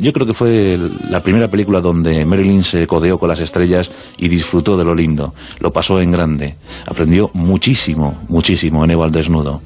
[0.00, 0.78] yo creo que fue
[1.10, 5.34] la primera película donde Marilyn se codeó con las estrellas y disfrutó de lo lindo.
[5.60, 6.56] Lo pasó en grande.
[6.86, 9.60] Aprendió muchísimo, muchísimo en Eva al desnudo.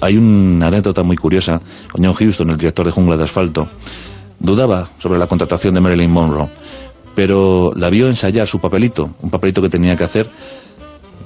[0.00, 3.66] Hay una anécdota muy curiosa con John Houston, el director de Jungla de Asfalto.
[4.38, 6.48] Dudaba sobre la contratación de Marilyn Monroe,
[7.14, 10.28] pero la vio ensayar su papelito, un papelito que tenía que hacer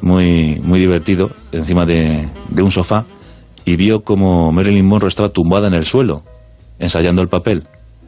[0.02, 2.28] muy, muy divertido, encima de,
[2.60, 3.04] un sofá,
[3.64, 6.22] y vio como Marilyn Monroe estaba tumbada en el suelo,
[6.78, 7.62] ensayando el papel.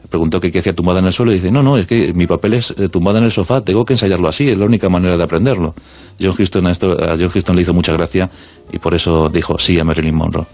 [0.09, 2.53] Preguntó qué hacía tumbada en el suelo y dice, no, no, es que mi papel
[2.53, 5.23] es eh, tumbada en el sofá, tengo que ensayarlo así, es la única manera de
[5.23, 5.73] aprenderlo.
[6.21, 8.29] John Houston a, esto, a John Houston le hizo mucha gracia
[8.71, 10.45] y por eso dijo sí a Marilyn Monroe.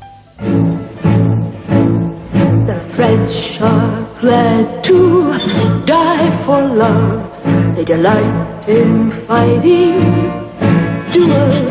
[11.13, 11.63] Duels.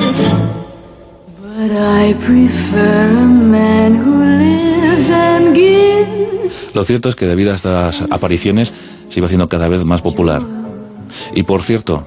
[1.42, 6.70] But I prefer a man who lives and gives.
[6.74, 8.72] Lo cierto es que debido a estas apariciones
[9.08, 10.42] se iba haciendo cada vez más popular.
[11.34, 12.06] Y por cierto,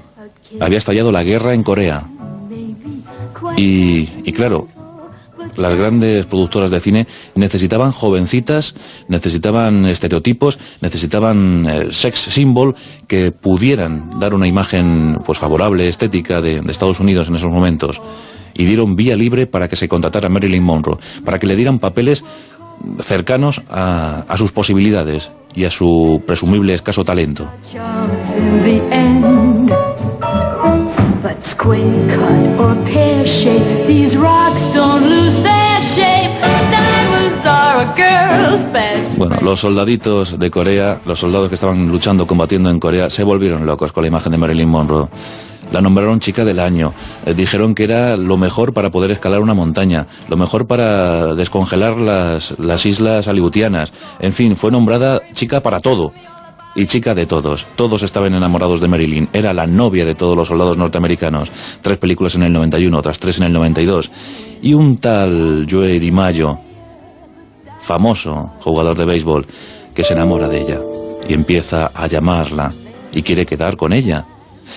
[0.60, 2.07] había estallado la guerra en Corea.
[3.57, 4.68] Y, y claro,
[5.55, 8.75] las grandes productoras de cine necesitaban jovencitas,
[9.07, 12.75] necesitaban estereotipos, necesitaban eh, sex symbol
[13.07, 18.01] que pudieran dar una imagen pues favorable, estética de, Estados Unidos en esos momentos.
[18.55, 22.23] Y dieron vía libre para que se contratara Marilyn Monroe, para que le dieran papeles
[22.99, 27.49] cercanos a sus posibilidades y a su presumible escaso talento.
[31.51, 36.31] Cut or pear shape, these rocks don't lose their shape.
[36.71, 39.17] Diamonds are a girl's best.
[39.17, 43.65] Bueno, los soldaditos de Corea, los soldados que estaban luchando, combatiendo en Corea, se volvieron
[43.65, 45.09] locos con la imagen de Marilyn Monroe.
[45.71, 46.93] La nombraron chica del año.
[47.25, 51.97] Eh, dijeron que era lo mejor para poder escalar una montaña, lo mejor para descongelar
[51.97, 53.91] las, las islas aleutianas.
[54.19, 56.13] En fin, fue nombrada chica para todo.
[56.75, 57.67] Y chica de todos.
[57.75, 59.29] Todos estaban enamorados de Marilyn.
[59.31, 61.51] Era la novia de todos los soldados norteamericanos.
[61.81, 64.11] Tres películas en el 91, otras tres en el 92.
[64.61, 66.59] Y un tal Joe DiMaggio,
[67.81, 69.45] famoso jugador de béisbol,
[69.93, 70.79] que se enamora de ella.
[71.27, 72.73] Y empieza a llamarla.
[73.11, 74.25] Y quiere quedar con ella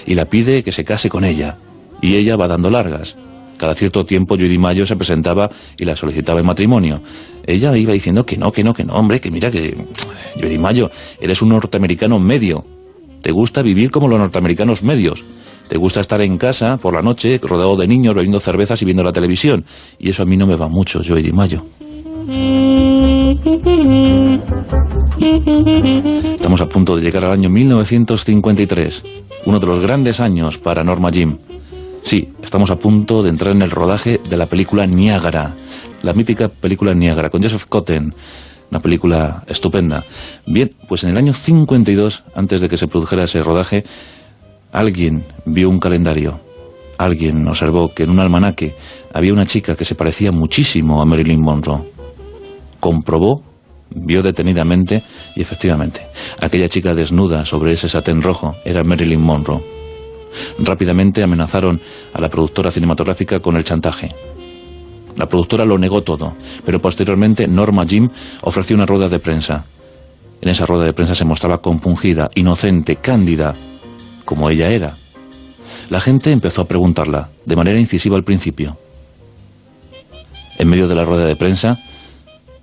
[0.04, 1.56] y la pide que se case con ella.
[2.00, 3.16] Y ella va dando largas.
[3.56, 7.00] Cada cierto tiempo Judy Mayo se presentaba y la solicitaba en matrimonio.
[7.46, 9.76] Ella iba diciendo que no, que no, que no, hombre, que mira que...
[10.40, 12.64] Judy Mayo, eres un norteamericano medio.
[13.22, 15.24] Te gusta vivir como los norteamericanos medios.
[15.68, 19.02] Te gusta estar en casa por la noche, rodeado de niños, bebiendo cervezas y viendo
[19.02, 19.64] la televisión.
[19.98, 21.64] Y eso a mí no me va mucho, Joey Mayo.
[26.34, 29.02] Estamos a punto de llegar al año 1953,
[29.46, 31.36] uno de los grandes años para Norma Jim.
[32.06, 35.56] Sí, estamos a punto de entrar en el rodaje de la película Niágara,
[36.02, 38.14] la mítica película Niágara, con Joseph Cotten,
[38.70, 40.04] una película estupenda.
[40.46, 43.82] Bien, pues en el año 52, antes de que se produjera ese rodaje,
[44.70, 46.38] alguien vio un calendario.
[46.96, 48.76] alguien observó que en un almanaque
[49.12, 51.90] había una chica que se parecía muchísimo a Marilyn Monroe.
[52.78, 53.42] Comprobó,
[53.90, 55.02] vio detenidamente
[55.34, 56.06] y efectivamente,
[56.40, 59.75] aquella chica desnuda sobre ese satén rojo era Marilyn Monroe.
[60.58, 61.80] Rápidamente amenazaron
[62.12, 64.14] a la productora cinematográfica con el chantaje.
[65.16, 66.34] La productora lo negó todo,
[66.64, 68.10] pero posteriormente Norma Jim
[68.42, 69.64] ofreció una rueda de prensa.
[70.42, 73.54] En esa rueda de prensa se mostraba compungida, inocente, cándida,
[74.24, 74.98] como ella era.
[75.88, 78.76] La gente empezó a preguntarla, de manera incisiva al principio.
[80.58, 81.78] En medio de la rueda de prensa,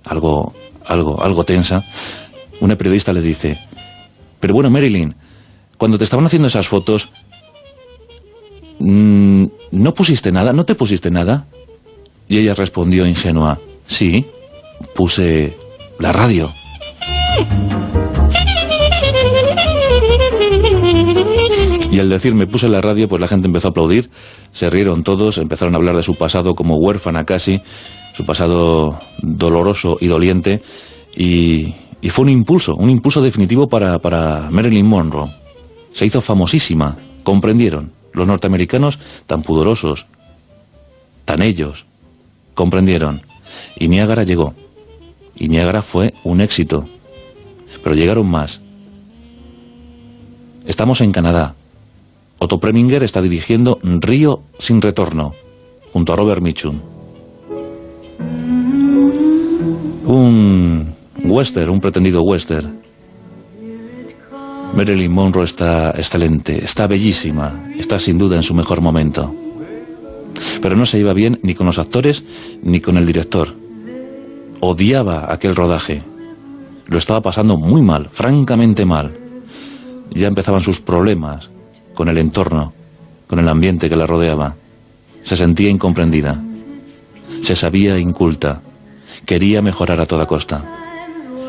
[0.04, 0.54] algo,
[0.86, 1.82] algo, algo tensa,
[2.60, 3.58] una periodista le dice,
[4.38, 5.14] pero bueno, Marilyn,
[5.78, 7.12] cuando te estaban haciendo esas fotos,
[8.78, 10.52] mm, ¿no pusiste nada?
[10.52, 11.46] ¿No te pusiste nada?
[12.28, 14.24] Y ella respondió ingenua, sí,
[14.94, 15.56] puse
[15.98, 16.50] la radio.
[21.90, 24.10] Y al decir me puse la radio, pues la gente empezó a aplaudir,
[24.50, 27.60] se rieron todos, empezaron a hablar de su pasado como huérfana casi,
[28.14, 30.60] su pasado doloroso y doliente,
[31.16, 31.72] y,
[32.02, 35.28] y fue un impulso, un impulso definitivo para, para Marilyn Monroe.
[35.92, 40.06] Se hizo famosísima, comprendieron, los norteamericanos tan pudorosos,
[41.24, 41.84] tan ellos,
[42.54, 43.22] comprendieron.
[43.76, 44.54] Y Niágara llegó.
[45.36, 46.86] Y Niágara fue un éxito.
[47.82, 48.60] Pero llegaron más.
[50.64, 51.54] Estamos en Canadá.
[52.38, 55.34] Otto Preminger está dirigiendo Río sin retorno,
[55.92, 56.80] junto a Robert Mitchum.
[60.06, 62.83] Un western, un pretendido western.
[64.74, 69.32] Marilyn Monroe está excelente, está bellísima, está sin duda en su mejor momento.
[70.60, 72.24] Pero no se iba bien ni con los actores
[72.60, 73.54] ni con el director.
[74.58, 76.02] Odiaba aquel rodaje.
[76.88, 79.16] Lo estaba pasando muy mal, francamente mal.
[80.10, 81.50] Ya empezaban sus problemas
[81.94, 82.72] con el entorno,
[83.28, 84.56] con el ambiente que la rodeaba.
[85.22, 86.42] Se sentía incomprendida.
[87.42, 88.60] Se sabía inculta.
[89.24, 90.64] Quería mejorar a toda costa.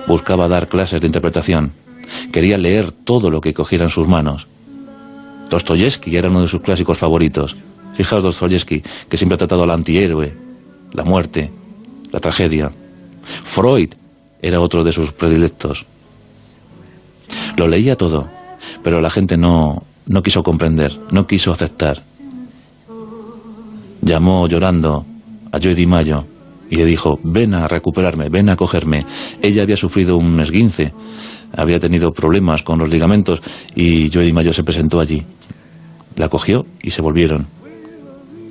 [0.08, 1.85] Buscaba dar clases de interpretación.
[2.32, 4.48] Quería leer todo lo que cogiera en sus manos.
[5.50, 7.56] Dostoyevsky era uno de sus clásicos favoritos.
[7.94, 10.34] Fijaos Dostoyevsky, que siempre ha tratado al antihéroe,
[10.94, 11.52] la muerte,
[12.12, 12.72] la tragedia.
[13.24, 13.94] Freud
[14.42, 15.86] era otro de sus predilectos.
[17.58, 18.28] Lo leía todo,
[18.84, 22.02] pero la gente no, no quiso comprender, no quiso aceptar.
[24.02, 25.06] Llamó llorando
[25.52, 26.26] a Joy Di Mayo
[26.70, 29.06] y le dijo, ven a recuperarme, ven a cogerme.
[29.42, 30.94] Ella había sufrido un esguince,
[31.58, 33.42] había tenido problemas con los ligamentos
[33.76, 35.24] y Di Mayo se presentó allí.
[36.16, 37.48] La cogió y se volvieron.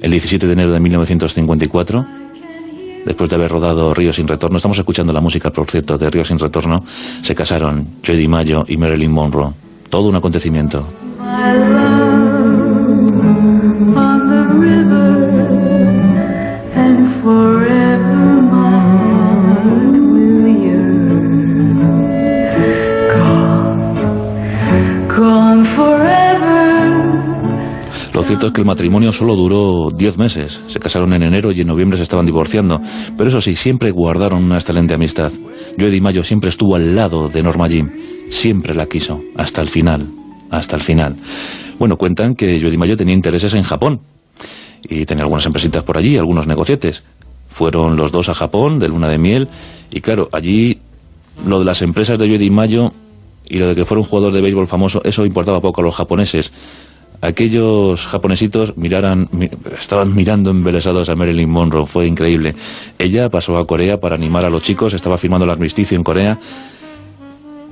[0.03, 2.05] El 17 de enero de 1954,
[3.07, 6.25] después de haber rodado Río sin retorno, estamos escuchando la música, por cierto, de Río
[6.25, 6.85] sin retorno,
[7.23, 9.53] se casaron Di Mayo y Marilyn Monroe.
[9.89, 10.85] Todo un acontecimiento.
[28.27, 30.61] Cierto es que el matrimonio solo duró 10 meses.
[30.67, 32.81] Se casaron en enero y en noviembre se estaban divorciando.
[33.17, 35.33] Pero eso sí, siempre guardaron una excelente amistad.
[35.79, 37.93] Joe Di Mayo siempre estuvo al lado de Norma Jean.
[38.31, 40.09] Siempre la quiso, hasta el final.
[40.51, 41.17] Hasta el final.
[41.79, 44.01] Bueno, cuentan que Joe Di Mayo tenía intereses en Japón.
[44.89, 47.05] Y tenía algunas empresitas por allí, algunos negocietes.
[47.49, 49.49] Fueron los dos a Japón, de luna de miel.
[49.91, 50.81] Y claro, allí
[51.45, 52.93] lo de las empresas de Joe Di Mayo
[53.47, 55.95] y lo de que fuera un jugador de béisbol famoso, eso importaba poco a los
[55.95, 56.53] japoneses
[57.25, 59.29] aquellos japonesitos miraran,
[59.81, 62.55] estaban mirando embelesados a Marilyn Monroe, fue increíble.
[62.99, 66.39] Ella pasó a Corea para animar a los chicos, estaba firmando el armisticio en Corea,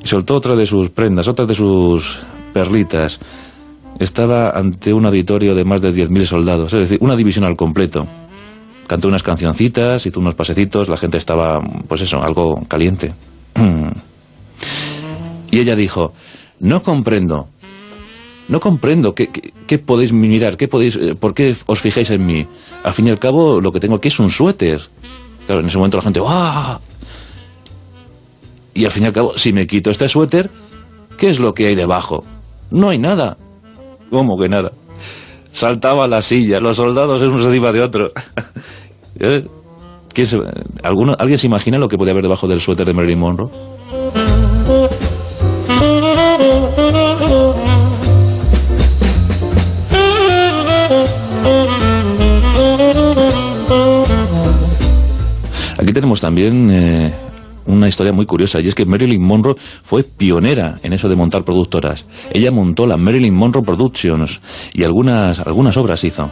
[0.03, 2.19] soltó otra de sus prendas, otra de sus
[2.55, 3.21] perlitas.
[3.99, 8.07] Estaba ante un auditorio de más de 10.000 soldados, es decir, una división al completo.
[8.87, 13.13] Cantó unas cancioncitas, hizo unos pasecitos, la gente estaba, pues eso, algo caliente.
[15.51, 16.15] y ella dijo,
[16.61, 17.49] no comprendo,
[18.49, 22.47] no comprendo qué, podéis mirar, qué podéis, eh, por qué os fijáis en mí.
[22.83, 24.81] Al fin y al cabo, lo que tengo aquí es un suéter.
[25.47, 26.81] Claro, en ese momento la gente, ¡ah!
[28.75, 30.51] Y al fin y al cabo, si me quito este suéter,
[31.17, 32.25] ¿qué es lo que hay debajo?
[32.71, 33.37] No hay nada.
[34.11, 34.73] ¿Cómo que nada?
[35.53, 38.13] Saltaba la silla, los soldados uno encima de otro.
[39.21, 39.47] ¿Eh?
[41.19, 43.51] ¿Alguien se imagina lo que podía haber debajo del suéter de Marilyn Monroe?
[55.83, 57.13] Aquí tenemos también eh,
[57.67, 61.43] una historia muy curiosa y es que Marilyn Monroe fue pionera en eso de montar
[61.43, 62.07] productoras.
[62.31, 64.41] Ella montó la Marilyn Monroe Productions
[64.73, 66.31] y algunas, algunas obras hizo.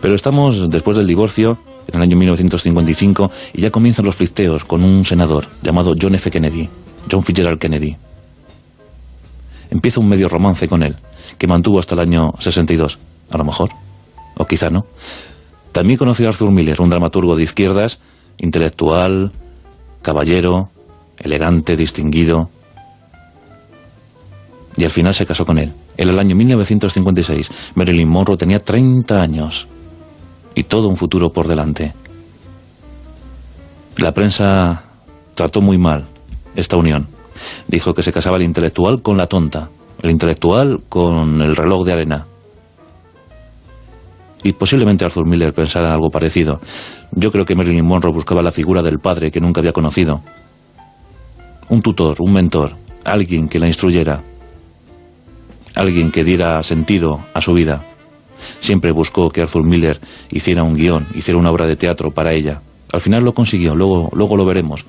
[0.00, 1.58] Pero estamos después del divorcio,
[1.88, 6.30] en el año 1955, y ya comienzan los flirteos con un senador llamado John F.
[6.30, 6.66] Kennedy,
[7.10, 7.94] John Fitzgerald Kennedy.
[9.70, 10.96] Empieza un medio romance con él,
[11.36, 12.98] que mantuvo hasta el año 62,
[13.30, 13.68] a lo mejor,
[14.38, 14.86] o quizá no.
[15.72, 17.98] También conoció a Arthur Miller, un dramaturgo de izquierdas,
[18.38, 19.32] intelectual,
[20.02, 20.68] caballero,
[21.18, 22.50] elegante, distinguido.
[24.76, 25.72] Y al final se casó con él.
[25.96, 29.68] En el año 1956, Marilyn Monroe tenía 30 años
[30.54, 31.94] y todo un futuro por delante.
[33.98, 34.82] La prensa
[35.34, 36.06] trató muy mal
[36.56, 37.06] esta unión.
[37.68, 39.68] Dijo que se casaba el intelectual con la tonta,
[40.02, 42.26] el intelectual con el reloj de arena.
[44.44, 46.60] Y posiblemente Arthur Miller pensara algo parecido.
[47.12, 50.20] Yo creo que Marilyn Monroe buscaba la figura del padre que nunca había conocido.
[51.70, 54.22] Un tutor, un mentor, alguien que la instruyera,
[55.74, 57.84] alguien que diera sentido a su vida.
[58.60, 59.98] Siempre buscó que Arthur Miller
[60.30, 62.60] hiciera un guion, hiciera una obra de teatro para ella.
[62.92, 64.84] Al final lo consiguió, luego, luego lo veremos.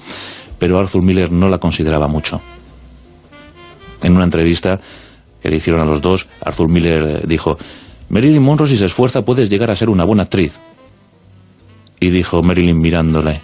[0.60, 2.42] Pero Arthur Miller no la consideraba mucho.
[4.04, 4.82] En una entrevista
[5.42, 7.58] que le hicieron a los dos, Arthur Miller dijo,
[8.10, 10.60] Marilyn Monroe si se esfuerza puedes llegar a ser una buena actriz.
[12.00, 13.42] Y dijo Marilyn mirándole,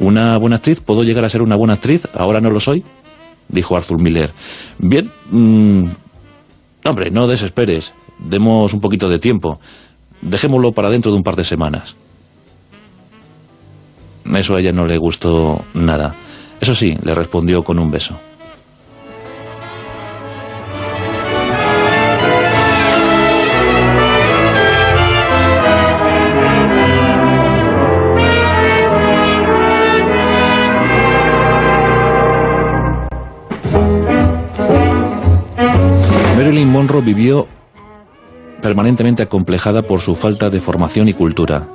[0.00, 0.80] ¿una buena actriz?
[0.80, 2.06] ¿Puedo llegar a ser una buena actriz?
[2.14, 2.84] ¿Ahora no lo soy?
[3.48, 4.32] Dijo Arthur Miller.
[4.78, 5.84] Bien, mm,
[6.84, 9.60] hombre, no desesperes, demos un poquito de tiempo,
[10.20, 11.94] dejémoslo para dentro de un par de semanas.
[14.34, 16.14] Eso a ella no le gustó nada.
[16.60, 18.18] Eso sí, le respondió con un beso.
[36.86, 37.48] Monroe vivió
[38.62, 41.66] permanentemente acomplejada por su falta de formación y cultura.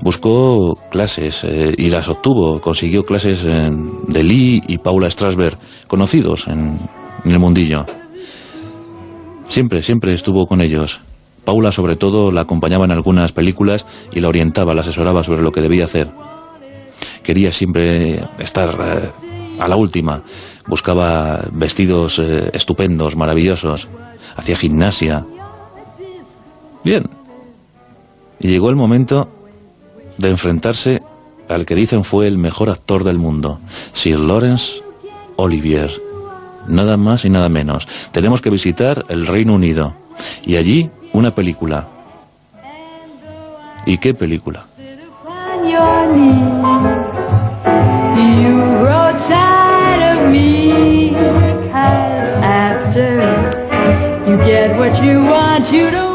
[0.00, 2.60] Buscó clases eh, y las obtuvo.
[2.60, 5.56] Consiguió clases de Lee y Paula Strasberg,
[5.86, 6.76] conocidos en,
[7.24, 7.86] en el mundillo.
[9.46, 11.00] Siempre, siempre estuvo con ellos.
[11.44, 15.52] Paula, sobre todo, la acompañaba en algunas películas y la orientaba, la asesoraba sobre lo
[15.52, 16.10] que debía hacer.
[17.22, 19.08] Quería siempre estar eh,
[19.60, 20.24] a la última.
[20.66, 23.88] Buscaba vestidos eh, estupendos, maravillosos.
[24.36, 25.24] Hacía gimnasia.
[26.84, 27.08] Bien.
[28.40, 29.28] Y llegó el momento
[30.18, 31.02] de enfrentarse
[31.48, 33.60] al que dicen fue el mejor actor del mundo,
[33.92, 34.82] Sir Lawrence
[35.36, 35.90] Olivier.
[36.68, 37.88] Nada más y nada menos.
[38.12, 39.94] Tenemos que visitar el Reino Unido.
[40.44, 41.88] Y allí una película.
[43.84, 44.64] ¿Y qué película?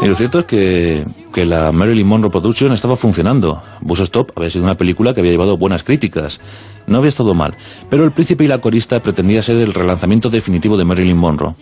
[0.02, 3.62] Y lo cierto es que, que la Marilyn Monroe Production estaba funcionando.
[3.80, 6.40] Bus Stop había sido una película que había llevado buenas críticas.
[6.86, 7.54] No había estado mal.
[7.88, 11.54] Pero El Príncipe y la Corista pretendía ser el relanzamiento definitivo de Marilyn Monroe.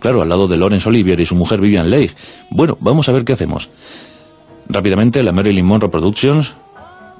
[0.00, 2.10] Claro, al lado de Laurence Olivier y su mujer Vivian Leigh.
[2.50, 3.68] Bueno, vamos a ver qué hacemos.
[4.68, 6.54] Rápidamente, la Marilyn Monroe Productions,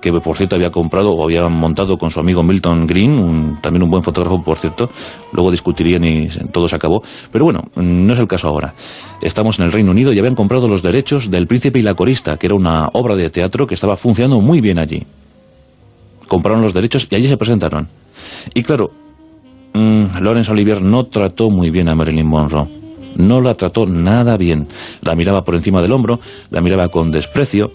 [0.00, 3.90] que por cierto había comprado o había montado con su amigo Milton Green, también un
[3.90, 4.90] buen fotógrafo, por cierto,
[5.32, 7.02] luego discutirían y todo se acabó.
[7.30, 8.74] Pero bueno, no es el caso ahora.
[9.22, 12.36] Estamos en el Reino Unido y habían comprado los derechos del Príncipe y la Corista,
[12.36, 15.04] que era una obra de teatro que estaba funcionando muy bien allí.
[16.26, 17.88] Compraron los derechos y allí se presentaron.
[18.54, 18.90] Y claro,
[19.74, 22.68] mm, Laurence Olivier no trató muy bien a Marilyn Monroe.
[23.16, 24.68] No la trató nada bien.
[25.02, 26.20] La miraba por encima del hombro,
[26.50, 27.72] la miraba con desprecio,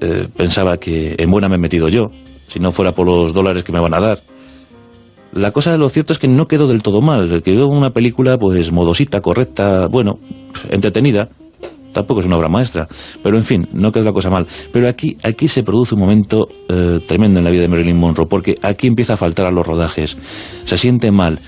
[0.00, 2.10] eh, pensaba que en buena me he metido yo,
[2.48, 4.22] si no fuera por los dólares que me van a dar.
[5.32, 8.70] La cosa, lo cierto es que no quedó del todo mal, quedó una película pues
[8.70, 10.20] modosita, correcta, bueno,
[10.70, 11.28] entretenida,
[11.92, 12.86] tampoco es una obra maestra,
[13.22, 14.46] pero en fin, no quedó la cosa mal.
[14.72, 18.26] Pero aquí, aquí se produce un momento eh, tremendo en la vida de Marilyn Monroe,
[18.28, 20.16] porque aquí empieza a faltar a los rodajes,
[20.64, 21.40] se siente mal,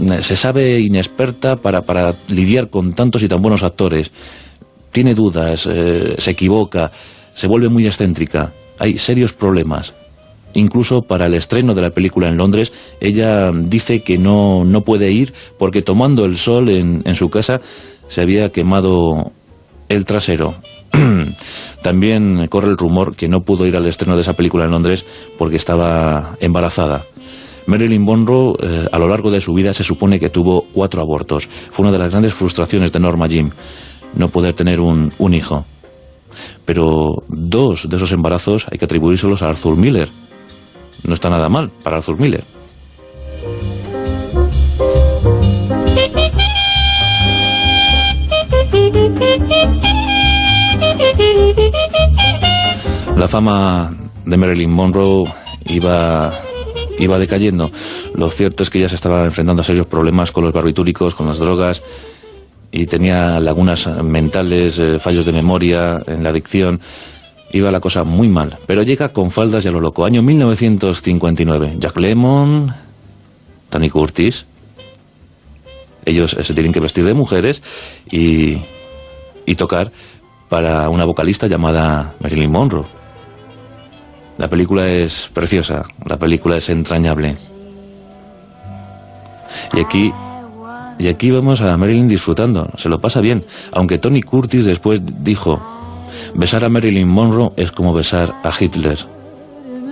[0.00, 4.12] eh, se sabe inexperta para, para lidiar con tantos y tan buenos actores,
[4.92, 5.62] tiene dudas,
[6.18, 6.92] se equivoca,
[7.34, 9.94] se vuelve muy excéntrica, hay serios problemas.
[10.54, 15.10] Incluso para el estreno de la película en Londres, ella dice que no, no puede
[15.10, 17.60] ir porque tomando el sol en, en su casa
[18.08, 19.32] se había quemado
[19.88, 20.54] el trasero.
[21.82, 25.04] También corre el rumor que no pudo ir al estreno de esa película en Londres
[25.36, 27.04] porque estaba embarazada.
[27.66, 31.48] Marilyn Monroe, eh, a lo largo de su vida, se supone que tuvo cuatro abortos.
[31.70, 33.52] Fue una de las grandes frustraciones de Norma Jean,
[34.14, 35.64] no poder tener un, un hijo.
[36.64, 40.08] Pero dos de esos embarazos hay que atribuírselos a Arthur Miller.
[41.02, 42.44] No está nada mal para Arthur Miller.
[53.16, 53.90] La fama
[54.26, 55.24] de Marilyn Monroe
[55.66, 56.32] iba,
[56.98, 57.70] iba decayendo.
[58.14, 61.26] Lo cierto es que ya se estaba enfrentando a serios problemas con los barbitúricos, con
[61.26, 61.82] las drogas,
[62.76, 66.80] y tenía lagunas mentales, eh, fallos de memoria, en la adicción.
[67.52, 70.04] Iba la cosa muy mal, pero llega con faldas y a lo loco.
[70.04, 71.76] Año 1959.
[71.78, 72.74] Jack Lemmon,
[73.70, 74.46] Tony Curtis.
[76.04, 77.62] Ellos eh, se tienen que vestir de mujeres
[78.10, 78.58] y,
[79.46, 79.92] y tocar
[80.48, 82.86] para una vocalista llamada Marilyn Monroe.
[84.36, 87.36] La película es preciosa, la película es entrañable.
[89.72, 90.12] Y aquí,
[90.98, 95.60] y aquí vemos a Marilyn disfrutando, se lo pasa bien, aunque Tony Curtis después dijo,
[96.34, 98.98] besar a Marilyn Monroe es como besar a Hitler.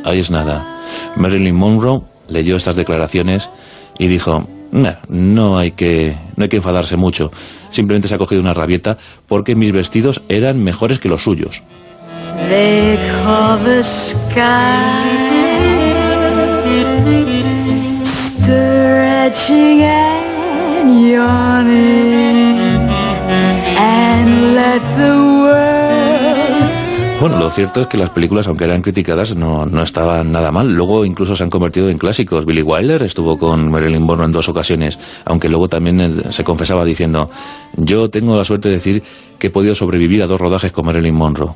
[0.05, 0.81] Ahí es nada.
[1.17, 3.51] Marilyn Monroe leyó estas declaraciones
[3.99, 7.31] y dijo, "Nah, no hay que no hay que enfadarse mucho.
[7.71, 11.63] Simplemente se ha cogido una rabieta porque mis vestidos eran mejores que los suyos.
[20.83, 22.91] And yawning
[23.79, 25.63] and let the world
[27.21, 30.75] Bueno, lo cierto es que las películas, aunque eran criticadas, no, no estaban nada mal.
[30.75, 32.45] Luego incluso se han convertido en clásicos.
[32.45, 36.85] Billy Wilder estuvo con Marilyn Monroe en dos ocasiones, aunque luego también él se confesaba
[36.85, 37.31] diciendo,
[37.77, 39.05] yo tengo la suerte de decir
[39.39, 41.53] que he podido sobrevivir a dos rodajes con Marilyn Monroe.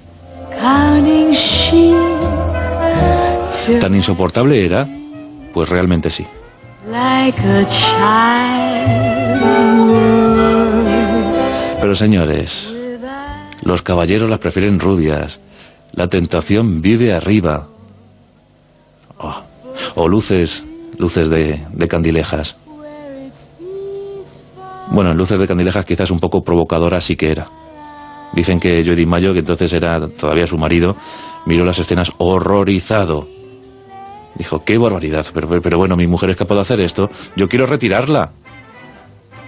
[3.81, 4.89] ¿Tan insoportable era?
[5.53, 6.25] Pues realmente sí.
[11.81, 12.73] Pero señores,
[13.63, 15.41] los caballeros las prefieren rubias.
[15.95, 17.67] La tentación vive arriba.
[19.19, 19.43] Oh,
[19.97, 20.65] O luces,
[20.97, 22.57] luces de, candilejas.
[24.93, 27.49] Bueno, en luces de candilejas quizás un poco provocadora sí que era.
[28.33, 30.95] Dicen que Joey Mayo, que entonces era todavía su marido,
[31.47, 33.36] miró las escenas horrorizado.
[34.37, 37.67] Dijo, qué barbaridad, pero, pero, bueno, mi mujer es capaz de hacer esto, yo quiero
[37.67, 38.33] retirarla.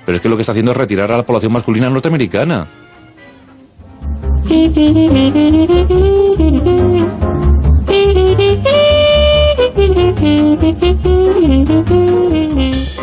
[0.06, 2.66] Pero es que lo que está haciendo es retirar a la población masculina norteamericana.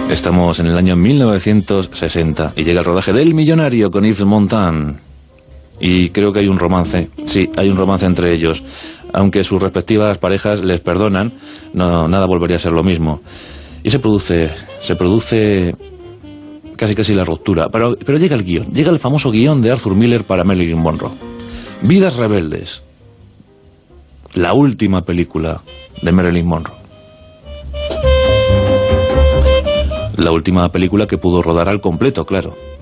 [0.10, 4.98] Estamos en el año 1960 y llega el rodaje del Millonario con Yves Montand.
[5.80, 8.64] Y creo que hay un romance, sí, hay un romance entre ellos.
[9.16, 11.32] Aunque sus respectivas parejas les perdonan,
[11.74, 13.22] no, nada volvería a ser lo mismo.
[13.82, 14.50] Y se produce,
[14.82, 15.74] se produce
[16.76, 17.70] casi casi la ruptura.
[17.70, 21.12] Pero, pero llega el guion, llega el famoso guion de Arthur Miller para Marilyn Monroe.
[21.82, 22.84] Vidas rebeldes.
[24.34, 25.62] La última película
[26.02, 26.76] de Marilyn Monroe.
[30.18, 32.75] La última película que pudo rodar al completo, claro.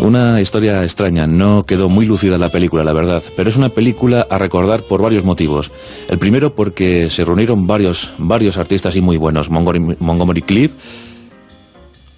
[0.00, 4.26] Una historia extraña, no quedó muy lúcida la película, la verdad, pero es una película
[4.30, 5.72] a recordar por varios motivos.
[6.08, 10.72] El primero porque se reunieron varios, varios artistas y muy buenos, Montgomery, Montgomery Cliff,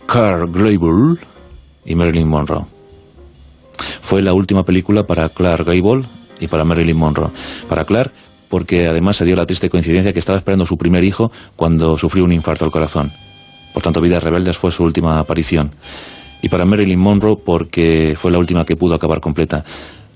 [0.06, 1.18] Carl Gable
[1.86, 2.66] y Marilyn Monroe.
[4.02, 6.04] Fue la última película para Clark Gable
[6.38, 7.30] y para Marilyn Monroe.
[7.66, 8.12] Para Clark,
[8.50, 12.24] porque además se dio la triste coincidencia que estaba esperando su primer hijo cuando sufrió
[12.24, 13.10] un infarto al corazón.
[13.72, 15.70] Por tanto, Vidas Rebeldes fue su última aparición.
[16.42, 19.64] Y para Marilyn Monroe, porque fue la última que pudo acabar completa.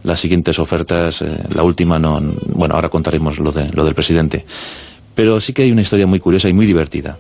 [0.03, 2.21] Las siguientes ofertas, eh, la última no.
[2.49, 4.45] Bueno, ahora contaremos lo, de, lo del presidente.
[5.15, 7.19] Pero sí que hay una historia muy curiosa y muy divertida.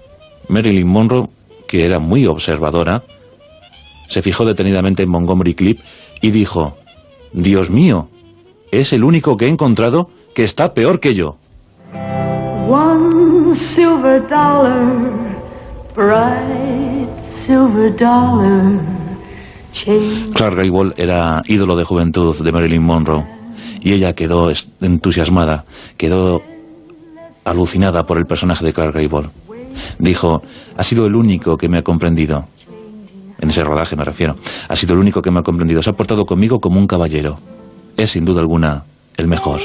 [0.49, 1.29] Marilyn Monroe,
[1.67, 3.05] que era muy observadora,
[4.09, 5.81] se fijó detenidamente en Montgomery Clip
[6.21, 6.77] y dijo:
[7.33, 8.09] Dios mío,
[8.71, 11.37] es el único que he encontrado que está peor que yo.
[20.35, 23.25] Clark Gable era ídolo de juventud de Marilyn Monroe
[23.81, 25.65] y ella quedó entusiasmada,
[25.97, 26.43] quedó
[27.45, 29.29] alucinada por el personaje de Clark Gable.
[29.99, 30.43] Dijo,
[30.77, 32.47] ha sido el único que me ha comprendido.
[33.41, 34.37] En ese rodaje me refiero.
[34.69, 35.83] Ha sido el único que me ha comprendido.
[35.83, 37.39] Se ha portado conmigo como un caballero.
[37.97, 38.85] Es sin duda alguna
[39.17, 39.61] el mejor.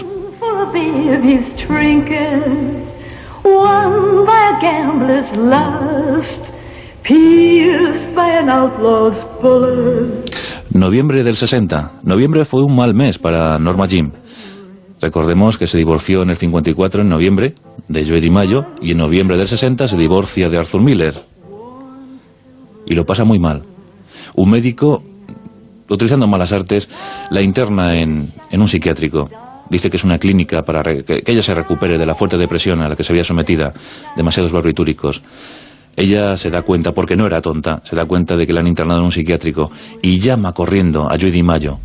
[10.69, 11.94] Noviembre del 60.
[12.03, 14.14] Noviembre fue un mal mes para Norma Jean.
[15.02, 17.56] Recordemos que se divorció en el 54 en noviembre
[17.88, 21.15] de Joe DiMaggio y en noviembre del 60 se divorcia de Arthur Miller.
[22.86, 23.64] Y lo pasa muy mal.
[24.36, 25.02] Un médico,
[25.90, 26.91] utilizando malas artes,
[27.31, 29.31] la interna en, en un psiquiátrico.
[29.68, 32.84] Dice que es una clínica para que, que ella se recupere de la fuerte depresión
[32.84, 33.73] a la que se había sometida,
[34.15, 35.23] demasiados barbitúricos.
[36.00, 38.68] Ella se da cuenta, porque no era tonta, se da cuenta de que la han
[38.68, 39.70] internado en un psiquiátrico
[40.02, 41.78] y llama corriendo a Di Mayo.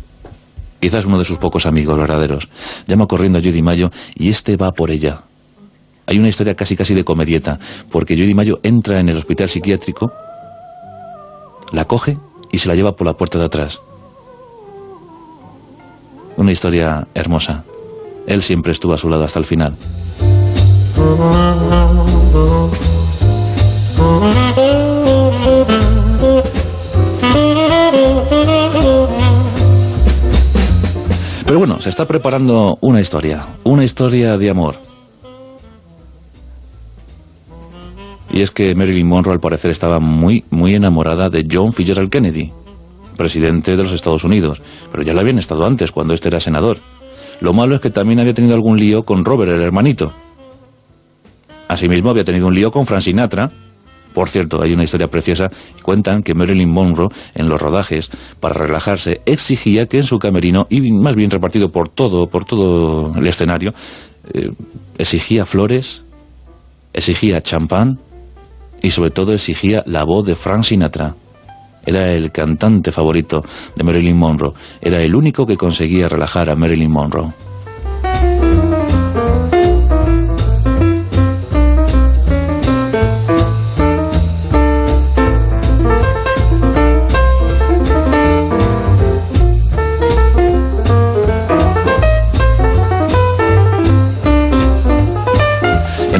[0.79, 2.47] Quizás uno de sus pocos amigos verdaderos.
[2.87, 5.23] Llama corriendo a Di Mayo y este va por ella.
[6.05, 7.59] Hay una historia casi casi de comedieta,
[7.91, 10.13] porque Di Mayo entra en el hospital psiquiátrico,
[11.73, 12.17] la coge
[12.53, 13.81] y se la lleva por la puerta de atrás.
[16.37, 17.65] Una historia hermosa.
[18.27, 19.75] Él siempre estuvo a su lado hasta el final.
[31.45, 34.75] Pero bueno, se está preparando una historia, una historia de amor.
[38.31, 42.51] Y es que Marilyn Monroe al parecer estaba muy, muy enamorada de John Fitzgerald Kennedy,
[43.15, 44.61] presidente de los Estados Unidos,
[44.91, 46.79] pero ya lo habían estado antes, cuando este era senador.
[47.39, 50.11] Lo malo es que también había tenido algún lío con Robert, el hermanito.
[51.67, 53.51] Asimismo había tenido un lío con Frank Sinatra.
[54.15, 55.49] Por cierto, hay una historia preciosa.
[55.83, 58.09] Cuentan que Marilyn Monroe, en los rodajes,
[58.39, 63.13] para relajarse, exigía que en su camerino, y más bien repartido por todo, por todo
[63.13, 63.73] el escenario,
[64.33, 64.51] eh,
[64.97, 66.05] exigía flores,
[66.93, 67.99] exigía champán
[68.81, 71.13] y sobre todo exigía la voz de Frank Sinatra.
[71.85, 73.43] Era el cantante favorito
[73.75, 74.53] de Marilyn Monroe.
[74.81, 77.33] Era el único que conseguía relajar a Marilyn Monroe.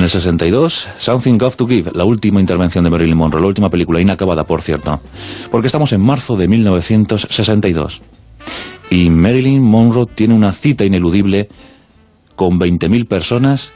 [0.05, 3.99] El 62, Something Got to Give, la última intervención de Marilyn Monroe, la última película,
[3.99, 5.01] inacabada por cierto,
[5.49, 8.01] porque estamos en marzo de 1962.
[8.91, 11.49] Y Marilyn Monroe tiene una cita ineludible
[12.35, 13.71] con 20.000 personas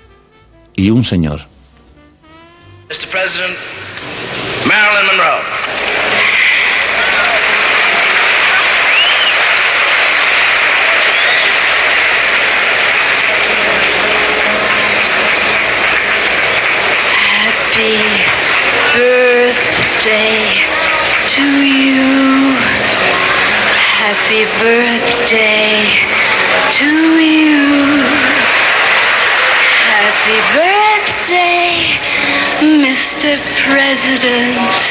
[0.76, 1.42] y un señor.
[17.80, 18.20] Happy
[20.10, 20.42] birthday
[21.28, 22.56] to you.
[24.02, 25.86] Happy birthday
[26.78, 26.90] to
[27.22, 28.02] you.
[29.86, 31.70] Happy birthday,
[32.60, 33.38] Mr.
[33.62, 34.82] President.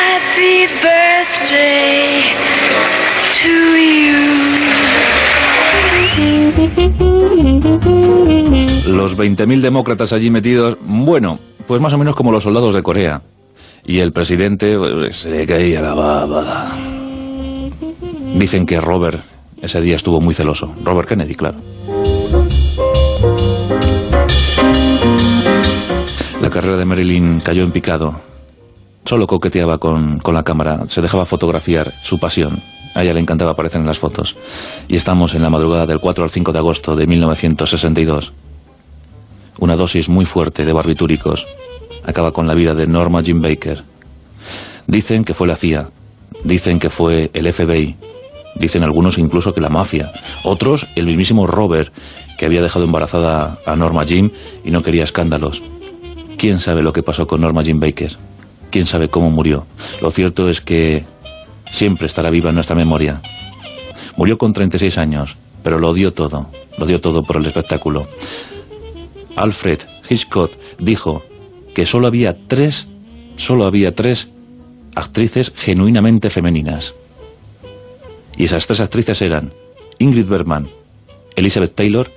[0.00, 2.32] Happy birthday
[3.40, 4.24] to you.
[8.86, 13.20] Los 20.000 demócratas allí metidos, bueno, pues más o menos como los soldados de Corea.
[13.86, 16.76] Y el presidente pues, se le caía la baba.
[18.34, 19.22] Dicen que Robert
[19.62, 20.74] ese día estuvo muy celoso.
[20.84, 21.58] Robert Kennedy, claro.
[26.40, 28.20] La carrera de Marilyn cayó en picado.
[29.04, 32.60] Solo coqueteaba con, con la cámara, se dejaba fotografiar su pasión.
[32.94, 34.36] A ella le encantaba aparecer en las fotos.
[34.88, 38.32] Y estamos en la madrugada del 4 al 5 de agosto de 1962.
[39.60, 41.46] Una dosis muy fuerte de barbitúricos
[42.04, 43.82] acaba con la vida de Norma Jean Baker.
[44.86, 45.90] Dicen que fue la CIA,
[46.44, 47.96] dicen que fue el FBI,
[48.54, 50.12] dicen algunos incluso que la mafia,
[50.44, 51.92] otros el mismísimo Robert,
[52.38, 54.32] que había dejado embarazada a Norma Jean
[54.64, 55.62] y no quería escándalos.
[56.36, 58.16] ¿Quién sabe lo que pasó con Norma Jean Baker?
[58.70, 59.66] ¿Quién sabe cómo murió?
[60.02, 61.04] Lo cierto es que
[61.64, 63.20] siempre estará viva en nuestra memoria.
[64.16, 66.48] Murió con 36 años, pero lo dio todo,
[66.78, 68.06] lo dio todo por el espectáculo.
[69.36, 71.22] Alfred Hitchcock dijo
[71.76, 72.88] que solo había tres,
[73.36, 74.30] solo había tres
[74.94, 76.94] actrices genuinamente femeninas.
[78.34, 79.52] Y esas tres actrices eran
[79.98, 80.68] Ingrid Bergman,
[81.34, 82.10] Elizabeth Taylor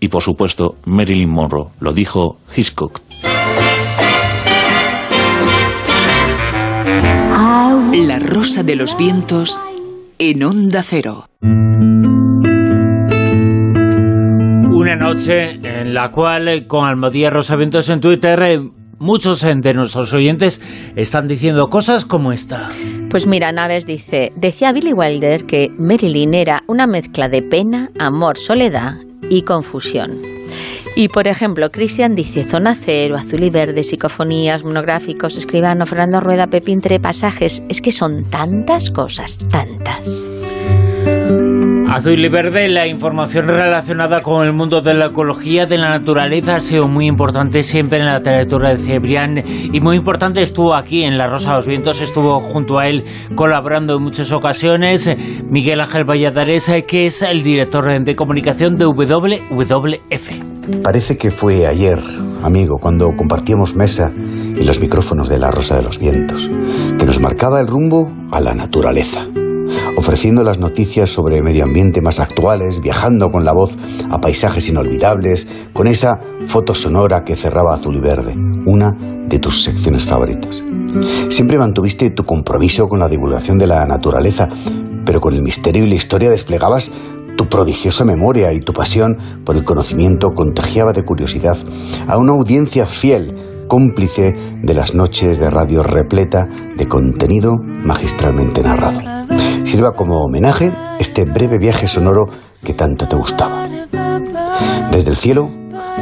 [0.00, 1.68] y por supuesto Marilyn Monroe.
[1.80, 3.00] Lo dijo Hitchcock.
[8.06, 9.58] La rosa de los vientos
[10.18, 11.24] en onda cero.
[14.72, 18.60] Una noche en la cual, eh, con Almodía Rosaventos en Twitter, eh,
[19.00, 20.60] muchos de nuestros oyentes
[20.94, 22.70] están diciendo cosas como esta.
[23.10, 28.38] Pues mira, Naves dice, decía Billy Wilder que Marilyn era una mezcla de pena, amor,
[28.38, 28.94] soledad
[29.28, 30.18] y confusión.
[30.96, 36.48] Y por ejemplo, Cristian dice Zona Cero, Azul y Verde, Psicofonías, Monográficos, Escribano, Fernando Rueda,
[36.48, 37.62] Pepintre, Pasajes.
[37.68, 40.39] Es que son tantas cosas, tantas.
[41.90, 46.54] Azul y Verde, la información relacionada con el mundo de la ecología, de la naturaleza,
[46.54, 49.42] ha sido muy importante siempre en la literatura de Cebrián
[49.72, 53.04] y muy importante estuvo aquí en La Rosa de los Vientos, estuvo junto a él
[53.34, 55.10] colaborando en muchas ocasiones
[55.48, 60.30] Miguel Ángel Valladares, que es el director de comunicación de WWF.
[60.84, 61.98] Parece que fue ayer,
[62.44, 66.48] amigo, cuando compartíamos mesa y los micrófonos de La Rosa de los Vientos,
[66.98, 69.26] que nos marcaba el rumbo a la naturaleza,
[69.96, 73.76] ofreciendo las noticias sobre medio ambiente más actuales, viajando con la voz
[74.10, 78.34] a paisajes inolvidables, con esa foto sonora que cerraba azul y verde,
[78.66, 78.96] una
[79.28, 80.62] de tus secciones favoritas.
[81.28, 84.48] Siempre mantuviste tu compromiso con la divulgación de la naturaleza,
[85.04, 86.90] pero con el misterio y la historia desplegabas
[87.36, 91.56] tu prodigiosa memoria y tu pasión por el conocimiento contagiaba de curiosidad
[92.06, 93.34] a una audiencia fiel,
[93.66, 99.00] cómplice de las noches de radio repleta de contenido magistralmente narrado.
[99.64, 102.28] Sirva como homenaje este breve viaje sonoro
[102.64, 103.66] que tanto te gustaba.
[104.90, 105.50] Desde el cielo,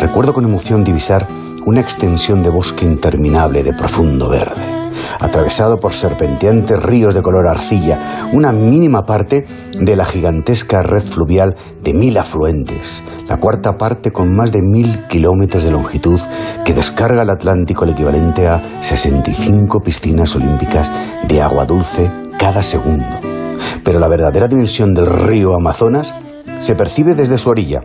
[0.01, 1.29] recuerdo con emoción divisar
[1.67, 4.79] una extensión de bosque interminable de profundo verde
[5.21, 9.47] atravesado por serpenteantes ríos de color arcilla, una mínima parte
[9.79, 15.07] de la gigantesca red fluvial de mil afluentes, la cuarta parte con más de mil
[15.09, 16.21] kilómetros de longitud
[16.65, 20.91] que descarga al Atlántico el equivalente a 65 piscinas olímpicas
[21.27, 23.38] de agua dulce cada segundo.
[23.85, 26.15] Pero la verdadera dimensión del río Amazonas
[26.61, 27.83] se percibe desde su orilla,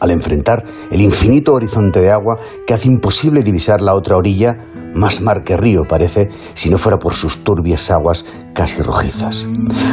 [0.00, 4.56] al enfrentar el infinito horizonte de agua que hace imposible divisar la otra orilla
[4.94, 9.46] más mar que río parece, si no fuera por sus turbias aguas casi rojizas.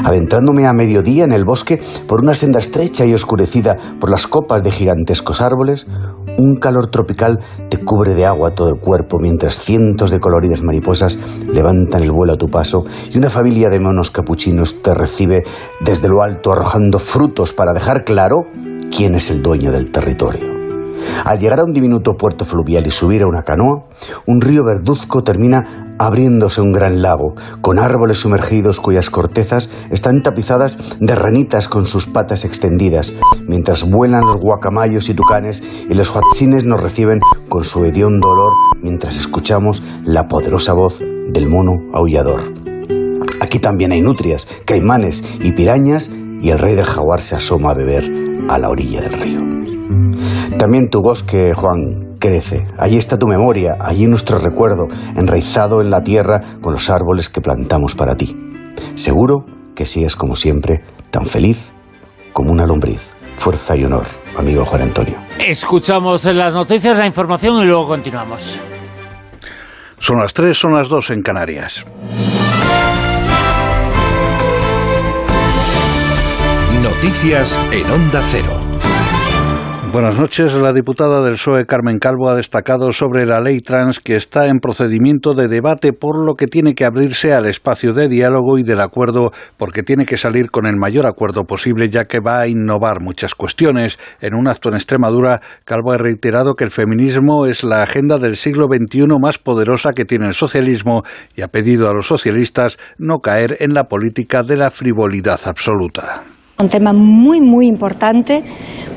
[0.04, 4.64] Adentrándome a mediodía en el bosque por una senda estrecha y oscurecida por las copas
[4.64, 5.86] de gigantescos árboles,
[6.38, 11.18] un calor tropical te cubre de agua todo el cuerpo mientras cientos de coloridas mariposas
[11.52, 15.44] levantan el vuelo a tu paso y una familia de monos capuchinos te recibe
[15.82, 18.48] desde lo alto arrojando frutos para dejar claro
[18.96, 20.57] quién es el dueño del territorio.
[21.26, 23.86] Al llegar a un diminuto puerto fluvial y subir a una canoa,
[24.26, 30.78] un río verduzco termina abriéndose un gran lago, con árboles sumergidos cuyas cortezas están tapizadas
[31.00, 33.14] de ranitas con sus patas extendidas,
[33.48, 37.20] mientras vuelan los guacamayos y tucanes y los huatzines nos reciben
[37.50, 42.54] con su hediondo olor mientras escuchamos la poderosa voz del mono aullador.
[43.42, 46.10] Aquí también hay nutrias, caimanes y pirañas
[46.42, 48.10] y el rey del jaguar se asoma a beber
[48.50, 50.07] a la orilla del río.
[50.58, 52.66] También tu bosque, Juan, crece.
[52.80, 57.42] Allí está tu memoria, allí nuestro recuerdo, enraizado en la tierra con los árboles que
[57.42, 58.36] plantamos para ti.
[58.96, 61.72] Seguro que sigues como siempre, tan feliz
[62.34, 63.14] como una lombriz.
[63.38, 65.18] Fuerza y honor, amigo Juan Antonio.
[65.38, 68.60] Escuchamos las noticias, la información y luego continuamos.
[70.00, 71.86] Son las tres, son las dos en Canarias.
[76.82, 78.67] Noticias en Onda Cero.
[79.92, 80.54] Buenas noches.
[80.54, 84.60] La diputada del PSOE, Carmen Calvo, ha destacado sobre la ley trans que está en
[84.60, 88.82] procedimiento de debate, por lo que tiene que abrirse al espacio de diálogo y del
[88.82, 93.02] acuerdo, porque tiene que salir con el mayor acuerdo posible, ya que va a innovar
[93.02, 93.98] muchas cuestiones.
[94.20, 98.36] En un acto en Extremadura, Calvo ha reiterado que el feminismo es la agenda del
[98.36, 101.04] siglo XXI más poderosa que tiene el socialismo
[101.36, 106.24] y ha pedido a los socialistas no caer en la política de la frivolidad absoluta.
[106.60, 108.42] Un tema muy, muy importante,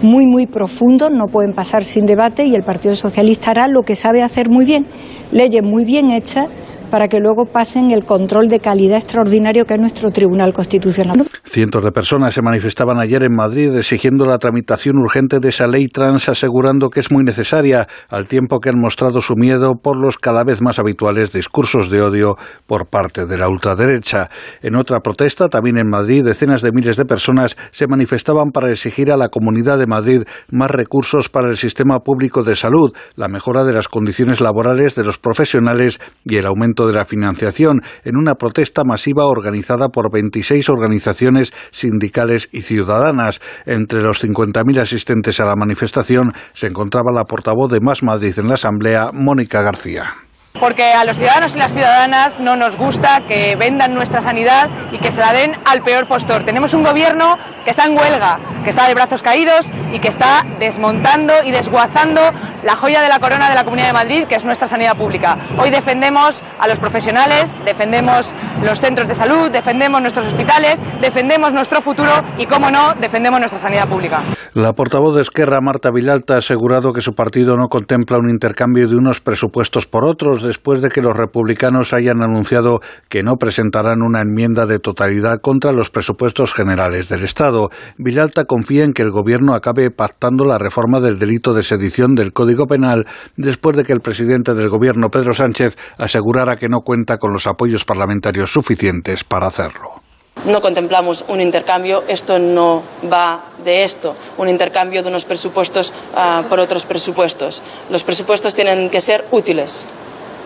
[0.00, 3.96] muy, muy profundo, no pueden pasar sin debate y el Partido Socialista hará lo que
[3.96, 4.86] sabe hacer muy bien,
[5.30, 6.46] leyes muy bien hechas
[6.90, 11.26] para que luego pasen el control de calidad extraordinario que es nuestro Tribunal Constitucional.
[11.44, 15.88] Cientos de personas se manifestaban ayer en Madrid exigiendo la tramitación urgente de esa ley
[15.88, 20.18] trans, asegurando que es muy necesaria, al tiempo que han mostrado su miedo por los
[20.18, 22.36] cada vez más habituales discursos de odio
[22.66, 24.28] por parte de la ultraderecha.
[24.62, 29.10] En otra protesta, también en Madrid, decenas de miles de personas se manifestaban para exigir
[29.12, 33.64] a la Comunidad de Madrid más recursos para el sistema público de salud, la mejora
[33.64, 38.34] de las condiciones laborales de los profesionales y el aumento de la financiación en una
[38.34, 43.40] protesta masiva organizada por 26 organizaciones sindicales y ciudadanas.
[43.66, 48.48] Entre los 50.000 asistentes a la manifestación se encontraba la portavoz de Más Madrid en
[48.48, 50.14] la Asamblea, Mónica García
[50.58, 54.98] porque a los ciudadanos y las ciudadanas no nos gusta que vendan nuestra sanidad y
[54.98, 56.44] que se la den al peor postor.
[56.44, 60.44] Tenemos un gobierno que está en huelga, que está de brazos caídos y que está
[60.58, 62.20] desmontando y desguazando
[62.62, 65.36] la joya de la corona de la Comunidad de Madrid, que es nuestra sanidad pública.
[65.58, 68.32] Hoy defendemos a los profesionales, defendemos
[68.62, 73.58] los centros de salud, defendemos nuestros hospitales, defendemos nuestro futuro y, como no, defendemos nuestra
[73.58, 74.22] sanidad pública.
[74.54, 78.88] La portavoz de Esquerra, Marta Vilalta, ha asegurado que su partido no contempla un intercambio
[78.88, 84.02] de unos presupuestos por otros después de que los republicanos hayan anunciado que no presentarán
[84.02, 87.70] una enmienda de totalidad contra los presupuestos generales del Estado.
[87.96, 92.32] Villalta confía en que el Gobierno acabe pactando la reforma del delito de sedición del
[92.32, 93.06] Código Penal
[93.36, 97.46] después de que el presidente del Gobierno, Pedro Sánchez, asegurara que no cuenta con los
[97.46, 100.02] apoyos parlamentarios suficientes para hacerlo.
[100.46, 106.42] No contemplamos un intercambio, esto no va de esto, un intercambio de unos presupuestos uh,
[106.48, 107.62] por otros presupuestos.
[107.90, 109.86] Los presupuestos tienen que ser útiles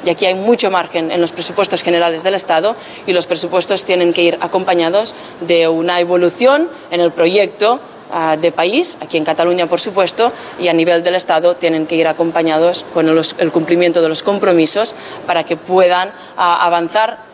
[0.05, 2.77] y aquí hay mucho margen en los presupuestos generales del Estado
[3.07, 7.81] y los presupuestos tienen que ir acompañados de una evolución en el proyecto
[8.13, 11.97] ah, de país, aquí en Cataluña por supuesto, y a nivel del Estado tienen que
[11.97, 14.95] ir acompañados con el cumplimiento de los compromisos
[15.27, 17.34] para que puedan ah, avanzar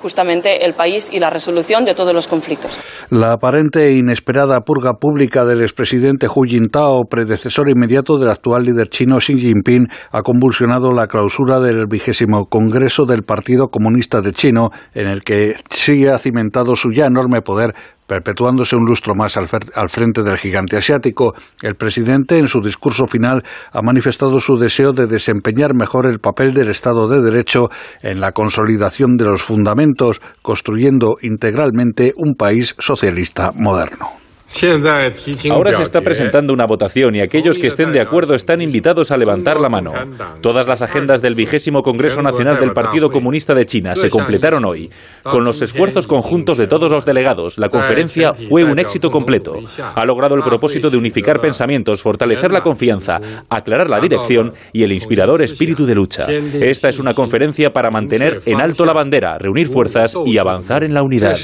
[0.00, 2.78] justamente el país y la resolución de todos los conflictos.
[3.10, 8.88] La aparente e inesperada purga pública del expresidente Hu Jintao, predecesor inmediato del actual líder
[8.88, 14.70] chino Xi Jinping, ha convulsionado la clausura del vigésimo Congreso del Partido Comunista de Chino,
[14.94, 17.74] en el que Xi ha cimentado su ya enorme poder
[18.10, 21.32] perpetuándose un lustro más al, frente del gigante asiático.
[21.62, 26.52] El presidente, en su discurso final, ha manifestado su deseo de desempeñar mejor el papel
[26.52, 27.68] del Estado de Derecho
[28.02, 34.08] en la consolidación de los fundamentos, construyendo integralmente un país socialista moderno.
[35.50, 39.16] Ahora se está presentando una votación y aquellos que estén de acuerdo están invitados a
[39.16, 39.92] levantar la mano.
[40.42, 44.90] Todas las agendas del vigésimo Congreso Nacional del Partido Comunista de China se completaron hoy.
[45.22, 49.54] Con los esfuerzos conjuntos de todos los delegados, la conferencia fue un éxito completo.
[49.94, 53.18] Ha logrado el propósito de unificar pensamientos, fortalecer la confianza,
[53.48, 56.26] aclarar la dirección y el inspirador espíritu de lucha.
[56.28, 60.94] Esta es una conferencia para mantener en alto la bandera, reunir fuerzas y avanzar en
[60.94, 61.36] la unidad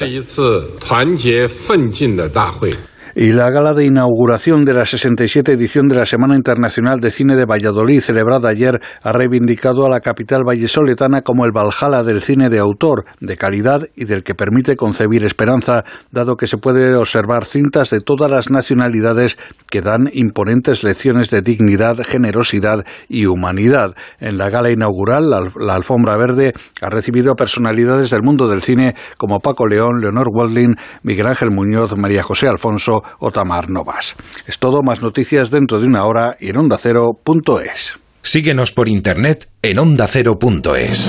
[3.18, 7.34] y la gala de inauguración de la 67 edición de la Semana Internacional de Cine
[7.34, 12.50] de Valladolid, celebrada ayer, ha reivindicado a la capital vallesoletana como el Valhalla del cine
[12.50, 17.46] de autor, de calidad y del que permite concebir esperanza, dado que se puede observar
[17.46, 19.38] cintas de todas las nacionalidades
[19.70, 23.94] que dan imponentes lecciones de dignidad, generosidad y humanidad.
[24.20, 26.52] En la gala inaugural, la, Alfombra Verde
[26.82, 31.96] ha recibido personalidades del mundo del cine como Paco León, Leonor Walding, Miguel Ángel Muñoz,
[31.96, 34.14] María José Alfonso, o Tamar Novas.
[34.46, 37.98] Es todo, más noticias dentro de una hora y en ondacero.es.
[38.22, 41.08] Síguenos por internet en ondacero.es.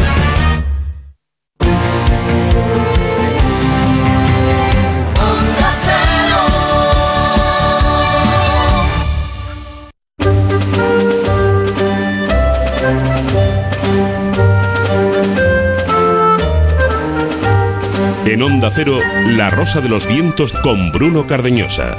[18.69, 21.95] Cero, La Rosa de los Vientos con Bruno Cardeñosa.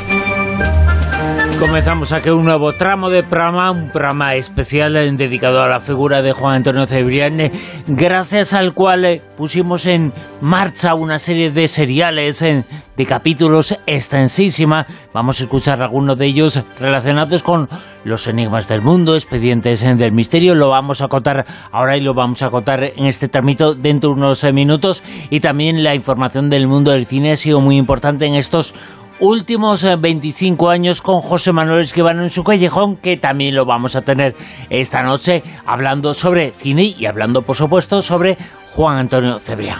[1.62, 6.32] Comenzamos aquí un nuevo tramo de programa, un programa especial dedicado a la figura de
[6.32, 7.52] Juan Antonio Cebrián,
[7.86, 12.64] gracias al cual eh, pusimos en marcha una serie de seriales, eh,
[12.96, 14.88] de capítulos extensísima.
[15.14, 17.68] Vamos a escuchar algunos de ellos relacionados con
[18.02, 20.56] los enigmas del mundo, expedientes eh, del misterio.
[20.56, 24.16] Lo vamos a contar ahora y lo vamos a contar en este tramito dentro de
[24.16, 25.04] unos minutos.
[25.30, 28.74] Y también la información del mundo del cine ha sido muy importante en estos
[29.22, 33.94] últimos eh, 25 años con José Manuel Esquivano en su callejón, que también lo vamos
[33.94, 34.34] a tener
[34.68, 38.36] esta noche hablando sobre cine y hablando, por supuesto, sobre
[38.74, 39.78] Juan Antonio Cebrián.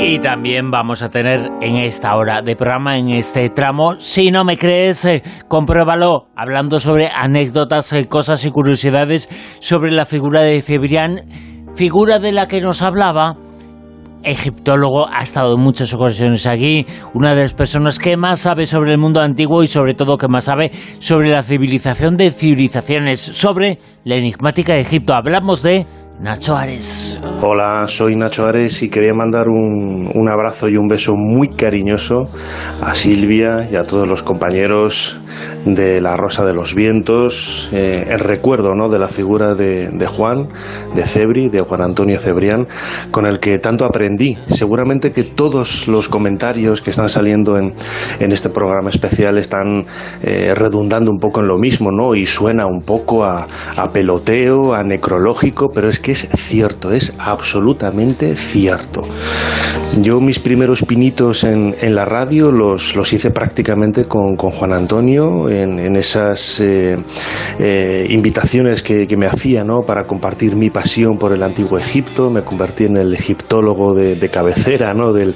[0.00, 4.44] Y también vamos a tener en esta hora de programa, en este tramo, si no
[4.44, 9.28] me crees, eh, compruébalo, hablando sobre anécdotas, eh, cosas y curiosidades
[9.60, 11.20] sobre la figura de Cebrián,
[11.76, 13.36] figura de la que nos hablaba
[14.24, 18.92] egiptólogo, ha estado en muchas ocasiones aquí, una de las personas que más sabe sobre
[18.92, 23.78] el mundo antiguo y sobre todo que más sabe sobre la civilización de civilizaciones, sobre
[24.04, 25.14] la enigmática de Egipto.
[25.14, 25.86] Hablamos de
[26.20, 27.18] Nacho Ares.
[27.42, 32.28] Hola, soy Nacho Ares y quería mandar un, un abrazo y un beso muy cariñoso
[32.80, 35.18] a Silvia y a todos los compañeros
[35.64, 38.88] de La Rosa de los Vientos, eh, el recuerdo ¿no?
[38.88, 40.48] de la figura de, Juan,
[40.94, 42.66] de Cebri, de Juan Antonio Cebrián,
[43.10, 44.36] con el que tanto aprendí.
[44.48, 47.74] Seguramente que todos los comentarios que están saliendo en,
[48.20, 49.86] en este programa especial están
[50.22, 52.14] eh, redundando un poco en lo mismo, ¿no?
[52.14, 57.14] Y suena un poco a, a peloteo, a necrológico, pero es que es cierto, es
[57.18, 59.02] absolutamente cierto.
[60.00, 64.72] Yo mis primeros pinitos en, en la radio los, los hice prácticamente con, con Juan
[64.72, 66.96] Antonio cariño, en, esas eh,
[67.58, 69.82] eh, invitaciones que, me hacía ¿no?
[69.86, 72.30] para compartir mi pasión por el antiguo Egipto.
[72.30, 75.12] Me convertí en el egiptólogo de, cabecera ¿no?
[75.12, 75.34] del,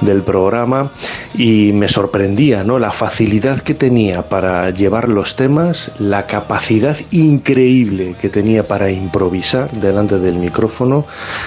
[0.00, 0.90] del, programa
[1.34, 2.78] y me sorprendía ¿no?
[2.78, 9.70] la facilidad que tenía para llevar los temas, la capacidad increíble que tenía para improvisar
[9.72, 11.04] delante del micrófono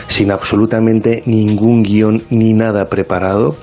[0.07, 3.55] sin absolutamente ningún guion ni nada preparado.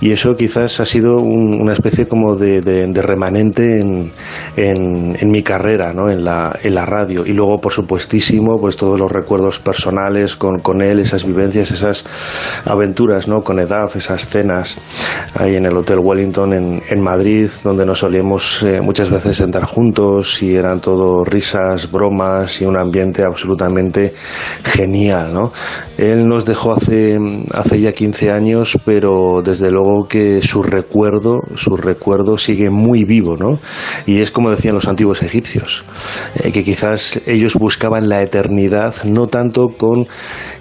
[0.00, 4.12] Y eso quizás ha sido una especie como de, remanente en,
[4.56, 6.08] en, mi carrera, ¿no?
[6.08, 7.24] en, la, en la radio.
[7.26, 12.04] Y luego, por supuestísimo, pues todos los recuerdos personales con, con él, esas vivencias, esas
[12.64, 13.42] aventuras ¿no?
[13.42, 14.78] con Edaf, esas cenas
[15.34, 19.64] ahí en el Hotel Wellington en, en Madrid, donde nos solíamos eh, muchas veces sentar
[19.64, 24.14] juntos y eran todo risas, bromas y un ambiente absolutamente
[24.64, 25.32] genial.
[25.32, 25.52] ¿no?
[25.98, 27.18] Él nos dejó hace,
[27.52, 33.36] hace ya 15 años, pero desde luego que su recuerdo, su recuerdo sigue muy vivo,
[33.36, 33.58] ¿no?
[34.06, 35.84] Y es como decían los antiguos egipcios,
[36.36, 40.06] eh, que quizás ellos buscaban la eternidad no tanto con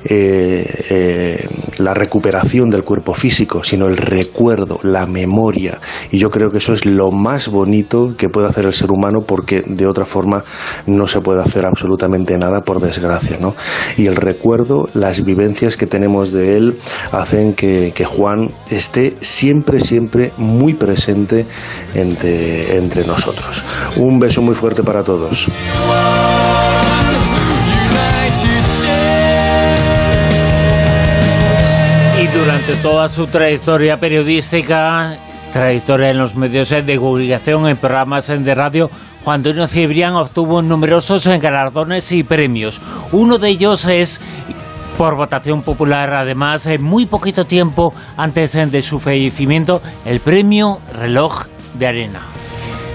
[0.04, 1.48] eh, eh,
[1.78, 5.80] la recuperación del cuerpo físico, sino el recuerdo, la memoria.
[6.12, 9.22] Y yo creo que eso es lo más bonito que puede hacer el ser humano
[9.26, 10.44] porque de otra forma
[10.88, 13.51] no se puede hacer absolutamente nada, por desgracia, ¿no?
[13.98, 16.78] Y el recuerdo, las vivencias que tenemos de él
[17.12, 21.46] hacen que, Juan esté siempre, siempre muy presente
[21.94, 23.64] entre, entre nosotros.
[23.98, 25.48] Un beso muy fuerte para todos.
[32.22, 35.18] Y durante toda su trayectoria periodística,
[35.52, 38.90] trayectoria en los medios de divulgación, en programas de radio,
[39.24, 42.82] Juan Antonio Cibrián obtuvo numerosos galardones y premios.
[43.12, 44.20] Uno de ellos es
[44.98, 51.48] por votación popular, además, en muy poquito tiempo antes de su fallecimiento, el premio Reloj
[51.74, 52.22] de Arena.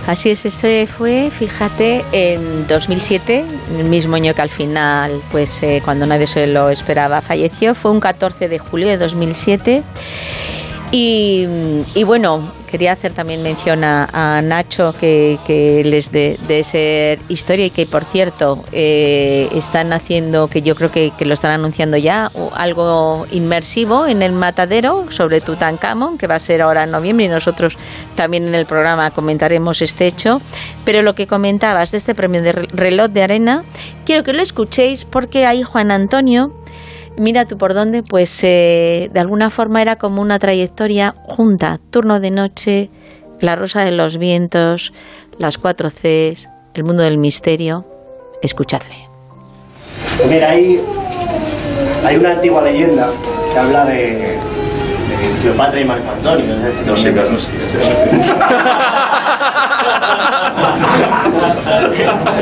[0.07, 3.45] Así es, ese fue, fíjate, en 2007,
[3.77, 7.75] el mismo año que al final, pues eh, cuando nadie se lo esperaba, falleció.
[7.75, 9.83] Fue un 14 de julio de 2007.
[10.93, 17.67] Y, bueno, quería hacer también mención a, Nacho, que, que les de, de ser historia
[17.67, 22.31] y que, por cierto, eh, están haciendo, que yo creo que, lo están anunciando ya,
[22.55, 27.29] algo inmersivo en el matadero sobre Tutankamón, que va a ser ahora en noviembre y
[27.29, 27.77] nosotros
[28.15, 30.41] también en el programa comentaremos este hecho.
[30.85, 33.65] Pero lo que comentabas de este premio de reloj de arena,
[34.05, 36.53] quiero que lo escuchéis porque ahí Juan Antonio
[37.19, 42.21] mira tú por dónde, pues eh, de alguna forma era como una trayectoria junta, turno
[42.21, 42.91] de noche,
[43.41, 44.93] la rosa de los vientos,
[45.39, 47.85] las cuatro Cs, el mundo del misterio.
[48.43, 48.95] Escuchadle.
[50.29, 50.81] Mira, hay,
[52.05, 53.11] hay una antigua leyenda
[53.53, 54.39] que habla de,
[55.41, 56.55] Cleopatra y Marco Antonio.
[56.87, 57.49] No sé, no sé.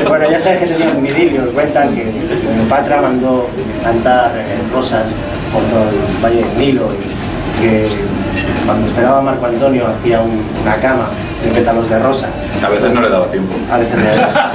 [0.07, 1.45] bueno, ya sabes que tenían un idilio.
[1.53, 2.11] Cuentan que
[2.41, 3.49] Cleopatra mandó
[3.81, 5.03] plantar eh, rosas
[5.51, 7.87] por todo el Valle del Nilo y que
[8.65, 11.07] cuando esperaba a Marco Antonio hacía una cama
[11.43, 12.27] de pétalos de rosa.
[12.63, 13.53] A veces no le daba tiempo.
[13.71, 14.51] A veces no le daba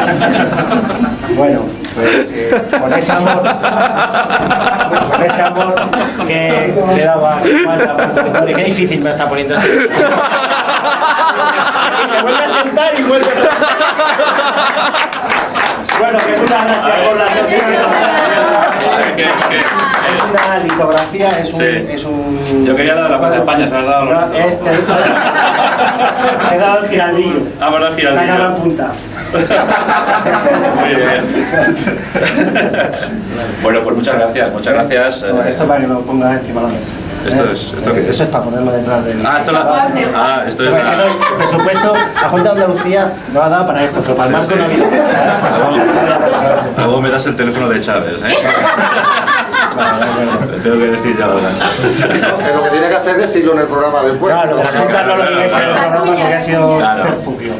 [1.36, 1.60] Bueno,
[1.94, 2.50] pues eh,
[2.80, 3.42] con ese amor,
[5.10, 5.74] con ese amor
[6.26, 9.94] que le daba a Marco Antonio, qué difícil me está poniendo esto.
[12.08, 13.32] Me vuelve a sentar y vuelve a
[15.98, 17.26] Bueno, que muchas gracias por la
[20.06, 22.64] es una litografía, es un, es un...
[22.64, 24.70] Yo quería de la Plaza de España, se me ha dado no, este,
[26.54, 27.40] He dado el giraldillo.
[27.60, 28.38] Ah, bueno, el giraldillo.
[28.38, 28.92] La punta.
[29.32, 31.24] Muy bien.
[33.62, 35.20] bueno, pues muchas gracias, muchas gracias.
[35.32, 36.92] Bueno, esto para que lo pongas encima de la mesa.
[37.26, 37.52] Esto ¿Eh?
[37.52, 39.24] es, esto Eso es para ponerlo detrás del.
[39.24, 39.92] Ah, esto, la...
[40.14, 40.70] ah, esto es.
[40.70, 41.04] La...
[41.04, 44.56] El presupuesto, la Junta de Andalucía no ha dado para esto, pero para el marco
[44.56, 44.86] no ha habido.
[46.78, 48.34] Luego me das el teléfono de Chávez, ¿eh?
[50.62, 53.66] Tengo que decir ya lo Que lo que tiene que hacer es decirlo en el
[53.66, 54.32] programa después.
[54.32, 57.04] Claro, la Junta no lo tiene que ser el programa porque ha sido claro.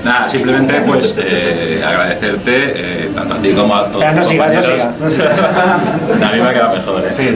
[0.05, 4.69] Nada, simplemente pues eh, agradecerte eh, tanto a ti como a todos los no compañeros.
[4.69, 5.31] No siga, no siga.
[6.29, 7.13] a mí me ha quedado mejor, ¿eh?
[7.13, 7.35] Sí.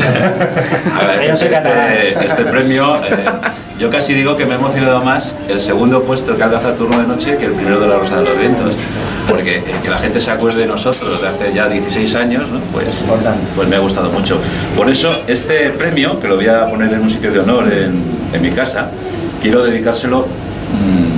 [0.98, 2.96] Agradecerte este, este premio.
[2.96, 3.16] Eh,
[3.78, 7.06] yo casi digo que me ha emocionado más el segundo puesto que alcanza turno de
[7.06, 8.74] noche que el primero de la Rosa de los Vientos.
[9.28, 13.04] Porque eh, que la gente se acuerde de nosotros de hace ya 16 años, pues,
[13.56, 14.38] pues me ha gustado mucho.
[14.76, 18.02] Por eso, este premio, que lo voy a poner en un sitio de honor en,
[18.32, 18.90] en mi casa,
[19.42, 21.13] quiero dedicárselo mmm,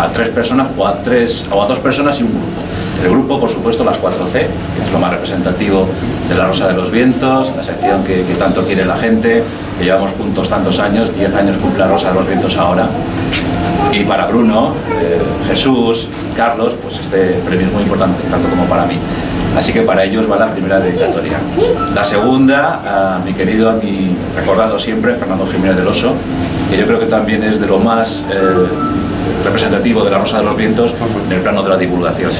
[0.00, 2.60] a tres personas o a, tres, o a dos personas y un grupo.
[3.02, 5.86] El grupo, por supuesto, las 4C, que es lo más representativo
[6.28, 9.42] de la Rosa de los Vientos, la sección que, tanto quiere la gente,
[9.78, 12.88] que llevamos juntos tantos años, 10 años cumple la Rosa de los Vientos ahora.
[13.92, 15.18] Y para Bruno, eh,
[15.48, 18.98] Jesús, Carlos, pues este premio es muy importante, tanto como para mí.
[19.56, 21.38] Así que para ellos va la primera dedicatoria.
[21.94, 26.14] La segunda, a mi querido, a mi recordado siempre, Fernando Jiménez del Oso,
[26.70, 28.66] que yo creo que también es de lo más eh,
[29.44, 30.94] representativo de la Rosa de los Vientos
[31.26, 32.30] en el plano de la divulgación.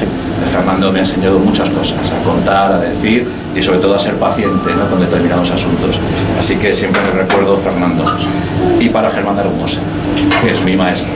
[0.51, 4.15] Fernando me ha enseñado muchas cosas, a contar, a decir y sobre todo a ser
[4.15, 5.99] paciente con determinados asuntos.
[6.37, 8.03] Así que siempre me recuerdo Fernando.
[8.79, 9.79] Y para Germán de Hermosa,
[10.43, 11.11] que es mi maestro.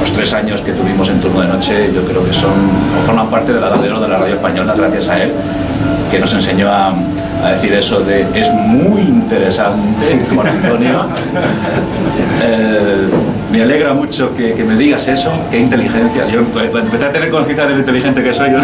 [0.00, 2.52] Los tres años que tuvimos en turno de noche yo creo que son
[2.98, 5.32] o forman parte de la de la radio española gracias a él,
[6.10, 6.94] que nos enseñó a,
[7.44, 11.06] a decir eso de es muy interesante con Antonio.
[12.46, 13.08] Eh,
[13.54, 16.26] me alegra mucho que, me digas eso, qué inteligencia.
[16.26, 18.50] Yo empecé a tener conciencia de lo inteligente que soy.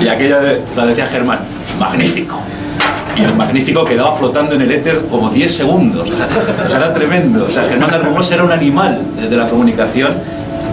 [0.00, 1.40] y aquella de, la decía Germán,
[1.80, 2.38] magnífico.
[3.16, 6.08] Y el magnífico quedaba flotando en el éter como 10 segundos.
[6.08, 7.46] O sea, era tremendo.
[7.46, 10.12] O sea, Germán Argomós era un animal de la comunicación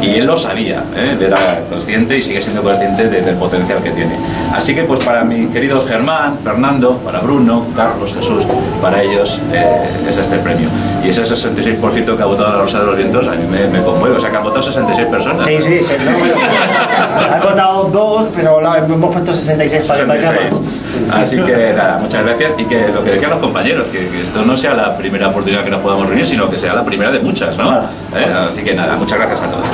[0.03, 1.18] y él lo sabía, ¿eh?
[1.19, 4.18] era consciente y sigue siendo consciente del potencial que tiene.
[4.53, 8.43] Así que pues para mi querido Germán, Fernando, para Bruno, Carlos, Jesús,
[8.81, 10.68] para ellos eh, es este premio.
[11.04, 14.16] Y ese 66% que ha votado la Rosa de los Vientos a mí me, conmueve,
[14.16, 15.46] o sea que han votado 66 personas.
[15.46, 15.94] Sí, sí, sí
[17.34, 20.54] han votado dos, pero hemos puesto 66 para 66.
[21.12, 24.56] Así que nada, muchas gracias y que lo que decían los compañeros, que, esto no
[24.56, 27.58] sea la primera oportunidad que nos podamos reunir, sino que sea la primera de muchas,
[27.58, 27.80] ¿no?
[28.16, 28.34] ¿Eh?
[28.48, 29.68] Así que nada, muchas gracias a todos.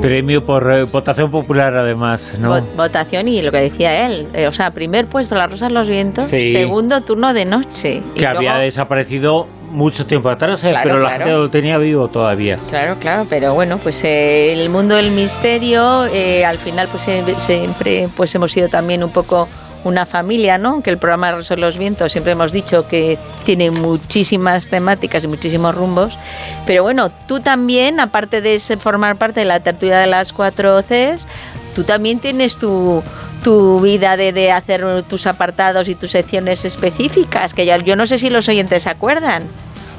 [0.00, 2.60] Premio por eh, votación popular, además, ¿no?
[2.76, 4.28] Votación y lo que decía él.
[4.34, 6.28] Eh, o sea, primer puesto, La Rosa de los Vientos.
[6.28, 8.02] Segundo turno de noche.
[8.14, 12.56] Que había desaparecido mucho tiempo atrás, eh, pero la gente lo tenía vivo todavía.
[12.68, 17.08] Claro, claro, pero bueno, pues el mundo del misterio, al final, pues
[17.38, 19.48] siempre pues hemos sido también un poco
[19.84, 20.80] una familia, ¿no?
[20.82, 25.74] Que el programa de los Vientos siempre hemos dicho que tiene muchísimas temáticas y muchísimos
[25.74, 26.18] rumbos.
[26.66, 31.26] Pero bueno, tú también, aparte de formar parte de la tertulia de las cuatro Cs,
[31.74, 33.02] tú también tienes tu,
[33.42, 38.06] tu vida de, de, hacer tus apartados y tus secciones específicas, que ya, yo no
[38.06, 39.44] sé si los oyentes se acuerdan.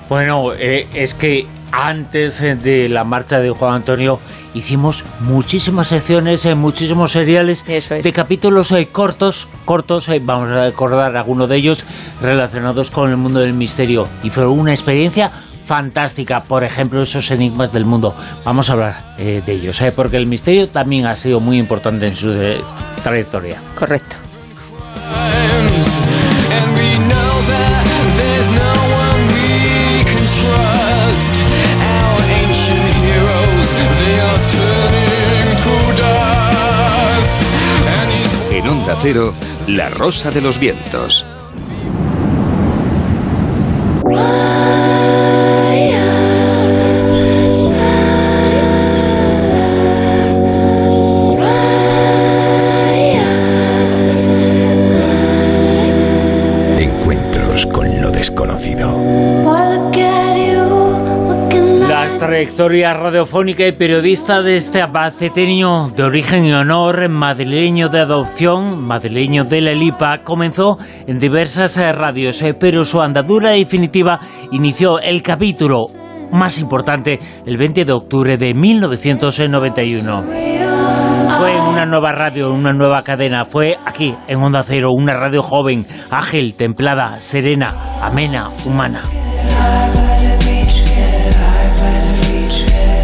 [0.09, 4.19] Bueno, eh, es que antes eh, de la marcha de Juan Antonio
[4.53, 11.49] hicimos muchísimas secciones, eh, muchísimos seriales de capítulos eh, cortos, cortos, vamos a recordar algunos
[11.49, 11.83] de ellos
[12.21, 14.07] relacionados con el mundo del misterio.
[14.21, 15.31] Y fue una experiencia
[15.65, 18.15] fantástica, por ejemplo, esos enigmas del mundo.
[18.43, 22.33] Vamos a hablar de ellos, porque el misterio también ha sido muy importante en su
[23.03, 23.57] trayectoria.
[23.77, 24.17] Correcto.
[38.51, 39.33] En Onda Cero,
[39.67, 41.25] La Rosa de los Vientos.
[62.53, 69.43] Trayectoria radiofónica y periodista de este abaceteño de origen y honor, madrileño de adopción, madrileño
[69.43, 70.77] de la Lipa, comenzó
[71.07, 74.19] en diversas eh, radios, eh, pero su andadura definitiva
[74.51, 75.85] inició el capítulo
[76.31, 80.23] más importante el 20 de octubre de 1991.
[81.39, 83.45] Fue en una nueva radio, una nueva cadena.
[83.45, 89.01] Fue aquí, en Onda Cero, una radio joven, ágil, templada, serena, amena, humana.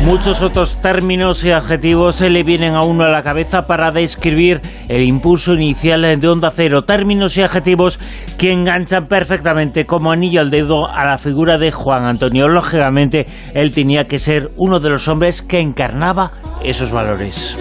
[0.09, 4.59] Muchos otros términos y adjetivos se le vienen a uno a la cabeza para describir
[4.87, 6.81] el impulso inicial de Onda Cero.
[6.81, 7.99] Términos y adjetivos
[8.35, 12.47] que enganchan perfectamente como anillo al dedo a la figura de Juan Antonio.
[12.47, 16.31] Lógicamente, él tenía que ser uno de los hombres que encarnaba
[16.63, 17.55] esos valores.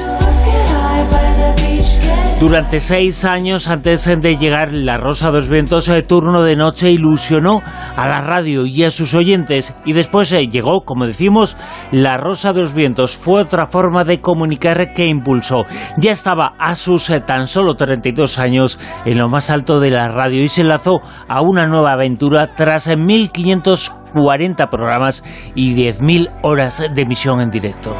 [2.40, 6.92] Durante seis años antes de llegar La Rosa de los Vientos, el turno de noche
[6.92, 7.62] ilusionó
[7.96, 11.56] a la radio y a sus oyentes y después eh, llegó, como decimos,
[11.90, 13.16] La Rosa de los Vientos.
[13.16, 15.64] Fue otra forma de comunicar que impulsó.
[15.96, 20.06] Ya estaba a sus eh, tan solo 32 años en lo más alto de la
[20.06, 25.24] radio y se enlazó a una nueva aventura tras 1.540 eh, programas
[25.56, 27.96] y 10.000 horas de emisión en directo.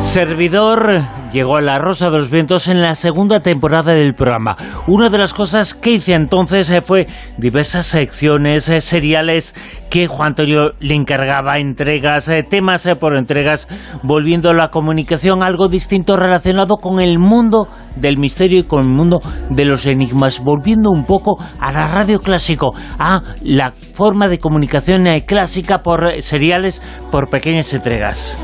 [0.00, 1.02] Servidor
[1.32, 4.56] llegó a La Rosa de los Vientos en la segunda temporada del programa.
[4.86, 7.06] Una de las cosas que hice entonces eh, fue
[7.36, 9.54] diversas secciones eh, seriales
[9.88, 13.68] que Juan Antonio le encargaba, entregas, eh, temas por entregas,
[14.02, 19.20] volviendo la comunicación algo distinto relacionado con el mundo del misterio y con el mundo
[19.48, 25.06] de los enigmas, volviendo un poco a la radio clásico, a la forma de comunicación
[25.26, 28.36] clásica por seriales, por pequeñas entregas.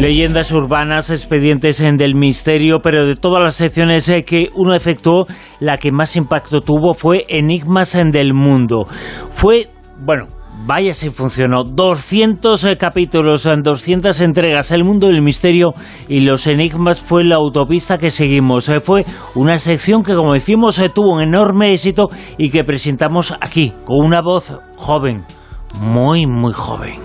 [0.00, 5.26] Leyendas urbanas, expedientes en del misterio, pero de todas las secciones eh, que uno efectuó,
[5.58, 8.86] la que más impacto tuvo fue Enigmas en del Mundo.
[9.32, 10.28] Fue, bueno,
[10.66, 11.62] Vaya si funcionó.
[11.62, 14.72] 200 eh, capítulos, 200 entregas.
[14.72, 15.74] El mundo del misterio
[16.08, 18.68] y los enigmas fue la autopista que seguimos.
[18.68, 19.06] Eh, fue
[19.36, 24.20] una sección que, como decimos, tuvo un enorme éxito y que presentamos aquí, con una
[24.20, 25.24] voz joven,
[25.78, 26.98] muy, muy joven.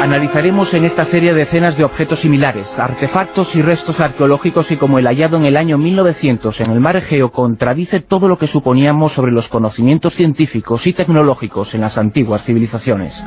[0.00, 5.06] Analizaremos en esta serie decenas de objetos similares, artefactos y restos arqueológicos y como el
[5.06, 9.32] hallado en el año 1900 en el mar Egeo contradice todo lo que suponíamos sobre
[9.32, 13.24] los conocimientos científicos y tecnológicos en las antiguas civilizaciones.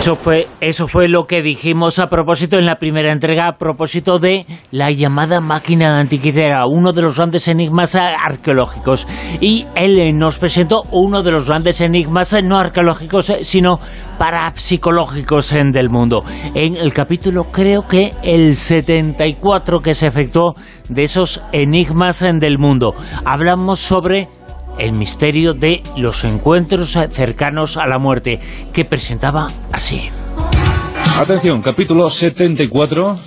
[0.00, 4.18] Eso fue, eso fue lo que dijimos a propósito en la primera entrega, a propósito
[4.18, 9.06] de la llamada máquina antiquitera, uno de los grandes enigmas arqueológicos.
[9.42, 13.78] Y él eh, nos presentó uno de los grandes enigmas eh, no arqueológicos, eh, sino
[14.16, 16.24] parapsicológicos del mundo.
[16.54, 20.54] En el capítulo, creo que el 74 que se efectuó
[20.88, 22.94] de esos enigmas del mundo.
[23.26, 24.28] Hablamos sobre
[24.78, 28.40] el misterio de los encuentros cercanos a la muerte,
[28.72, 30.08] que presentaba así.
[31.18, 33.18] Atención, capítulo 74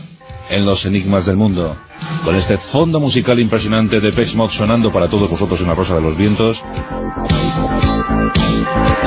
[0.50, 1.76] en los enigmas del mundo.
[2.24, 6.02] Con este fondo musical impresionante de Pech sonando para todos vosotros en la Rosa de
[6.02, 6.64] los Vientos.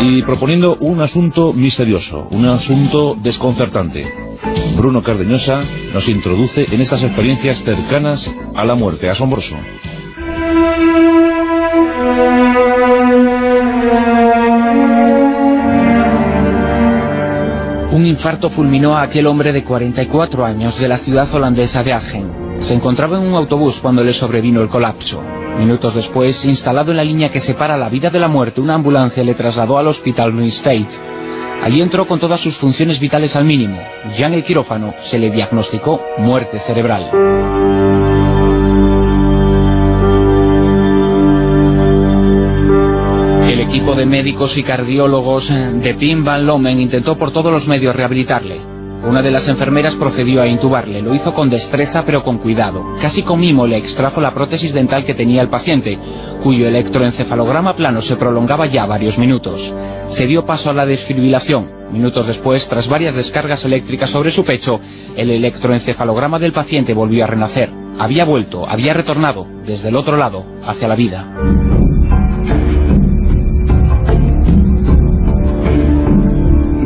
[0.01, 4.07] Y proponiendo un asunto misterioso, un asunto desconcertante.
[4.77, 5.63] Bruno Cardeñosa
[5.95, 9.09] nos introduce en estas experiencias cercanas a la muerte.
[9.09, 9.57] Asombroso.
[17.97, 22.31] Un infarto fulminó a aquel hombre de 44 años de la ciudad holandesa de Argen.
[22.59, 25.23] Se encontraba en un autobús cuando le sobrevino el colapso.
[25.57, 29.25] Minutos después, instalado en la línea que separa la vida de la muerte, una ambulancia
[29.25, 30.89] le trasladó al hospital Green State.
[31.63, 33.81] Allí entró con todas sus funciones vitales al mínimo.
[34.15, 38.06] Ya en el quirófano se le diagnosticó muerte cerebral.
[43.77, 48.59] Equipo de médicos y cardiólogos de Pim Van Lomen intentó por todos los medios rehabilitarle.
[49.05, 52.97] Una de las enfermeras procedió a intubarle, lo hizo con destreza pero con cuidado.
[53.03, 55.99] Casi con mimo le extrajo la prótesis dental que tenía el paciente,
[56.43, 59.75] cuyo electroencefalograma plano se prolongaba ya varios minutos.
[60.07, 61.71] Se dio paso a la desfibrilación.
[61.93, 64.81] Minutos después, tras varias descargas eléctricas sobre su pecho,
[65.19, 67.71] el electroencefalograma del paciente volvió a renacer.
[67.99, 71.66] Había vuelto, había retornado, desde el otro lado, hacia la vida.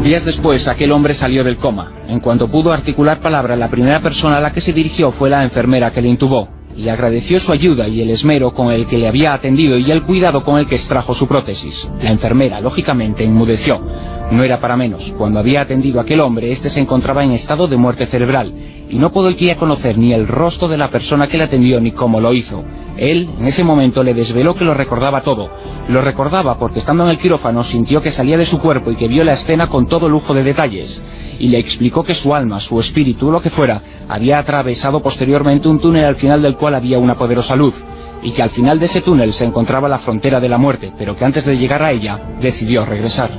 [0.03, 1.93] Días después, aquel hombre salió del coma.
[2.09, 5.43] En cuanto pudo articular palabra, la primera persona a la que se dirigió fue la
[5.45, 6.49] enfermera que le intubó.
[6.75, 10.03] Le agradeció su ayuda y el esmero con el que le había atendido y el
[10.03, 11.91] cuidado con el que extrajo su prótesis.
[12.01, 13.81] La enfermera, lógicamente, enmudeció.
[14.31, 15.13] No era para menos.
[15.19, 18.55] Cuando había atendido a aquel hombre, éste se encontraba en estado de muerte cerebral,
[18.89, 22.21] y no podía conocer ni el rostro de la persona que le atendió ni cómo
[22.21, 22.65] lo hizo.
[22.97, 25.51] Él, en ese momento, le desveló que lo recordaba todo.
[25.89, 29.09] Lo recordaba porque estando en el quirófano sintió que salía de su cuerpo y que
[29.09, 31.03] vio la escena con todo lujo de detalles.
[31.39, 35.81] Y le explicó que su alma, su espíritu, lo que fuera, había atravesado posteriormente un
[35.81, 37.85] túnel al final del cual había una poderosa luz
[38.23, 41.17] y que al final de ese túnel se encontraba la frontera de la muerte, pero
[41.17, 43.31] que antes de llegar a ella decidió regresar.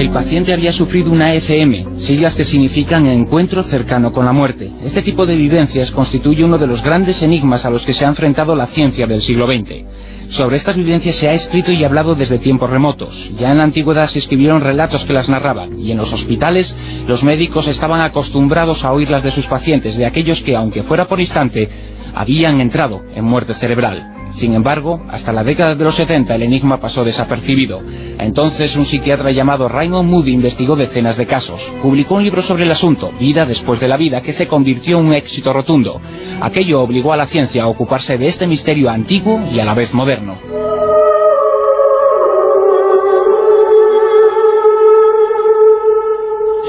[0.00, 4.72] El paciente había sufrido una ECM, siglas que significan encuentro cercano con la muerte.
[4.82, 8.08] Este tipo de vivencias constituye uno de los grandes enigmas a los que se ha
[8.08, 9.84] enfrentado la ciencia del siglo XX.
[10.30, 13.32] Sobre estas vivencias se ha escrito y hablado desde tiempos remotos.
[13.36, 16.76] Ya en la antigüedad se escribieron relatos que las narraban, y en los hospitales
[17.08, 21.18] los médicos estaban acostumbrados a oírlas de sus pacientes, de aquellos que, aunque fuera por
[21.18, 21.68] instante,
[22.14, 24.19] habían entrado en muerte cerebral.
[24.30, 27.80] Sin embargo, hasta la década de los 70 el enigma pasó desapercibido.
[28.18, 31.72] Entonces un psiquiatra llamado Raymond Moody investigó decenas de casos.
[31.82, 35.06] Publicó un libro sobre el asunto, Vida después de la vida, que se convirtió en
[35.06, 36.00] un éxito rotundo.
[36.40, 39.94] Aquello obligó a la ciencia a ocuparse de este misterio antiguo y a la vez
[39.94, 40.36] moderno.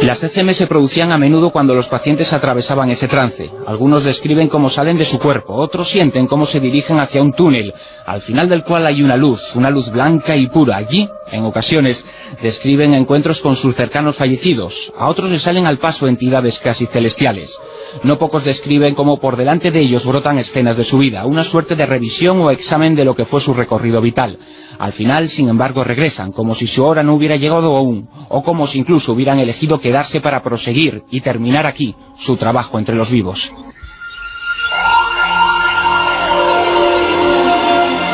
[0.02, 3.52] Las ECM se producían a menudo cuando los pacientes atravesaban ese trance.
[3.68, 7.76] Algunos describen cómo salen de su cuerpo, otros sienten cómo se dirigen hacia un túnel,
[8.08, 10.78] al final del cual hay una luz, una luz blanca y pura.
[10.78, 12.08] Allí, en ocasiones,
[12.42, 14.92] describen encuentros con sus cercanos fallecidos.
[14.98, 17.60] A otros les salen al paso entidades casi celestiales.
[18.04, 21.76] No pocos describen cómo por delante de ellos brotan escenas de su vida, una suerte
[21.76, 24.40] de revisión o examen de lo que fue su recorrido vital.
[24.80, 28.66] Al final, sin embargo, regresan, como si su hora no hubiera llegado aún, o como
[28.66, 33.52] si incluso hubieran elegido quedarse para proseguir y terminar aquí su trabajo entre los vivos.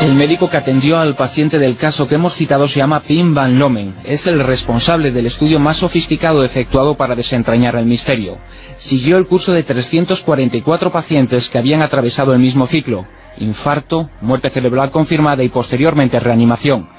[0.02, 3.58] El médico que atendió al paciente del caso que hemos citado se llama Pim Van
[3.58, 3.96] Lomen.
[4.04, 8.38] Es el responsable del estudio más sofisticado efectuado para desentrañar el misterio.
[8.76, 13.08] Siguió el curso de 344 pacientes que habían atravesado el mismo ciclo.
[13.40, 16.90] Infarto, muerte cerebral confirmada y posteriormente reanimación.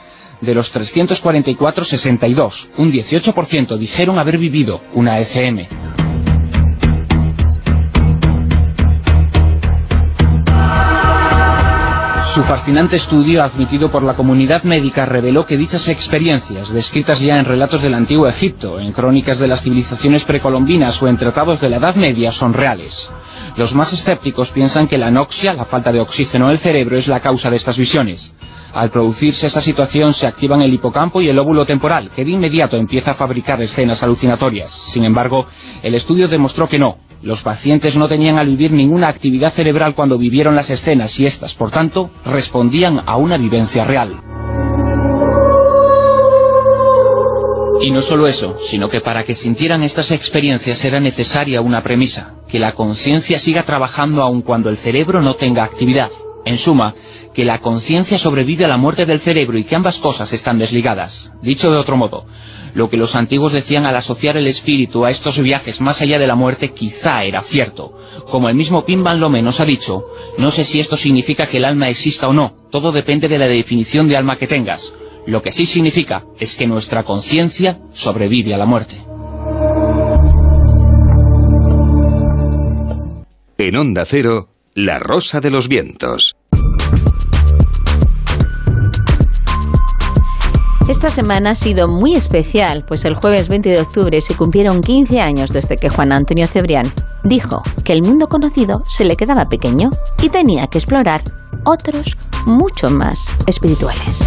[0.41, 5.67] De los 344, 62, un 18% dijeron haber vivido una ECM.
[12.29, 17.47] Su fascinante estudio, admitido por la comunidad médica, reveló que dichas experiencias, descritas ya en
[17.47, 21.77] relatos del Antiguo Egipto, en crónicas de las civilizaciones precolombinas o en tratados de la
[21.79, 23.11] Edad Media, son reales.
[23.57, 27.21] Los más escépticos piensan que la anoxia, la falta de oxígeno del cerebro, es la
[27.21, 28.35] causa de estas visiones.
[28.73, 32.77] Al producirse esa situación se activan el hipocampo y el óvulo temporal, que de inmediato
[32.77, 34.71] empieza a fabricar escenas alucinatorias.
[34.71, 35.47] Sin embargo,
[35.83, 36.99] el estudio demostró que no.
[37.23, 41.55] Los pacientes no tenían al vivir ninguna actividad cerebral cuando vivieron las escenas y éstas,
[41.55, 44.21] por tanto, respondían a una vivencia real.
[47.81, 52.35] Y no solo eso, sino que para que sintieran estas experiencias era necesaria una premisa,
[52.49, 56.11] que la conciencia siga trabajando aun cuando el cerebro no tenga actividad.
[56.45, 56.95] En suma,
[57.39, 61.33] que la conciencia sobrevive a la muerte del cerebro y que ambas cosas están desligadas.
[61.41, 62.27] Dicho de otro modo,
[62.75, 66.27] lo que los antiguos decían al asociar el espíritu a estos viajes más allá de
[66.27, 67.97] la muerte quizá era cierto.
[68.29, 71.59] Como el mismo Pim Van Lomme nos ha dicho, no sé si esto significa que
[71.59, 74.97] el alma exista o no, todo depende de la definición de alma que tengas.
[75.25, 78.97] Lo que sí significa es que nuestra conciencia sobrevive a la muerte.
[83.59, 86.35] En Onda Cero, La Rosa de los Vientos.
[90.89, 95.21] Esta semana ha sido muy especial, pues el jueves 20 de octubre se cumplieron 15
[95.21, 96.91] años desde que Juan Antonio Cebrián
[97.25, 99.91] dijo que el mundo conocido se le quedaba pequeño
[100.23, 101.21] y tenía que explorar
[101.65, 104.27] otros mucho más espirituales.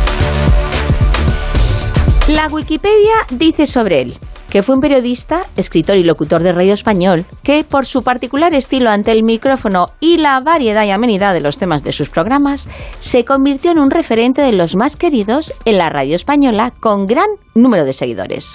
[2.27, 4.17] La Wikipedia dice sobre él
[4.51, 8.89] que fue un periodista, escritor y locutor de radio español, que por su particular estilo
[8.89, 12.67] ante el micrófono y la variedad y amenidad de los temas de sus programas,
[12.99, 17.27] se convirtió en un referente de los más queridos en la radio española con gran
[17.55, 18.53] número de seguidores.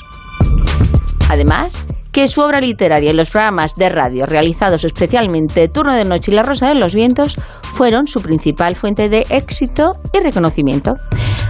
[1.30, 6.30] Además, que su obra literaria y los programas de radio realizados especialmente Turno de Noche
[6.30, 7.36] y La Rosa de los Vientos
[7.74, 10.94] fueron su principal fuente de éxito y reconocimiento.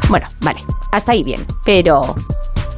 [0.08, 0.60] Bueno, vale,
[0.92, 2.14] hasta ahí bien, pero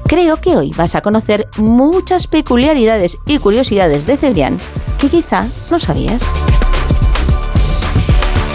[0.08, 4.58] Creo que hoy vas a conocer muchas peculiaridades y curiosidades de Cebrián
[4.98, 6.24] que quizá no sabías.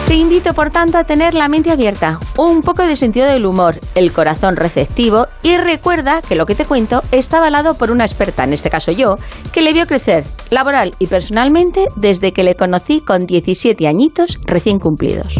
[0.08, 3.80] Te invito, por tanto, a tener la mente abierta, un poco de sentido del humor,
[3.94, 8.44] el corazón receptivo y recuerda que lo que te cuento está avalado por una experta,
[8.44, 9.18] en este caso yo,
[9.52, 14.80] que le vio crecer laboral y personalmente desde que le conocí con 17 añitos recién
[14.80, 15.36] cumplidos.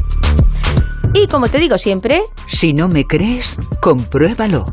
[1.16, 2.22] Y como te digo siempre...
[2.48, 4.66] Si no me crees, compruébalo.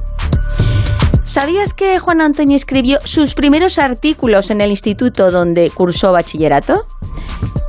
[1.24, 6.86] ¿Sabías que Juan Antonio escribió sus primeros artículos en el instituto donde cursó bachillerato?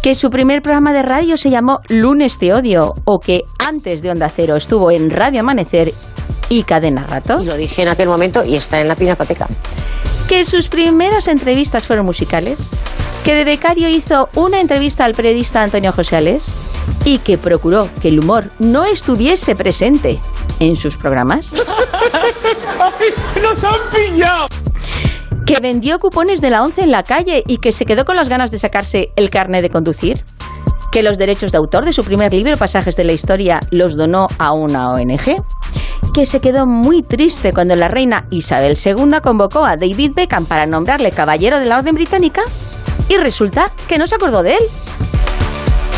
[0.01, 2.93] ¿Que su primer programa de radio se llamó Lunes de Odio?
[3.05, 5.93] ¿O que antes de Onda Cero estuvo en Radio Amanecer
[6.49, 7.41] y Cadena Rato?
[7.41, 9.47] Y lo dije en aquel momento y está en la pinacoteca.
[10.31, 12.69] ¿Que sus primeras entrevistas fueron musicales?
[13.25, 16.55] ¿Que de becario hizo una entrevista al periodista Antonio José Alés?
[17.03, 20.21] y que procuró que el humor no estuviese presente
[20.59, 21.53] en sus programas.
[23.41, 24.47] ¡Nos han pillado!
[25.45, 28.29] Que vendió cupones de la ONCE en la calle y que se quedó con las
[28.29, 30.23] ganas de sacarse el carnet de conducir.
[30.91, 34.27] Que los derechos de autor de su primer libro, Pasajes de la Historia, los donó
[34.37, 35.41] a una ONG.
[36.13, 40.65] Que se quedó muy triste cuando la reina Isabel II convocó a David Beckham para
[40.65, 42.41] nombrarle caballero de la Orden Británica.
[43.07, 44.69] Y resulta que no se acordó de él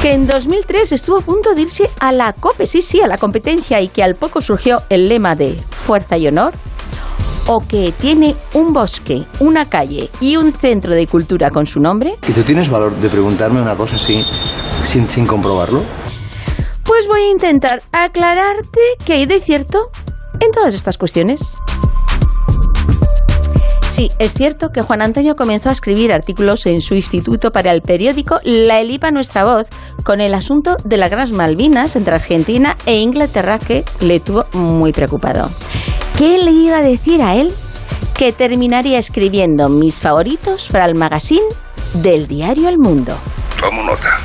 [0.03, 3.17] que en 2003 estuvo a punto de irse a la COPE, sí, sí, a la
[3.17, 6.53] competencia y que al poco surgió el lema de fuerza y honor,
[7.47, 12.17] o que tiene un bosque, una calle y un centro de cultura con su nombre.
[12.27, 14.25] ¿Y tú tienes valor de preguntarme una cosa así
[14.83, 15.83] sin, sin comprobarlo?
[16.83, 19.89] Pues voy a intentar aclararte qué hay de cierto
[20.39, 21.55] en todas estas cuestiones.
[23.93, 27.83] Sí, es cierto que Juan Antonio comenzó a escribir artículos en su instituto para el
[27.83, 29.67] periódico La Elipa Nuestra Voz
[30.03, 34.93] con el asunto de las Grandes Malvinas entre Argentina e Inglaterra que le tuvo muy
[34.93, 35.51] preocupado.
[36.17, 37.53] ¿Qué le iba a decir a él?
[38.17, 41.45] Que terminaría escribiendo mis favoritos para el magazine
[41.93, 43.15] del diario El Mundo.
[43.59, 44.17] Tomo nota.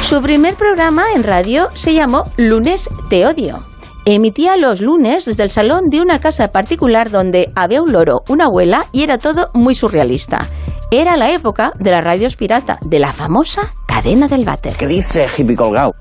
[0.00, 3.73] Su primer programa en radio se llamó Lunes Te Odio.
[4.06, 8.44] Emitía los lunes desde el salón de una casa particular donde había un loro, una
[8.44, 10.46] abuela y era todo muy surrealista.
[10.90, 14.74] Era la época de las radios pirata, de la famosa cadena del váter.
[14.74, 15.94] ¿Qué dice hippie colgado?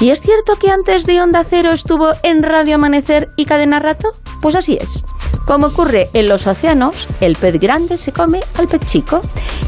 [0.00, 4.10] ¿Y es cierto que antes de Onda Cero estuvo en Radio Amanecer y Cadena Rato?
[4.40, 5.02] Pues así es.
[5.44, 9.22] Como ocurre en los océanos, el pez grande se come al pez chico.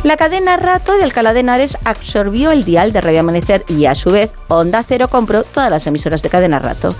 [0.04, 3.96] La cadena Rato de Alcalá de Henares absorbió el dial de Radio Amanecer y a
[3.96, 6.94] su vez Onda Cero compró todas las emisoras de Cadena Rato.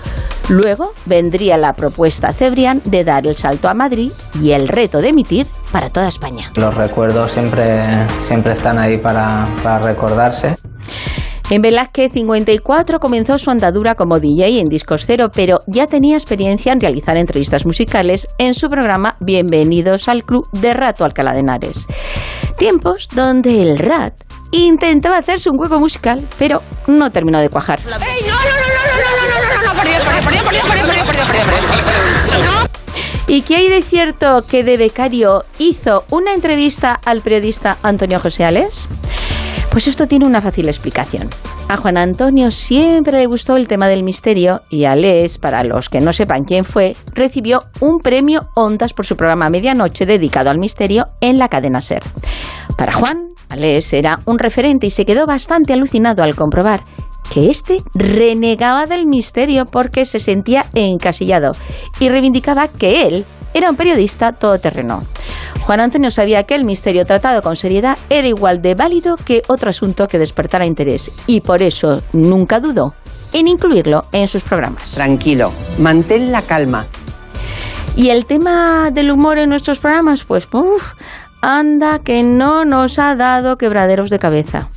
[0.51, 4.11] Luego vendría la propuesta Cebrián de dar el salto a Madrid
[4.43, 6.51] y el reto de emitir para toda España.
[6.57, 7.85] Los recuerdos siempre,
[8.27, 10.57] siempre están ahí para, para recordarse.
[11.51, 16.73] En Velázquez 54 comenzó su andadura como DJ en Discos Cero, pero ya tenía experiencia
[16.73, 21.87] en realizar entrevistas musicales en su programa Bienvenidos al Club de Rato Alcalá de Henares.
[22.59, 27.81] Tiempos donde el Rat intentaba hacerse un juego musical, pero no terminó de cuajar.
[33.27, 38.45] ¿Y qué hay de cierto que de becario hizo una entrevista al periodista Antonio José
[38.45, 38.89] Ales?
[39.71, 41.29] Pues esto tiene una fácil explicación.
[41.69, 46.01] A Juan Antonio siempre le gustó el tema del misterio y Ales, para los que
[46.01, 51.11] no sepan quién fue, recibió un premio Ondas por su programa Medianoche dedicado al misterio
[51.21, 52.03] en la cadena Ser.
[52.77, 56.81] Para Juan, Ales era un referente y se quedó bastante alucinado al comprobar
[57.33, 61.53] que éste renegaba del misterio porque se sentía encasillado
[62.01, 65.03] y reivindicaba que él era un periodista todoterreno.
[65.61, 69.71] Juan Antonio sabía que el misterio tratado con seriedad era igual de válido que otro
[69.71, 72.95] asunto que despertara interés y por eso nunca dudó
[73.33, 74.93] en incluirlo en sus programas.
[74.93, 76.87] Tranquilo, mantén la calma.
[77.97, 80.93] Y el tema del humor en nuestros programas, pues, uff,
[81.43, 84.69] anda que no nos ha dado quebraderos de cabeza.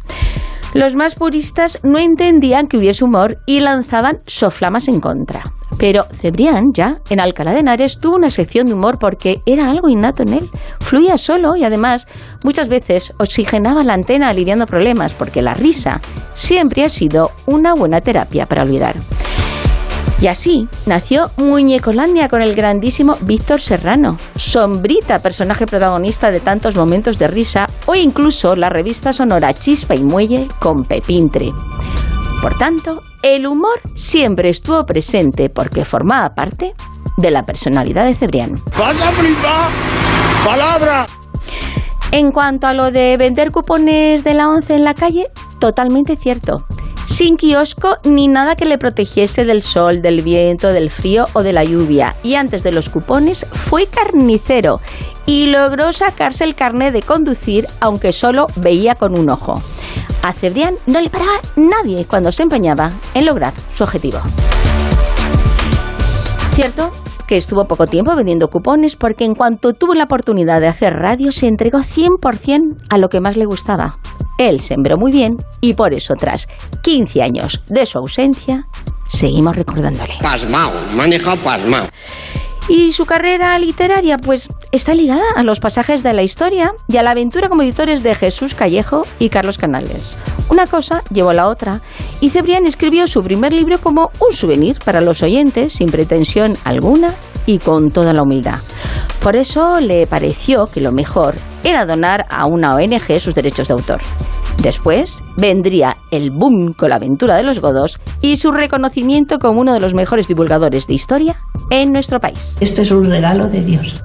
[0.74, 5.43] Los más puristas no entendían que hubiese humor y lanzaban soflamas en contra.
[5.77, 9.90] Pero Cebrián, ya, en Alcalá de Henares, tuvo una sección de humor porque era algo
[9.90, 10.50] innato en él.
[10.80, 12.08] Fluía solo y además
[12.43, 16.01] muchas veces oxigenaba la antena aliviando problemas porque la risa
[16.33, 18.95] siempre ha sido una buena terapia para olvidar.
[20.19, 27.17] Y así nació Muñecolandia con el grandísimo Víctor Serrano, sombrita personaje protagonista de tantos momentos
[27.17, 31.51] de risa, o incluso la revista sonora Chispa y Muelle con Pepintre.
[32.42, 36.74] Por tanto, el humor siempre estuvo presente porque formaba parte
[37.17, 38.61] de la personalidad de Cebrián.
[40.45, 41.08] ¡Palabra!
[42.11, 45.27] En cuanto a lo de vender cupones de la once en la calle,
[45.59, 46.66] totalmente cierto.
[47.06, 51.54] Sin kiosco ni nada que le protegiese del sol, del viento, del frío o de
[51.54, 52.16] la lluvia.
[52.24, 54.82] Y antes de los cupones fue carnicero
[55.26, 59.62] y logró sacarse el carnet de conducir aunque solo veía con un ojo.
[60.22, 64.20] A Cebrián no le paraba nadie cuando se empeñaba en lograr su objetivo.
[66.54, 66.92] Cierto
[67.27, 71.32] que estuvo poco tiempo vendiendo cupones porque en cuanto tuvo la oportunidad de hacer radio
[71.32, 73.98] se entregó 100% a lo que más le gustaba.
[74.38, 76.48] Él sembró muy bien y por eso tras
[76.82, 78.68] 15 años de su ausencia
[79.08, 80.14] seguimos recordándole.
[80.22, 81.88] Pasmao, maneja pasmao.
[82.69, 87.03] Y su carrera literaria, pues, está ligada a los pasajes de la historia y a
[87.03, 90.17] la aventura como editores de Jesús Callejo y Carlos Canales.
[90.50, 91.82] Una cosa llevó a la otra,
[92.22, 97.14] y Cebrián escribió su primer libro como un souvenir para los oyentes, sin pretensión alguna
[97.46, 98.60] y con toda la humildad.
[99.22, 103.74] Por eso le pareció que lo mejor era donar a una ONG sus derechos de
[103.74, 104.02] autor.
[104.62, 109.74] Después vendría el boom con la aventura de los godos y su reconocimiento como uno
[109.74, 111.38] de los mejores divulgadores de historia
[111.70, 112.58] en nuestro país.
[112.60, 114.04] Esto es un regalo de Dios.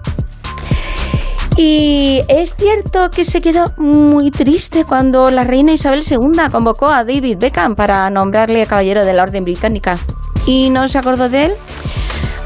[1.57, 7.03] Y es cierto que se quedó muy triste cuando la reina Isabel II convocó a
[7.03, 9.99] David Beckham para nombrarle caballero de la Orden Británica.
[10.47, 11.53] ¿Y no se acordó de él?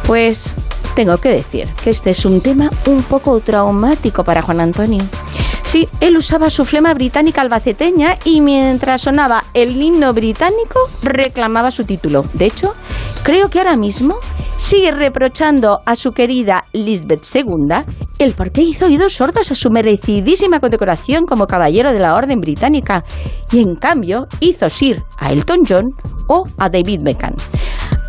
[0.07, 0.57] Pues
[0.95, 5.03] tengo que decir que este es un tema un poco traumático para Juan Antonio.
[5.65, 11.85] Sí, él usaba su flema británica albaceteña y mientras sonaba el himno británico reclamaba su
[11.85, 12.25] título.
[12.35, 12.75] De hecho,
[13.23, 14.17] creo que ahora mismo
[14.59, 17.75] sigue reprochando a su querida Lisbeth II
[18.19, 22.41] el por qué hizo oídos sordos a su merecidísima condecoración como caballero de la Orden
[22.41, 23.03] Británica
[23.51, 25.91] y en cambio hizo Sir a Elton John
[26.29, 27.35] o a David Beckham.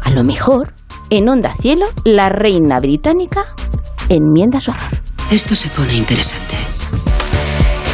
[0.03, 0.74] A lo mejor,
[1.17, 3.45] en Onda Cielo, la reina británica
[4.09, 5.00] enmienda su error.
[5.32, 6.56] Esto se pone interesante.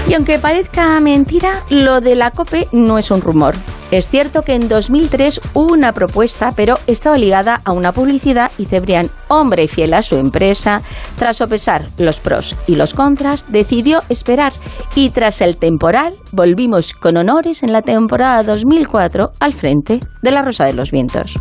[0.08, 3.56] Y aunque parezca mentira, lo de la COPE no es un rumor.
[3.92, 8.66] Es cierto que en 2003 hubo una propuesta, pero estaba ligada a una publicidad y
[8.66, 10.82] Cebrián, hombre fiel a su empresa,
[11.16, 14.54] tras sopesar los pros y los contras, decidió esperar
[14.96, 20.44] y tras el temporal volvimos con honores en la temporada 2004 al frente de la
[20.44, 21.36] Rosa de los Vientos.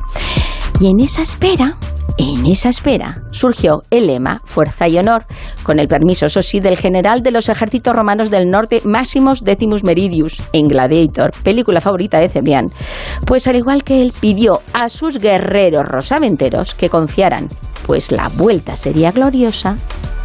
[0.81, 1.77] Y en esa espera,
[2.19, 5.27] en esa espera, surgió el lema Fuerza y Honor,
[5.65, 9.83] con el permiso, eso sí, del general de los ejércitos romanos del norte, Maximus Decimus
[9.83, 12.71] Meridius, en Gladiator, película favorita de Cebrián.
[13.27, 17.49] Pues al igual que él, pidió a sus guerreros rosaventeros que confiaran,
[17.85, 19.79] pues la vuelta sería gloriosa,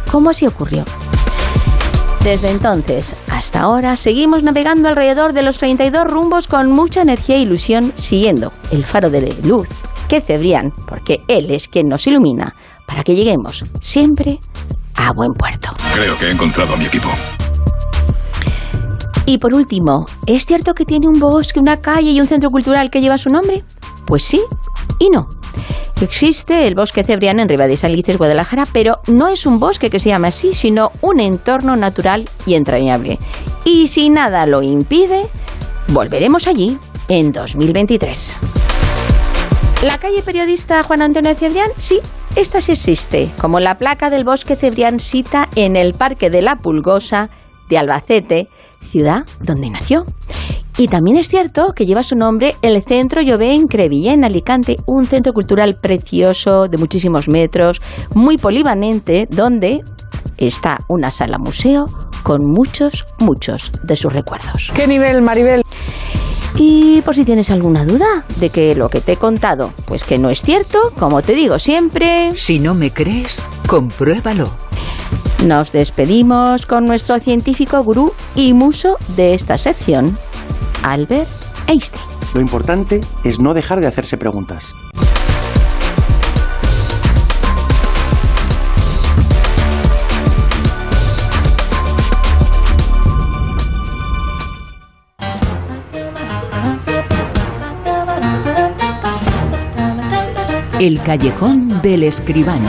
[0.08, 0.84] como así ocurrió.
[2.22, 7.40] Desde entonces hasta ahora seguimos navegando alrededor de los 32 rumbos con mucha energía e
[7.40, 9.68] ilusión, siguiendo el faro de luz
[10.08, 12.54] que Cebrián, porque él es quien nos ilumina,
[12.86, 14.40] para que lleguemos siempre
[14.96, 15.68] a buen puerto.
[15.94, 17.08] Creo que he encontrado a mi equipo.
[19.26, 22.90] Y por último, ¿es cierto que tiene un bosque, una calle y un centro cultural
[22.90, 23.64] que lleva su nombre?
[24.06, 24.42] Pues sí
[24.98, 25.28] y no.
[26.00, 30.10] Existe el bosque Cebrián en Ribadí Salices, Guadalajara, pero no es un bosque que se
[30.10, 33.18] llama así, sino un entorno natural y entrañable.
[33.64, 35.28] Y si nada lo impide,
[35.88, 38.63] volveremos allí en 2023.
[39.82, 42.00] La calle periodista Juan Antonio Cebrián, sí,
[42.36, 46.56] esta sí existe, como la placa del bosque Cebrián cita en el Parque de la
[46.56, 47.28] Pulgosa
[47.68, 48.48] de Albacete,
[48.90, 50.06] ciudad donde nació.
[50.76, 54.76] Y también es cierto que lleva su nombre el Centro Llové en Crevillé, en Alicante,
[54.86, 57.80] un centro cultural precioso de muchísimos metros,
[58.14, 59.82] muy polivalente, donde
[60.36, 61.86] está una sala museo
[62.24, 64.72] con muchos, muchos de sus recuerdos.
[64.74, 65.62] ¿Qué nivel, Maribel?
[66.56, 70.18] Y por si tienes alguna duda de que lo que te he contado, pues que
[70.18, 72.30] no es cierto, como te digo siempre...
[72.34, 74.48] Si no me crees, compruébalo.
[75.44, 80.16] Nos despedimos con nuestro científico gurú y muso de esta sección,
[80.82, 81.30] Albert
[81.66, 82.04] Einstein.
[82.34, 84.74] Lo importante es no dejar de hacerse preguntas.
[100.80, 102.68] El callejón del escribano.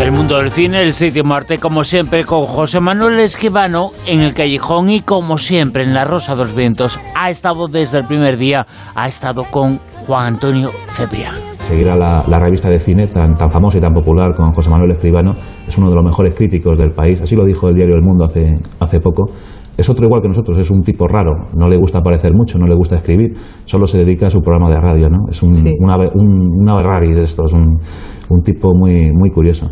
[0.00, 4.32] El mundo del cine, el sitio Marte, como siempre, con José Manuel Esquivano en el
[4.32, 6.98] callejón y como siempre en La Rosa de los Vientos.
[7.14, 11.57] Ha estado desde el primer día, ha estado con Juan Antonio Cebrián.
[11.68, 14.70] Seguir a la, la revista de cine tan, tan famosa y tan popular con José
[14.70, 15.32] Manuel Escribano
[15.66, 17.20] es uno de los mejores críticos del país.
[17.20, 19.24] Así lo dijo el diario El Mundo hace, hace poco.
[19.76, 22.64] Es otro igual que nosotros, es un tipo raro, no le gusta aparecer mucho, no
[22.66, 23.34] le gusta escribir,
[23.66, 25.28] solo se dedica a su programa de radio, ¿no?
[25.28, 25.72] Es un, Sí.
[25.78, 27.76] un ave, un, un ave raris de estos, un,
[28.30, 29.68] un tipo muy, muy curioso.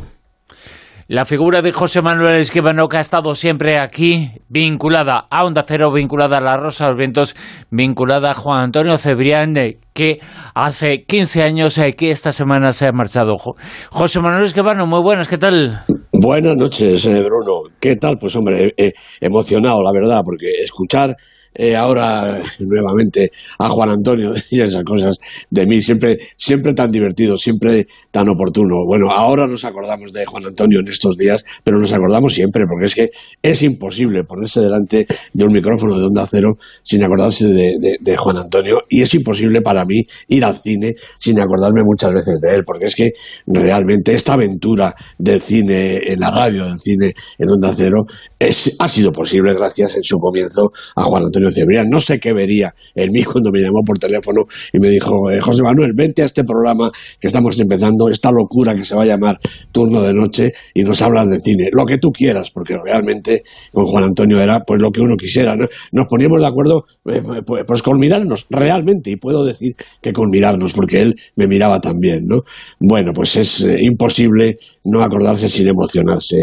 [1.08, 5.92] La figura de José Manuel Esquivano que ha estado siempre aquí, vinculada a Onda Cero,
[5.92, 7.36] vinculada a La Rosa los Vientos,
[7.70, 10.18] vinculada a Juan Antonio Cebrián, eh, que
[10.52, 13.36] hace 15 años eh, que esta semana se ha marchado.
[13.38, 13.54] Jo-
[13.90, 15.82] José Manuel Esquivano, muy buenas, ¿qué tal?
[16.12, 17.70] Buenas noches, eh, Bruno.
[17.78, 18.18] ¿Qué tal?
[18.18, 21.14] Pues hombre, eh, emocionado, la verdad, porque escuchar
[21.56, 25.16] eh, ahora nuevamente a Juan Antonio y esas cosas
[25.50, 28.84] de mí, siempre, siempre tan divertido, siempre tan oportuno.
[28.86, 32.86] Bueno, ahora nos acordamos de Juan Antonio en estos días, pero nos acordamos siempre, porque
[32.86, 33.10] es que
[33.42, 38.82] es imposible ponerse delante de un micrófono de onda cero sin acordarse de, Juan Antonio,
[38.88, 42.86] y es imposible para mí ir al cine sin acordarme muchas veces de él, porque
[42.86, 43.10] es que
[43.46, 48.06] realmente esta aventura del cine en la radio, del cine en onda cero,
[48.38, 51.45] es- ha sido posible gracias en su comienzo a Juan Antonio
[51.88, 54.42] No sé qué vería en mí cuando me llamó por teléfono
[54.72, 58.74] y me dijo, eh, José Manuel, vente a este programa que estamos empezando, esta locura
[58.74, 59.38] que se va a llamar
[59.72, 61.68] Turno de Noche y nos hablan de cine.
[61.72, 63.42] Lo que tú quieras, porque realmente
[63.72, 65.56] con Juan Antonio era pues lo que uno quisiera.
[65.56, 65.66] ¿no?
[65.92, 70.30] Nos poníamos de acuerdo eh, pues, pues con mirarnos, realmente, y puedo decir que con
[70.30, 72.26] mirarnos, porque él me miraba también.
[72.26, 72.42] ¿no?
[72.78, 76.36] Bueno, pues es eh, imposible no acordarse sin emocionarse.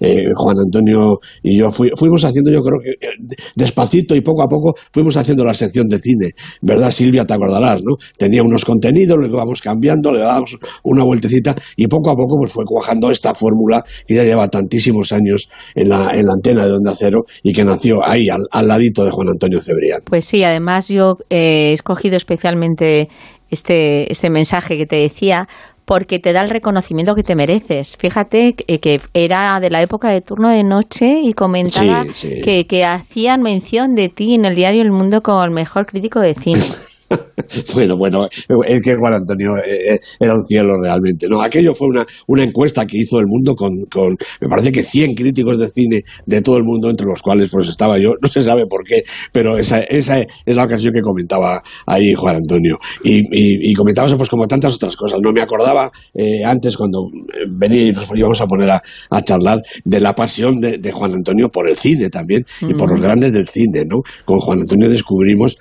[0.00, 3.12] Eh, Juan Antonio y yo fui- fuimos haciendo, yo creo que eh,
[3.54, 6.30] despacito y poco a poco fuimos haciendo la sección de cine,
[6.62, 7.24] ¿verdad Silvia?
[7.26, 7.96] Te acordarás, ¿no?
[8.16, 12.52] Tenía unos contenidos, luego íbamos cambiando, le dábamos una vueltecita y poco a poco pues
[12.52, 16.72] fue cuajando esta fórmula que ya lleva tantísimos años en la, en la antena de
[16.72, 20.00] Onda Cero y que nació ahí, al, al ladito de Juan Antonio Cebrián.
[20.04, 23.08] Pues sí, además yo eh, he escogido especialmente
[23.50, 25.48] este, este mensaje que te decía
[25.90, 27.96] porque te da el reconocimiento que te mereces.
[27.96, 32.42] Fíjate que, que era de la época de turno de noche y comentaba Sí, sí.
[32.42, 36.20] Que, que hacían mención de ti en el diario El Mundo como el mejor crítico
[36.20, 36.60] de cine.
[37.74, 38.28] bueno, bueno,
[38.66, 41.28] es que Juan Antonio eh, eh, era un cielo realmente.
[41.28, 44.82] No, aquello fue una, una encuesta que hizo el mundo con, con, me parece que
[44.82, 48.28] 100 críticos de cine de todo el mundo, entre los cuales pues estaba yo, no
[48.28, 52.78] se sabe por qué, pero esa, esa es la ocasión que comentaba ahí Juan Antonio.
[53.02, 55.18] Y, y, comentaba eso pues como tantas otras cosas.
[55.22, 57.00] No me acordaba eh, antes cuando
[57.48, 61.14] venía y nos íbamos a poner a, a charlar de la pasión de, de, Juan
[61.14, 64.02] Antonio por el cine también y por los grandes del cine, ¿no?
[64.24, 65.56] Con Juan Antonio descubrimos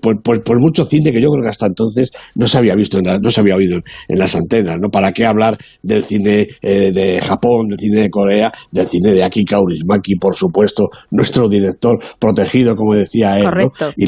[0.00, 3.00] por, por, por mucho cine que yo creo que hasta entonces no se había visto,
[3.00, 4.88] no se había oído en, las antenas, ¿no?
[4.88, 9.24] ¿Para qué hablar del cine eh, de Japón, del cine de Corea, del cine de
[9.24, 14.06] Aki Kaurismaki, por supuesto, nuestro director protegido, como decía él, Correcto y,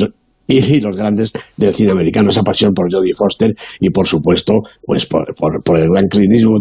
[0.83, 4.55] los grandes del cine americano, esa pasión por Jodie Foster y por supuesto
[4.85, 6.59] pues por, por, el gran clinismo.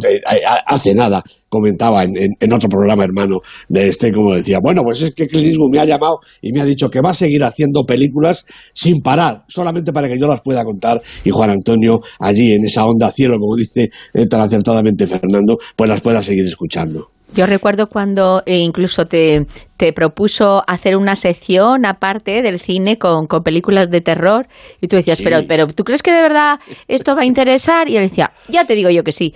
[0.66, 3.38] Hace nada comentaba en, en, otro programa hermano
[3.70, 6.66] de este, como decía, bueno, pues es que clinismo me ha llamado y me ha
[6.66, 10.66] dicho que va a seguir haciendo películas sin parar, solamente para que yo las pueda
[10.66, 13.90] contar y Juan Antonio allí en esa onda cielo, como dice
[14.30, 17.17] tan acertadamente Fernando, pues las pueda seguir escuchando.
[17.36, 23.28] Yo recuerdo cuando eh, incluso te, te, propuso hacer una sección aparte del cine con,
[23.28, 24.48] con películas de terror
[24.82, 27.90] y tú decías, pero, pero ¿tú crees que de verdad esto va a interesar?
[27.90, 29.36] Y él decía, ya te digo yo que sí.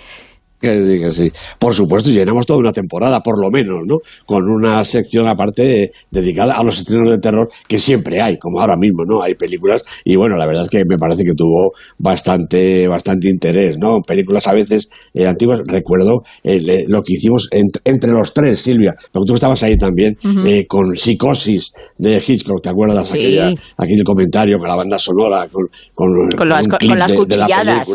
[0.61, 1.31] Que sí.
[1.57, 3.97] Por supuesto, llenamos toda una temporada, por lo menos, ¿no?
[4.27, 8.75] Con una sección aparte dedicada a los estrenos de terror que siempre hay, como ahora
[8.77, 9.23] mismo, ¿no?
[9.23, 13.77] Hay películas y bueno, la verdad es que me parece que tuvo bastante, bastante interés,
[13.79, 14.01] ¿no?
[14.01, 15.61] Películas a veces eh, antiguas.
[15.65, 20.17] Recuerdo eh, lo que hicimos entre los tres, Silvia, lo que tú estabas ahí también,
[20.45, 23.09] eh, con Psicosis de Hitchcock, ¿te acuerdas?
[23.09, 23.17] Sí.
[23.17, 27.87] Aquella, aquel comentario con la banda sonora, con, con, las, con las cuchilladas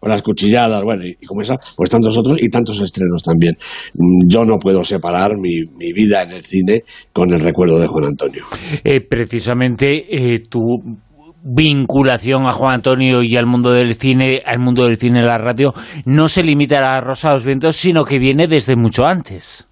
[0.00, 3.56] con las cuchilladas, bueno, y, como esa, pues tantos otros y tantos estrenos también.
[3.94, 7.86] Mm, yo no puedo separar mi, mi vida en el cine con el recuerdo de
[7.86, 8.44] Juan Antonio.
[8.84, 10.60] Eh, precisamente eh, tu
[11.42, 15.38] vinculación a Juan Antonio y al mundo del cine, al mundo del cine y la
[15.38, 15.72] radio,
[16.04, 19.66] no se limita a la Rosa de los Vientos, sino que viene desde mucho antes.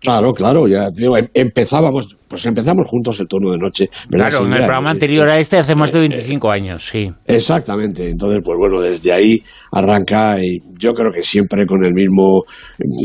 [0.00, 3.88] Claro, claro, ya digo, em, empezábamos, pues empezamos juntos el turno de noche.
[4.10, 7.08] Claro, en el programa anterior a este hace más de 25 años, sí.
[7.26, 12.42] Exactamente, entonces pues bueno, desde ahí arranca y yo creo que siempre con el mismo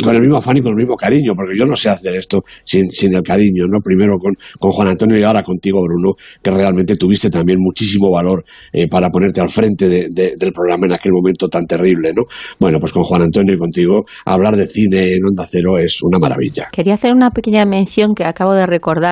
[0.04, 2.42] con el mismo afán y con el mismo cariño, porque yo no sé hacer esto
[2.64, 3.80] sin, sin el cariño, ¿no?
[3.84, 8.44] Primero con, con Juan Antonio y ahora contigo, Bruno, que realmente tuviste también muchísimo valor
[8.72, 12.24] eh, para ponerte al frente del programa en aquel momento tan terrible, ¿no?
[12.60, 16.18] Bueno, pues con Juan Antonio y contigo, hablar de cine en Onda Cero es una
[16.20, 16.68] maravilla.
[16.72, 19.11] Quería hacer una pequeña mención que acabo de recordar.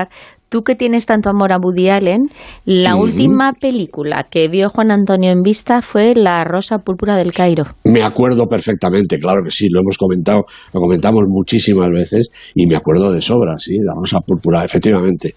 [0.49, 2.31] Tú que tienes tanto amor a Woody Allen,
[2.65, 7.65] la última película que vio Juan Antonio en vista fue La Rosa Púrpura del Cairo.
[7.83, 12.75] Me acuerdo perfectamente, claro que sí, lo hemos comentado, lo comentamos muchísimas veces y me
[12.75, 15.35] acuerdo de sobra, sí, La Rosa Púrpura, efectivamente.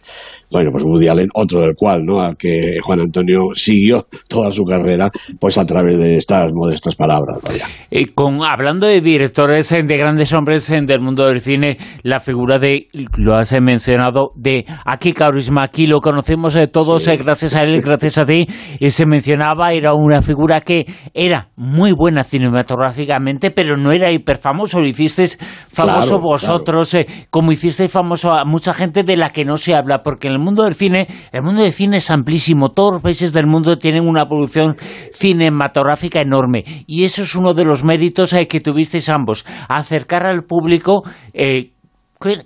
[0.52, 2.20] Bueno, pues Woody Allen, otro del cual, ¿no?
[2.20, 7.38] Al que Juan Antonio siguió toda su carrera, pues a través de estas modestas palabras,
[7.42, 7.66] vaya.
[7.90, 12.20] Y con, hablando de directores, eh, de grandes hombres eh, del mundo del cine, la
[12.20, 17.80] figura de, lo has mencionado, de Aki Kaurismäki, lo conocemos todos eh, gracias a él,
[17.80, 18.46] gracias a ti,
[18.78, 24.80] y se mencionaba, era una figura que era muy buena cinematográficamente, pero no era hiperfamoso,
[24.80, 25.38] lo hicisteis
[25.72, 26.96] famoso vosotros,
[27.30, 30.41] como hicisteis famoso a mucha gente de la que no se habla, porque en el
[30.42, 32.72] mundo del cine, el mundo del cine es amplísimo.
[32.72, 34.76] Todos los países del mundo tienen una producción
[35.12, 36.64] cinematográfica enorme.
[36.86, 39.44] Y eso es uno de los méritos eh, que tuvisteis ambos.
[39.68, 41.70] Acercar al público eh,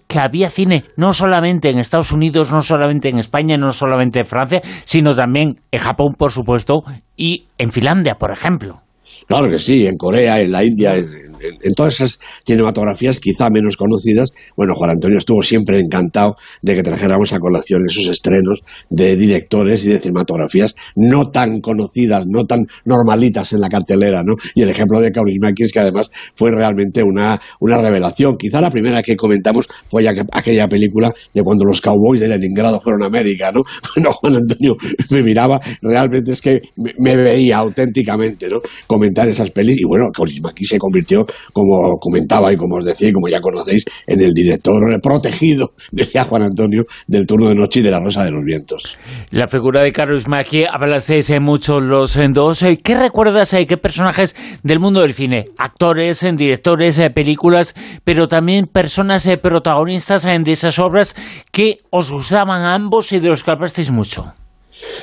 [0.06, 4.26] que había cine no solamente en Estados Unidos, no solamente en España, no solamente en
[4.26, 6.80] Francia, sino también en Japón, por supuesto,
[7.16, 8.82] y en Finlandia, por ejemplo.
[9.26, 11.08] Claro que sí, en Corea, en la India, en,
[11.40, 16.82] en, todas esas cinematografías quizá menos conocidas, bueno, Juan Antonio estuvo siempre encantado de que
[16.82, 22.66] trajéramos a colación esos estrenos de directores y de cinematografías no tan conocidas, no tan
[22.84, 24.34] normalitas en la cartelera, ¿no?
[24.54, 28.36] Y el ejemplo de Kaurismäki que además fue realmente una, una revelación.
[28.36, 33.02] Quizá la primera que comentamos fue aquella película de cuando los cowboys de Leningrado fueron
[33.02, 33.62] a América, ¿no?
[33.96, 34.76] Bueno, Juan Antonio
[35.10, 38.60] me miraba, realmente es que me, veía auténticamente, ¿no?
[38.86, 43.12] Comentar esas pelis y bueno, Kaurismäki se convirtió como comentaba y como os decía y
[43.12, 47.82] como ya conocéis, en el director protegido, decía Juan Antonio, del turno de noche y
[47.82, 48.98] de la Rosa de los Vientos.
[49.30, 52.64] La figura de Carlos Macchi, hablasteis mucho los dos.
[52.82, 55.44] ¿Qué recuerdas, qué personajes del mundo del cine?
[55.58, 57.74] Actores, directores, películas,
[58.04, 61.14] pero también personas protagonistas de esas obras
[61.52, 64.32] que os gustaban a ambos y de los que hablasteis mucho.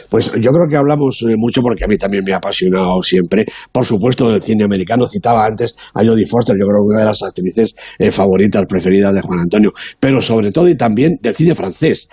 [0.10, 3.45] Pues yo creo que hablamos eh, mucho porque a mí también me ha apasionado siempre,
[3.72, 5.06] por supuesto, del cine americano.
[5.06, 9.14] Citaba antes a Jodie Foster, yo creo que una de las actrices eh, favoritas, preferidas
[9.14, 12.08] de Juan Antonio, pero sobre todo y también del cine francés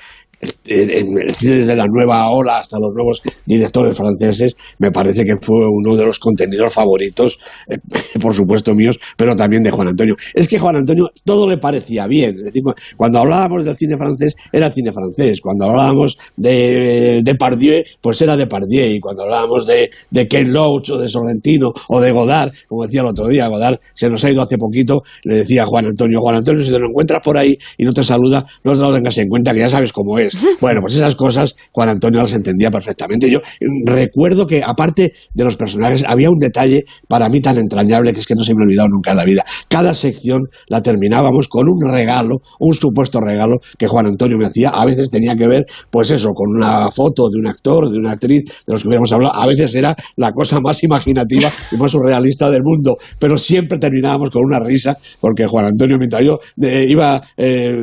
[0.64, 6.06] desde la nueva ola hasta los nuevos directores franceses, me parece que fue uno de
[6.06, 7.38] los contenedores favoritos,
[7.68, 7.78] eh,
[8.20, 10.16] por supuesto míos, pero también de Juan Antonio.
[10.34, 12.38] Es que Juan Antonio todo le parecía bien.
[12.38, 12.62] Es decir,
[12.96, 15.40] cuando hablábamos del cine francés, era cine francés.
[15.40, 18.94] Cuando hablábamos de, de Pardieu, pues era de Pardieu.
[18.94, 23.02] Y cuando hablábamos de, de Ken Loach o de Sorrentino o de Godard, como decía
[23.02, 26.36] el otro día, Godard se nos ha ido hace poquito, le decía Juan Antonio, Juan
[26.36, 29.18] Antonio, si te lo encuentras por ahí y no te saluda, no te lo tengas
[29.18, 30.29] en cuenta, que ya sabes cómo es.
[30.60, 33.30] Bueno, pues esas cosas Juan Antonio las entendía perfectamente.
[33.30, 33.40] Yo
[33.84, 38.26] recuerdo que, aparte de los personajes, había un detalle para mí tan entrañable que es
[38.26, 39.44] que no se me ha olvidado nunca en la vida.
[39.68, 44.70] Cada sección la terminábamos con un regalo, un supuesto regalo que Juan Antonio me hacía.
[44.70, 48.12] A veces tenía que ver, pues eso, con una foto de un actor, de una
[48.12, 49.34] actriz, de los que hubiéramos hablado.
[49.34, 54.30] A veces era la cosa más imaginativa y más surrealista del mundo, pero siempre terminábamos
[54.30, 57.76] con una risa porque Juan Antonio, mientras yo eh, iba eh,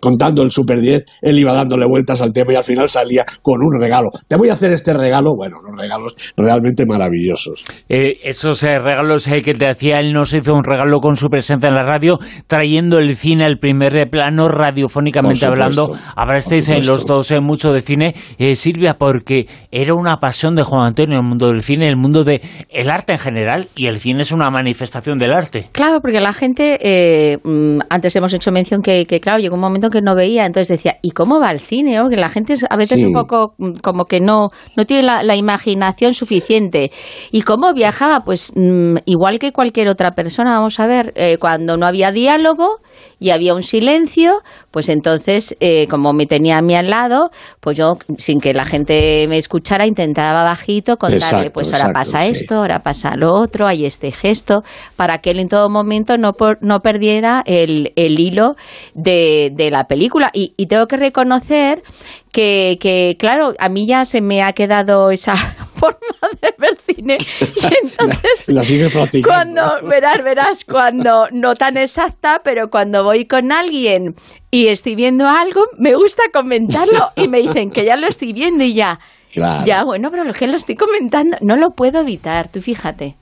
[0.00, 3.60] contando el Super 10, él iba dándole vueltas al tema y al final salía con
[3.62, 4.10] un regalo.
[4.28, 7.64] Te voy a hacer este regalo, bueno, unos regalos realmente maravillosos.
[7.88, 11.28] Eh, esos eh, regalos eh, que te hacía él nos hizo un regalo con su
[11.28, 15.92] presencia en la radio, trayendo el cine al primer plano radiofónicamente hablando.
[16.14, 18.14] Hablasteis en los dos mucho de cine,
[18.54, 22.40] Silvia, porque era una pasión de Juan Antonio el mundo del cine, el mundo del
[22.70, 25.68] el arte en general, y el cine es una manifestación del arte.
[25.72, 29.90] Claro, porque la gente, mm, antes hemos hecho mención que, que, claro, llegó un momento
[29.90, 31.75] que no veía, entonces decía, ¿y cómo va el cine?
[32.08, 35.36] Que la gente a veces un poco mm, como que no, no tiene la, la
[35.36, 36.90] imaginación suficiente.
[37.32, 38.20] ¿Y cómo viajaba?
[38.24, 42.80] Pues mm, igual que cualquier otra persona, vamos a ver, eh, cuando no había diálogo
[43.18, 47.30] y había un silencio, pues entonces, eh, como me tenía a mí al lado,
[47.60, 51.98] pues yo, sin que la gente me escuchara, intentaba bajito contarle, exacto, pues ahora exacto,
[51.98, 52.30] pasa sí.
[52.32, 54.64] esto, ahora pasa lo otro, hay este gesto,
[54.96, 58.56] para que él en todo momento no, por, no perdiera el, el hilo
[58.94, 60.30] de, de, la película.
[60.34, 61.82] Y, y tengo que reconocer
[62.32, 65.34] que, que, claro, a mí ya se me ha quedado esa
[65.74, 65.98] forma
[66.40, 67.16] de ver cine.
[67.56, 73.52] Y entonces, la, la Cuando, verás, verás, cuando, no tan exacta, pero cuando voy con
[73.52, 74.14] alguien
[74.50, 78.64] y estoy viendo algo, me gusta comentarlo y me dicen que ya lo estoy viendo
[78.64, 78.98] y ya.
[79.32, 79.66] Claro.
[79.66, 83.16] Ya, bueno, pero lo que lo estoy comentando, no lo puedo evitar, tú fíjate.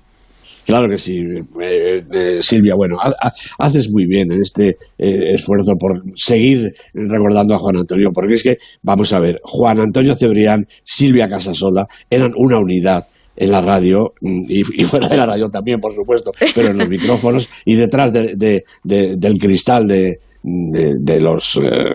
[0.66, 1.22] Claro que sí,
[1.60, 2.74] eh, eh, Silvia.
[2.74, 7.76] Bueno, ha, ha, haces muy bien en este eh, esfuerzo por seguir recordando a Juan
[7.76, 13.06] Antonio, porque es que, vamos a ver, Juan Antonio Cebrián, Silvia Casasola eran una unidad
[13.36, 16.88] en la radio y, y, fuera de la radio también, por supuesto, pero en los
[16.90, 21.56] micrófonos y detrás de, de, de, del cristal de, de, los...
[21.56, 21.92] Eh,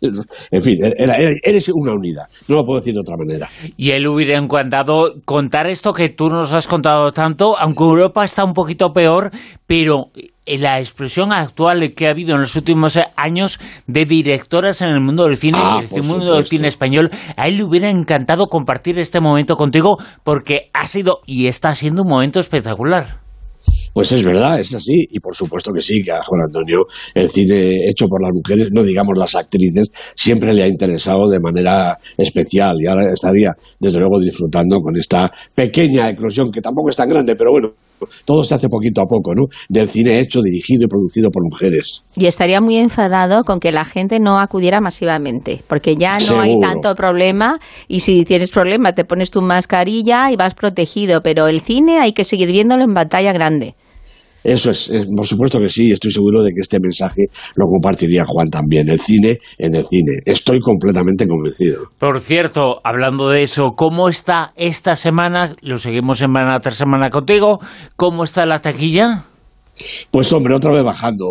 [0.50, 3.48] en fin, era, era, eres una unidad, no lo puedo decir de otra manera.
[3.76, 8.44] Y él hubiera encantado contar esto que tú nos has contado tanto, aunque Europa está
[8.44, 9.30] un poquito peor,
[9.66, 10.10] pero
[10.46, 15.24] la explosión actual que ha habido en los últimos años de directoras en el mundo
[15.24, 16.34] del cine ah, y el mundo supuesto.
[16.34, 21.20] del cine español, a él le hubiera encantado compartir este momento contigo porque ha sido
[21.26, 23.25] y está siendo un momento espectacular.
[23.96, 26.84] Pues es verdad, es así, y por supuesto que sí, que a Juan Antonio
[27.14, 31.40] el cine hecho por las mujeres, no digamos las actrices, siempre le ha interesado de
[31.40, 36.96] manera especial y ahora estaría, desde luego, disfrutando con esta pequeña eclosión, que tampoco es
[36.96, 37.70] tan grande, pero bueno,
[38.26, 39.44] todo se hace poquito a poco, ¿no?
[39.70, 42.02] Del cine hecho, dirigido y producido por mujeres.
[42.16, 46.42] Y estaría muy enfadado con que la gente no acudiera masivamente, porque ya no Seguro.
[46.42, 51.48] hay tanto problema y si tienes problema te pones tu mascarilla y vas protegido, pero
[51.48, 53.74] el cine hay que seguir viéndolo en pantalla grande.
[54.46, 57.24] Eso es, es, por supuesto que sí, estoy seguro de que este mensaje
[57.56, 58.88] lo compartiría Juan también.
[58.88, 61.82] El cine en el cine, estoy completamente convencido.
[61.98, 65.56] Por cierto, hablando de eso, ¿cómo está esta semana?
[65.62, 67.58] Lo seguimos semana tras semana contigo.
[67.96, 69.24] ¿Cómo está la taquilla?
[70.12, 71.26] Pues hombre, otra vez bajando.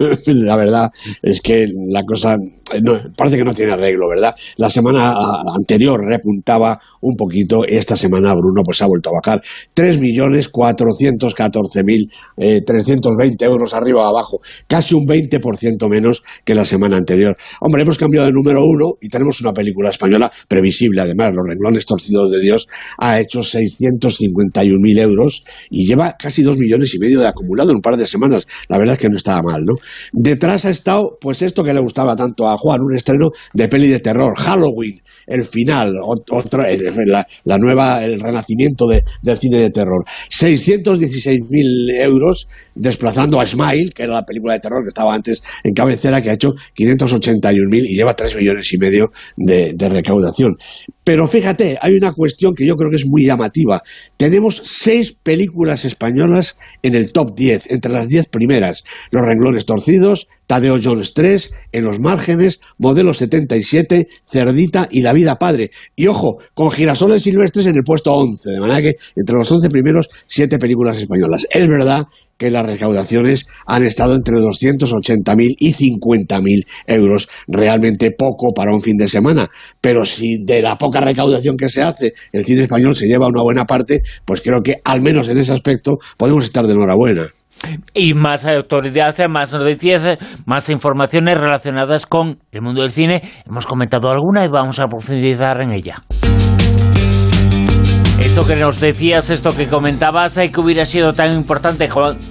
[0.26, 0.90] la verdad
[1.22, 2.36] es que la cosa
[2.82, 4.34] no, parece que no tiene arreglo, ¿verdad?
[4.56, 5.14] La semana
[5.54, 9.42] anterior repuntaba un poquito, esta semana Bruno pues ha vuelto a bajar.
[9.74, 12.62] 3.414.320 eh,
[13.44, 17.36] euros arriba o abajo, casi un 20% menos que la semana anterior.
[17.60, 21.86] Hombre, hemos cambiado de número uno y tenemos una película española previsible, además, Los renglones
[21.86, 27.26] torcidos de Dios ha hecho 651.000 euros y lleva casi dos millones y medio de
[27.26, 28.46] acumulado en un par de semanas.
[28.68, 29.74] La verdad es que no estaba mal, ¿no?
[30.12, 33.88] Detrás ha estado, pues esto que le gustaba tanto a Juan, un estreno de peli
[33.88, 36.66] de terror, Halloween, el final, otra,
[37.06, 40.04] la, la, nueva, el renacimiento de, del cine de terror.
[40.30, 45.74] 616.000 euros desplazando a Smile, que era la película de terror que estaba antes en
[45.74, 50.56] cabecera, que ha hecho 581.000 y lleva 3 millones y medio de recaudación.
[51.10, 53.82] Pero fíjate, hay una cuestión que yo creo que es muy llamativa.
[54.16, 58.84] Tenemos seis películas españolas en el top 10, entre las 10 primeras.
[59.10, 65.36] Los renglones torcidos, Tadeo Jones 3, En los márgenes, Modelo 77, Cerdita y La vida
[65.40, 65.72] padre.
[65.96, 69.68] Y ojo, con Girasoles Silvestres en el puesto 11, de manera que entre los 11
[69.68, 71.44] primeros, siete películas españolas.
[71.50, 72.06] Es verdad
[72.40, 77.28] que las recaudaciones han estado entre 280.000 y 50.000 euros.
[77.46, 79.50] Realmente poco para un fin de semana.
[79.82, 83.42] Pero si de la poca recaudación que se hace el cine español se lleva una
[83.42, 87.26] buena parte, pues creo que al menos en ese aspecto podemos estar de enhorabuena.
[87.92, 93.20] Y más autoridad, más noticias, más informaciones relacionadas con el mundo del cine.
[93.46, 95.96] Hemos comentado alguna y vamos a profundizar en ella.
[98.20, 101.88] Esto que nos decías, esto que comentabas, que hubiera sido tan importante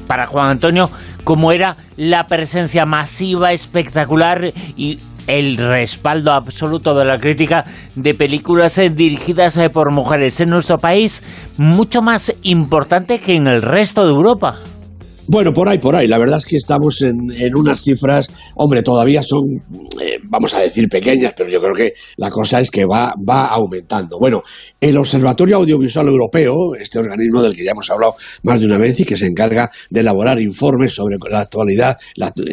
[0.08, 0.90] para Juan Antonio
[1.24, 8.78] como era la presencia masiva, espectacular y el respaldo absoluto de la crítica de películas
[8.78, 11.24] eh, dirigidas eh, por mujeres en nuestro país,
[11.58, 14.60] mucho más importante que en el resto de Europa.
[15.32, 16.08] Bueno, por ahí, por ahí.
[16.08, 19.42] La verdad es que estamos en, unas cifras, hombre, todavía son,
[20.02, 23.46] eh, vamos a decir, pequeñas, pero yo creo que la cosa es que va, va
[23.46, 24.18] aumentando.
[24.18, 24.42] Bueno,
[24.82, 29.00] el Observatorio Audiovisual Europeo, este organismo del que ya hemos hablado más de una vez
[29.02, 31.96] y que se encarga de elaborar informes sobre la actualidad,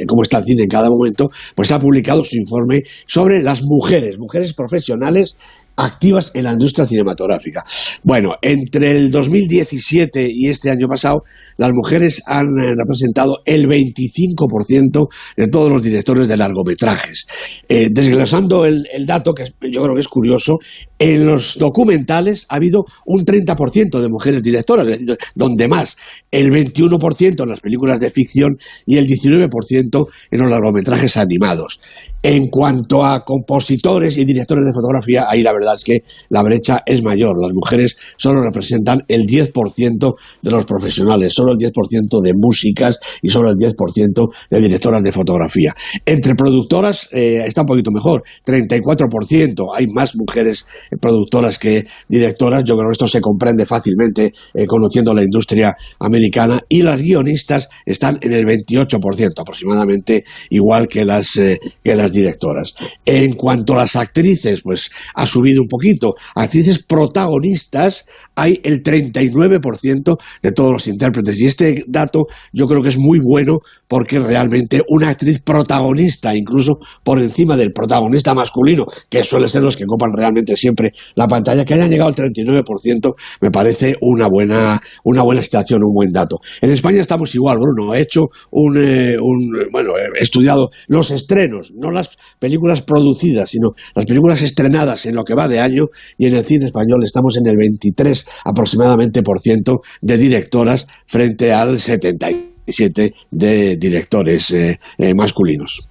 [0.07, 4.19] cómo está el cine en cada momento, pues ha publicado su informe sobre las mujeres,
[4.19, 5.35] mujeres profesionales
[5.77, 7.65] activas en la industria cinematográfica.
[8.03, 11.23] Bueno, entre el 2017 y este año pasado,
[11.57, 17.27] las mujeres han eh, representado el 25% de todos los directores de largometrajes.
[17.69, 20.59] Eh, desglosando el, el, dato, que yo creo que es curioso,
[20.99, 24.99] en los documentales ha habido un 30% de mujeres directoras,
[25.35, 25.97] donde más,
[26.31, 28.57] el 21% en las películas de ficción
[28.87, 31.81] y el 19% en los largometrajes animados.
[32.23, 36.83] En cuanto a compositores y directores de fotografía, ahí la verdad es que la brecha
[36.87, 37.37] es mayor.
[37.41, 43.29] Las mujeres solo representan el 10% de los profesionales, solo el 10% de músicas y
[43.29, 45.75] solo el 10% de directoras de fotografía.
[46.05, 49.71] Entre productoras eh, está un poquito mejor, 34%.
[49.75, 50.67] Hay más mujeres
[51.01, 52.65] productoras que directoras.
[52.65, 56.61] Yo creo que esto se comprende fácilmente eh, conociendo la industria americana.
[56.69, 62.75] Y las guionistas están en el 28% aproximadamente, igual que las, eh, que las directoras.
[63.05, 66.15] En cuanto a las actrices, pues ha subido un poquito.
[66.35, 68.05] Actrices protagonistas
[68.35, 71.41] hay el 39% de todos los intérpretes.
[71.41, 76.79] Y este dato yo creo que es muy bueno porque realmente una actriz protagonista, incluso
[77.03, 81.65] por encima del protagonista masculino, que suele ser los que copan realmente siempre la pantalla,
[81.65, 86.39] que hayan llegado al 39%, me parece una buena, una buena situación, un buen dato.
[86.61, 87.95] En España estamos igual, Bruno.
[87.95, 93.71] He hecho un, eh, un bueno, he estudiado los estrenos, no las películas producidas, sino
[93.95, 95.87] las películas estrenadas en lo que va de año,
[96.19, 101.53] y en el cine español estamos en el 23 aproximadamente por ciento de directoras frente
[101.53, 105.89] al 77 de directores eh, eh, masculinos.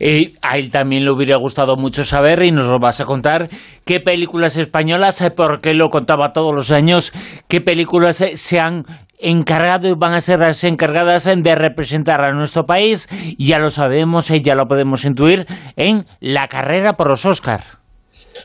[0.00, 3.48] Eh, a él también le hubiera gustado mucho saber y nos lo vas a contar
[3.84, 7.12] qué películas españolas, porque lo contaba todos los años,
[7.48, 8.84] qué películas se han
[9.18, 13.08] encargado y van a ser las encargadas de representar a nuestro país,
[13.38, 17.83] ya lo sabemos, ya lo podemos intuir, en la carrera por los Oscars.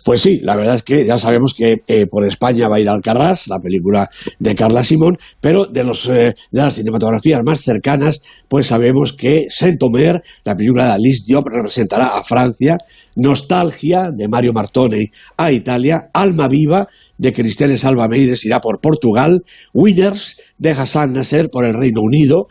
[0.10, 2.90] Pues sí, la verdad es que ya sabemos que eh, por España va a ir
[2.90, 8.24] Alcarrás, la película de Carla Simón, pero de, los, eh, de las cinematografías más cercanas,
[8.48, 12.80] pues sabemos que Saint-Omer, la película de Alice Diop, representará a Francia,
[13.18, 16.88] Nostalgia, de Mario Martone, a Italia, Alma Viva,
[17.20, 19.44] de Cristiane Salva Meires, irá por Portugal,
[19.76, 22.48] Winners, de Hassan Nasser, por el Reino Unido,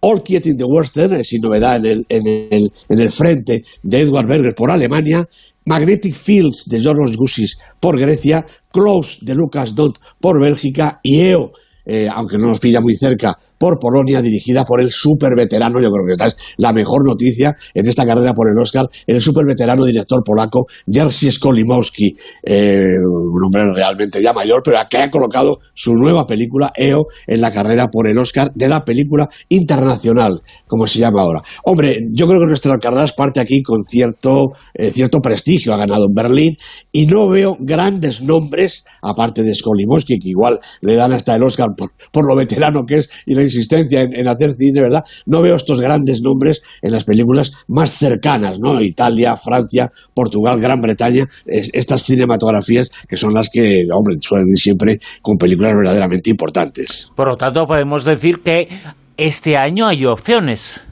[0.00, 4.00] All Quiet in the Western, sin novedad en el, en, el, en el frente de
[4.00, 5.28] Edward Berger por Alemania,
[5.68, 11.52] Magnetic Fields de George Gusis por Grecia, Close de Lucas Dont por Bélgica y EO
[11.88, 15.90] eh, aunque no nos pilla muy cerca, por Polonia, dirigida por el super veterano, yo
[15.90, 19.44] creo que esta es la mejor noticia en esta carrera por el Oscar, el super
[19.46, 25.58] veterano director polaco Jerzy Skolimowski, eh, un hombre realmente ya mayor, pero que ha colocado
[25.74, 30.86] su nueva película, EO, en la carrera por el Oscar de la película internacional, como
[30.86, 31.42] se llama ahora.
[31.64, 36.06] Hombre, yo creo que nuestra carrera parte aquí con cierto, eh, cierto prestigio, ha ganado
[36.06, 36.56] en Berlín,
[36.92, 41.68] y no veo grandes nombres, aparte de Skolimowski, que igual le dan hasta el Oscar
[42.12, 45.04] por, lo veterano que es y la insistencia en, hacer cine, ¿verdad?
[45.26, 48.80] No veo estos grandes nombres en las películas más cercanas, ¿no?
[48.80, 54.98] Italia, Francia, Portugal, Gran Bretaña, estas cinematografías que son las que, hombre, suelen ir siempre
[55.22, 57.10] con películas verdaderamente importantes.
[57.14, 58.68] Por lo tanto, podemos decir que
[59.16, 60.84] este año hay opciones.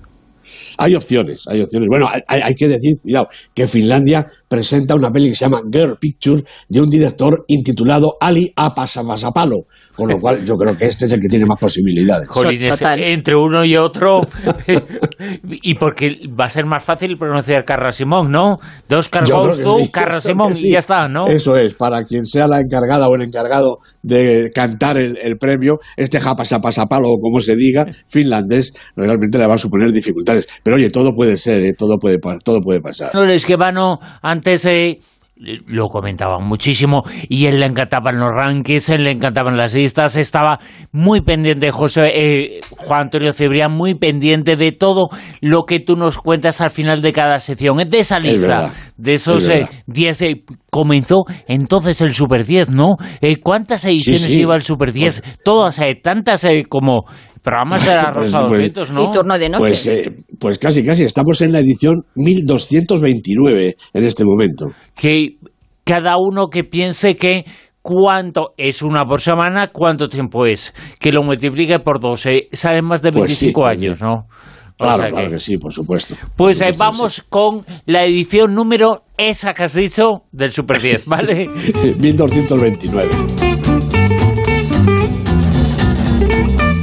[0.79, 1.89] Hay opciones, hay opciones.
[1.91, 6.43] Bueno, hay, que decir, cuidado, que Finlandia presenta una peli que se llama Girl Picture
[6.69, 11.21] de un director intitulado Ali Apasapasapalo, con lo cual yo creo que este es el
[11.21, 12.29] que tiene más posibilidades.
[12.29, 14.21] Jolines, entre uno y otro,
[15.43, 18.57] y porque va a ser más fácil pronunciar Carra Simón, ¿no?
[18.89, 20.69] Dos Cargos tú, sí, Carra Simón, sí.
[20.69, 21.27] y ya está, ¿no?
[21.27, 25.81] Eso es, para quien sea la encargada o el encargado de cantar el, el premio,
[25.97, 30.47] este japasapasapalo o como se diga, finlandés, realmente le va a suponer dificultades.
[30.63, 31.73] Pero oye, todo puede ser, ¿eh?
[31.77, 33.11] todo, puede, todo puede pasar.
[33.15, 33.99] No, es que Vano
[34.37, 35.01] antes eh,
[35.39, 40.59] lo comentaban muchísimo y él le encantaban los rankings, él le encantaban las listas, estaba
[40.93, 45.09] muy pendiente, José eh, Juan Antonio Cebrián, muy pendiente de todo
[45.43, 47.81] lo que tú nos cuentas al final de cada sección.
[47.81, 49.71] Es de esa lista, de esos es eh, verdad.
[49.87, 50.37] 10, eh,
[50.71, 52.97] comenzó entonces el Super 10, ¿no?
[53.43, 54.39] ¿Cuántas ediciones sí.
[54.39, 55.43] lleva el Super 10?
[55.45, 57.05] Todas, eh, tantas como
[57.47, 59.03] programas de la Pues- Rosa de los pues- Vientos, ¿no?
[59.05, 59.61] Y turno de noche.
[59.61, 64.73] Pues, eh, pues casi, casi, estamos en la edición 1229 en este momento.
[64.95, 65.37] que
[65.85, 67.45] cada uno que piense que
[67.81, 73.01] cuánto es una por semana, cuánto tiempo es, que lo multiplique por 12, salen más
[73.03, 74.05] de Pues sí, 25 pues años, sí.
[74.05, 74.15] ¿no?
[74.79, 76.17] O Claro, sea claro que- que sí, por supuesto.
[76.37, 80.83] Pues Por eh, supuesto, vamos con la edición número esa que has dicho del Super
[80.83, 81.49] 10, ¿vale?
[81.57, 81.73] sí.
[81.99, 83.46] 1229.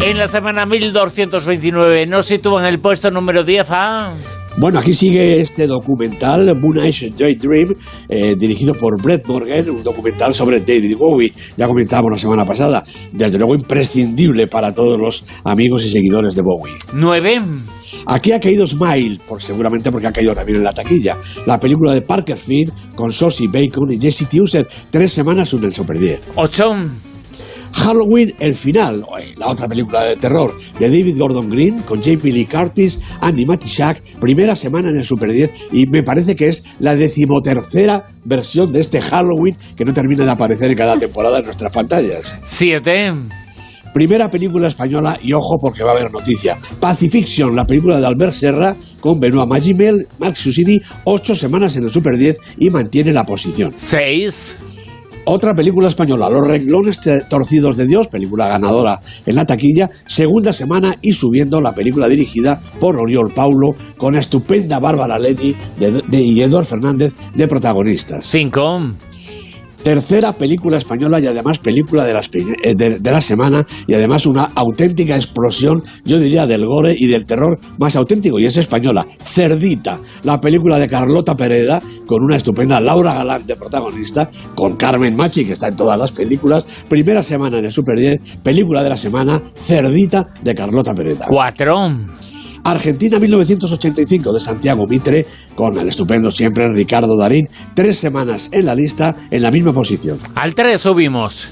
[0.05, 4.13] En la semana 1229 nos sitúa en el puesto número 10 a...
[4.57, 7.73] Bueno, aquí sigue este documental, Moon Age Joy Dream,
[8.09, 11.33] eh, dirigido por Brett Morgan, un documental sobre David Bowie.
[11.57, 16.41] Ya comentábamos la semana pasada, desde luego imprescindible para todos los amigos y seguidores de
[16.43, 16.75] Bowie.
[16.93, 17.41] 9,
[18.05, 21.17] Aquí ha caído Smile, por, seguramente porque ha caído también en la taquilla.
[21.47, 25.73] La película de Parker Finn con Sosie Bacon y Jesse Tuser, tres semanas en el
[25.73, 26.23] Super 10.
[26.35, 26.63] 8,
[27.73, 32.31] Halloween, el final, oye, la otra película de terror de David Gordon Green con Jamie
[32.31, 36.63] Lee Curtis, Andy Matichak, primera semana en el Super 10 y me parece que es
[36.79, 41.45] la decimotercera versión de este Halloween que no termina de aparecer en cada temporada en
[41.45, 42.35] nuestras pantallas.
[42.43, 43.13] 7,
[43.93, 46.57] Primera película española y ojo porque va a haber noticia.
[46.79, 51.91] Pacifiction, la película de Albert Serra con Benoit Magimel, Max Susini, ocho semanas en el
[51.91, 53.71] Super 10 y mantiene la posición.
[53.75, 54.57] 6,
[55.25, 60.95] Otra película española, Los renglones torcidos de Dios, película ganadora en la taquilla, segunda semana
[61.01, 66.65] y subiendo la película dirigida por Oriol Paulo con estupenda Bárbara Leni de, y Eduard
[66.65, 68.25] Fernández de protagonistas.
[68.27, 68.95] 5,
[69.83, 74.25] Tercera película española y además película de, las eh, de, de la semana y además
[74.25, 79.05] una auténtica explosión, yo diría, del gore y del terror más auténtico y es española.
[79.19, 85.15] Cerdita, la película de Carlota Pereda con una estupenda Laura Galán de protagonista, con Carmen
[85.15, 86.65] Machi que está en todas las películas.
[86.87, 91.25] Primera semana en el Super 10, película de la semana, Cerdita de Carlota Pereda.
[91.27, 91.75] 4,
[92.63, 95.25] Argentina 1985 de Santiago Mitre,
[95.55, 100.17] con el estupendo siempre Ricardo Darín, tres semanas en la lista, en la misma posición.
[100.35, 101.47] al 3 subimos.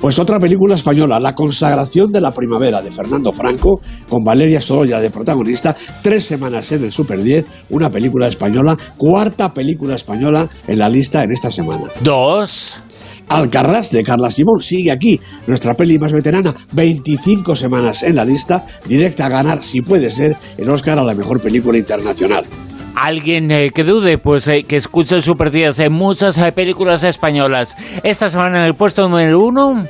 [0.00, 5.00] Pues otra película española, La consagración de la primavera, de Fernando Franco, con Valeria Sorolla
[5.00, 10.78] de protagonista, tres semanas en el Super 10, una película española, cuarta película española en
[10.80, 11.84] la lista en esta semana.
[12.02, 12.82] 2,
[13.28, 18.66] Alcarrás de Carla Simón sigue aquí, nuestra peli más veterana, 25 semanas en la lista,
[18.86, 22.44] directa a ganar, si puede ser, el Oscar a la mejor película internacional.
[22.94, 27.74] Alguien eh, que dude, pues eh, que escuche Super 10 en muchas eh, películas españolas.
[28.02, 29.84] Esta semana en el puesto número 1,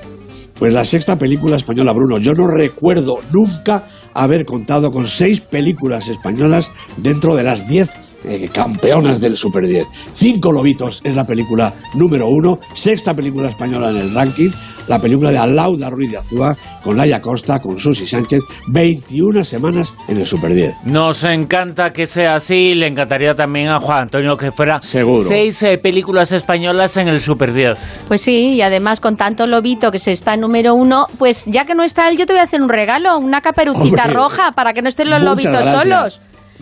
[0.59, 2.19] Pues la sexta película española, Bruno.
[2.19, 7.93] Yo no recuerdo nunca haber contado con seis películas españolas dentro de las diez
[8.25, 9.87] eh, campeonas del Super 10.
[10.13, 14.51] Cinco Lobitos es la película número uno, sexta película española en el ranking,
[14.89, 19.95] la película de Alauda Ruiz de Azúa, con Laia Costa, con Susi Sánchez, 21 semanas
[20.09, 20.75] en el Super 10.
[20.87, 22.75] nos encanta que sea así.
[22.75, 25.25] Le encantaría también a Juan Antonio que fuera Seguro.
[25.29, 28.03] seis eh, películas españolas en el Super 10.
[28.09, 31.65] Pues sí, y además con tanto lobito que se está en número uno, pues ya
[31.65, 34.53] que no está él, yo te voy a hacer un regalo, una caperucita Hombre, roja
[34.53, 35.77] para que no estén los lobitos gracias.
[35.77, 36.21] solos.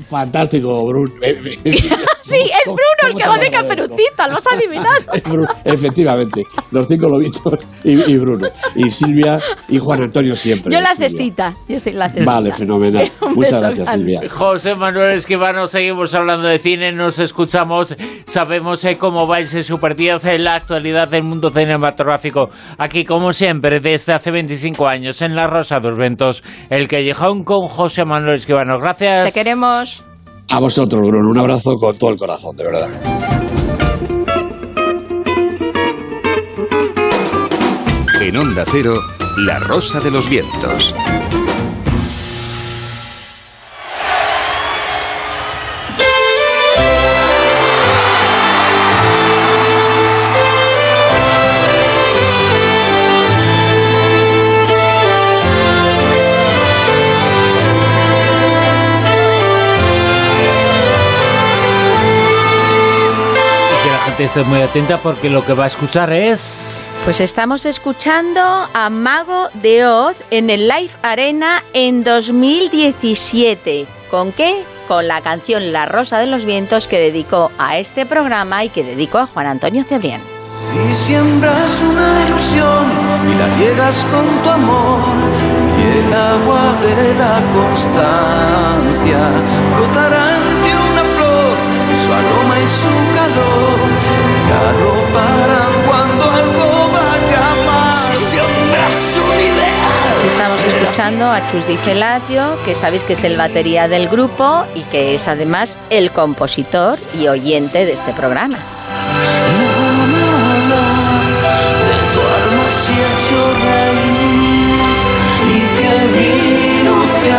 [0.08, 1.14] Fantástico, Bruno.
[2.22, 4.88] Sí, es Bruno el que gane caperucita, lo has adivinado.
[5.24, 8.48] Bru- Efectivamente, los cinco lobitos y, y Bruno.
[8.74, 10.72] Y Silvia y Juan Antonio siempre.
[10.72, 11.08] Yo la Silvia.
[11.08, 12.30] cestita, yo soy la cestita.
[12.32, 13.10] Vale, fenomenal.
[13.34, 14.12] Muchas gracias, grande.
[14.12, 14.30] Silvia.
[14.30, 17.94] José Manuel Esquivano, seguimos hablando de cine, nos escuchamos,
[18.26, 22.48] sabemos eh, cómo va ese Super 10 en la actualidad del mundo cinematográfico.
[22.78, 27.44] Aquí, como siempre, desde hace 25 años, en La Rosa de los Ventos, el Callejón
[27.44, 28.78] con José Manuel Esquivano.
[28.78, 29.32] Gracias.
[29.32, 30.02] Te queremos.
[30.50, 31.30] A vosotros, Bruno.
[31.30, 32.88] Un abrazo con todo el corazón, de verdad.
[38.20, 38.94] En Onda Cero,
[39.38, 40.94] La Rosa de los Vientos.
[64.20, 66.84] Seguramente estés muy atenta porque lo que va a escuchar es...
[67.04, 68.42] Pues estamos escuchando
[68.74, 73.86] a Mago de Oz en el Live Arena en 2017.
[74.10, 74.62] ¿Con qué?
[74.86, 78.84] Con la canción La Rosa de los Vientos que dedicó a este programa y que
[78.84, 80.20] dedicó a Juan Antonio Cebrián.
[80.70, 82.90] Si siembras una ilusión
[83.26, 85.00] y la riegas con tu amor
[85.78, 89.30] y el agua de la constancia
[89.76, 91.56] brotará ante una flor
[91.90, 93.89] y su aroma y su calor
[101.28, 105.28] a Chus Di Felatio, que sabéis que es el batería del grupo y que es
[105.28, 108.56] además el compositor y oyente de este programa.
[112.12, 114.80] tu alma se ha hecho reír
[115.56, 116.34] y que mi
[116.84, 117.32] luz te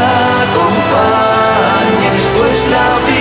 [0.44, 3.21] acompañe, pues la vida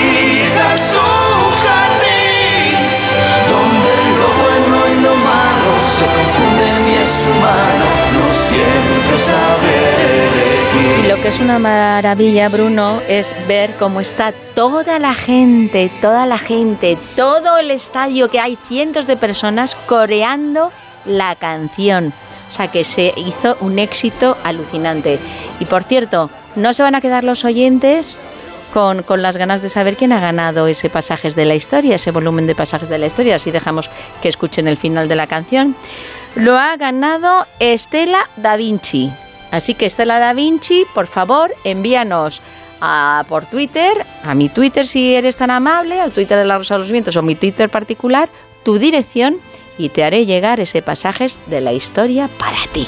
[10.98, 16.26] Y lo que es una maravilla, Bruno, es ver cómo está toda la gente, toda
[16.26, 20.70] la gente, todo el estadio que hay cientos de personas coreando
[21.04, 22.12] la canción.
[22.50, 25.18] O sea que se hizo un éxito alucinante.
[25.60, 28.18] Y por cierto, no se van a quedar los oyentes
[28.70, 32.10] con, con, las ganas de saber quién ha ganado ese pasajes de la historia, ese
[32.10, 33.36] volumen de pasajes de la historia.
[33.36, 33.90] Así dejamos
[34.22, 35.76] que escuchen el final de la canción.
[36.36, 39.10] Lo ha ganado Estela Da Vinci.
[39.50, 42.40] Así que Estela Da Vinci, por favor, envíanos
[42.80, 43.92] a, por Twitter,
[44.24, 47.16] a mi Twitter si eres tan amable, al Twitter de la Rosa de los Vientos
[47.16, 48.28] o mi Twitter particular,
[48.62, 49.36] tu dirección
[49.76, 52.86] y te haré llegar ese pasajes de la historia para ti.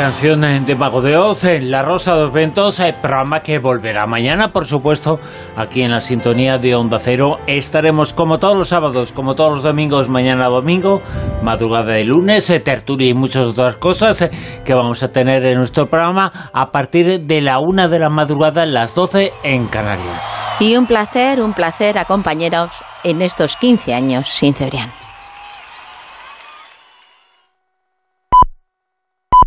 [0.00, 3.58] La canción de Mago de Oz en La Rosa de los Ventos, el programa que
[3.58, 5.20] volverá mañana, por supuesto,
[5.58, 7.36] aquí en la sintonía de Onda Cero.
[7.46, 11.02] Estaremos como todos los sábados, como todos los domingos, mañana domingo,
[11.42, 14.26] madrugada de lunes, tertulia y muchas otras cosas
[14.64, 18.64] que vamos a tener en nuestro programa a partir de la una de la madrugada,
[18.64, 20.56] las 12 en Canarias.
[20.60, 22.72] Y un placer, un placer acompañaros
[23.04, 24.88] en estos 15 años sin Cebrián.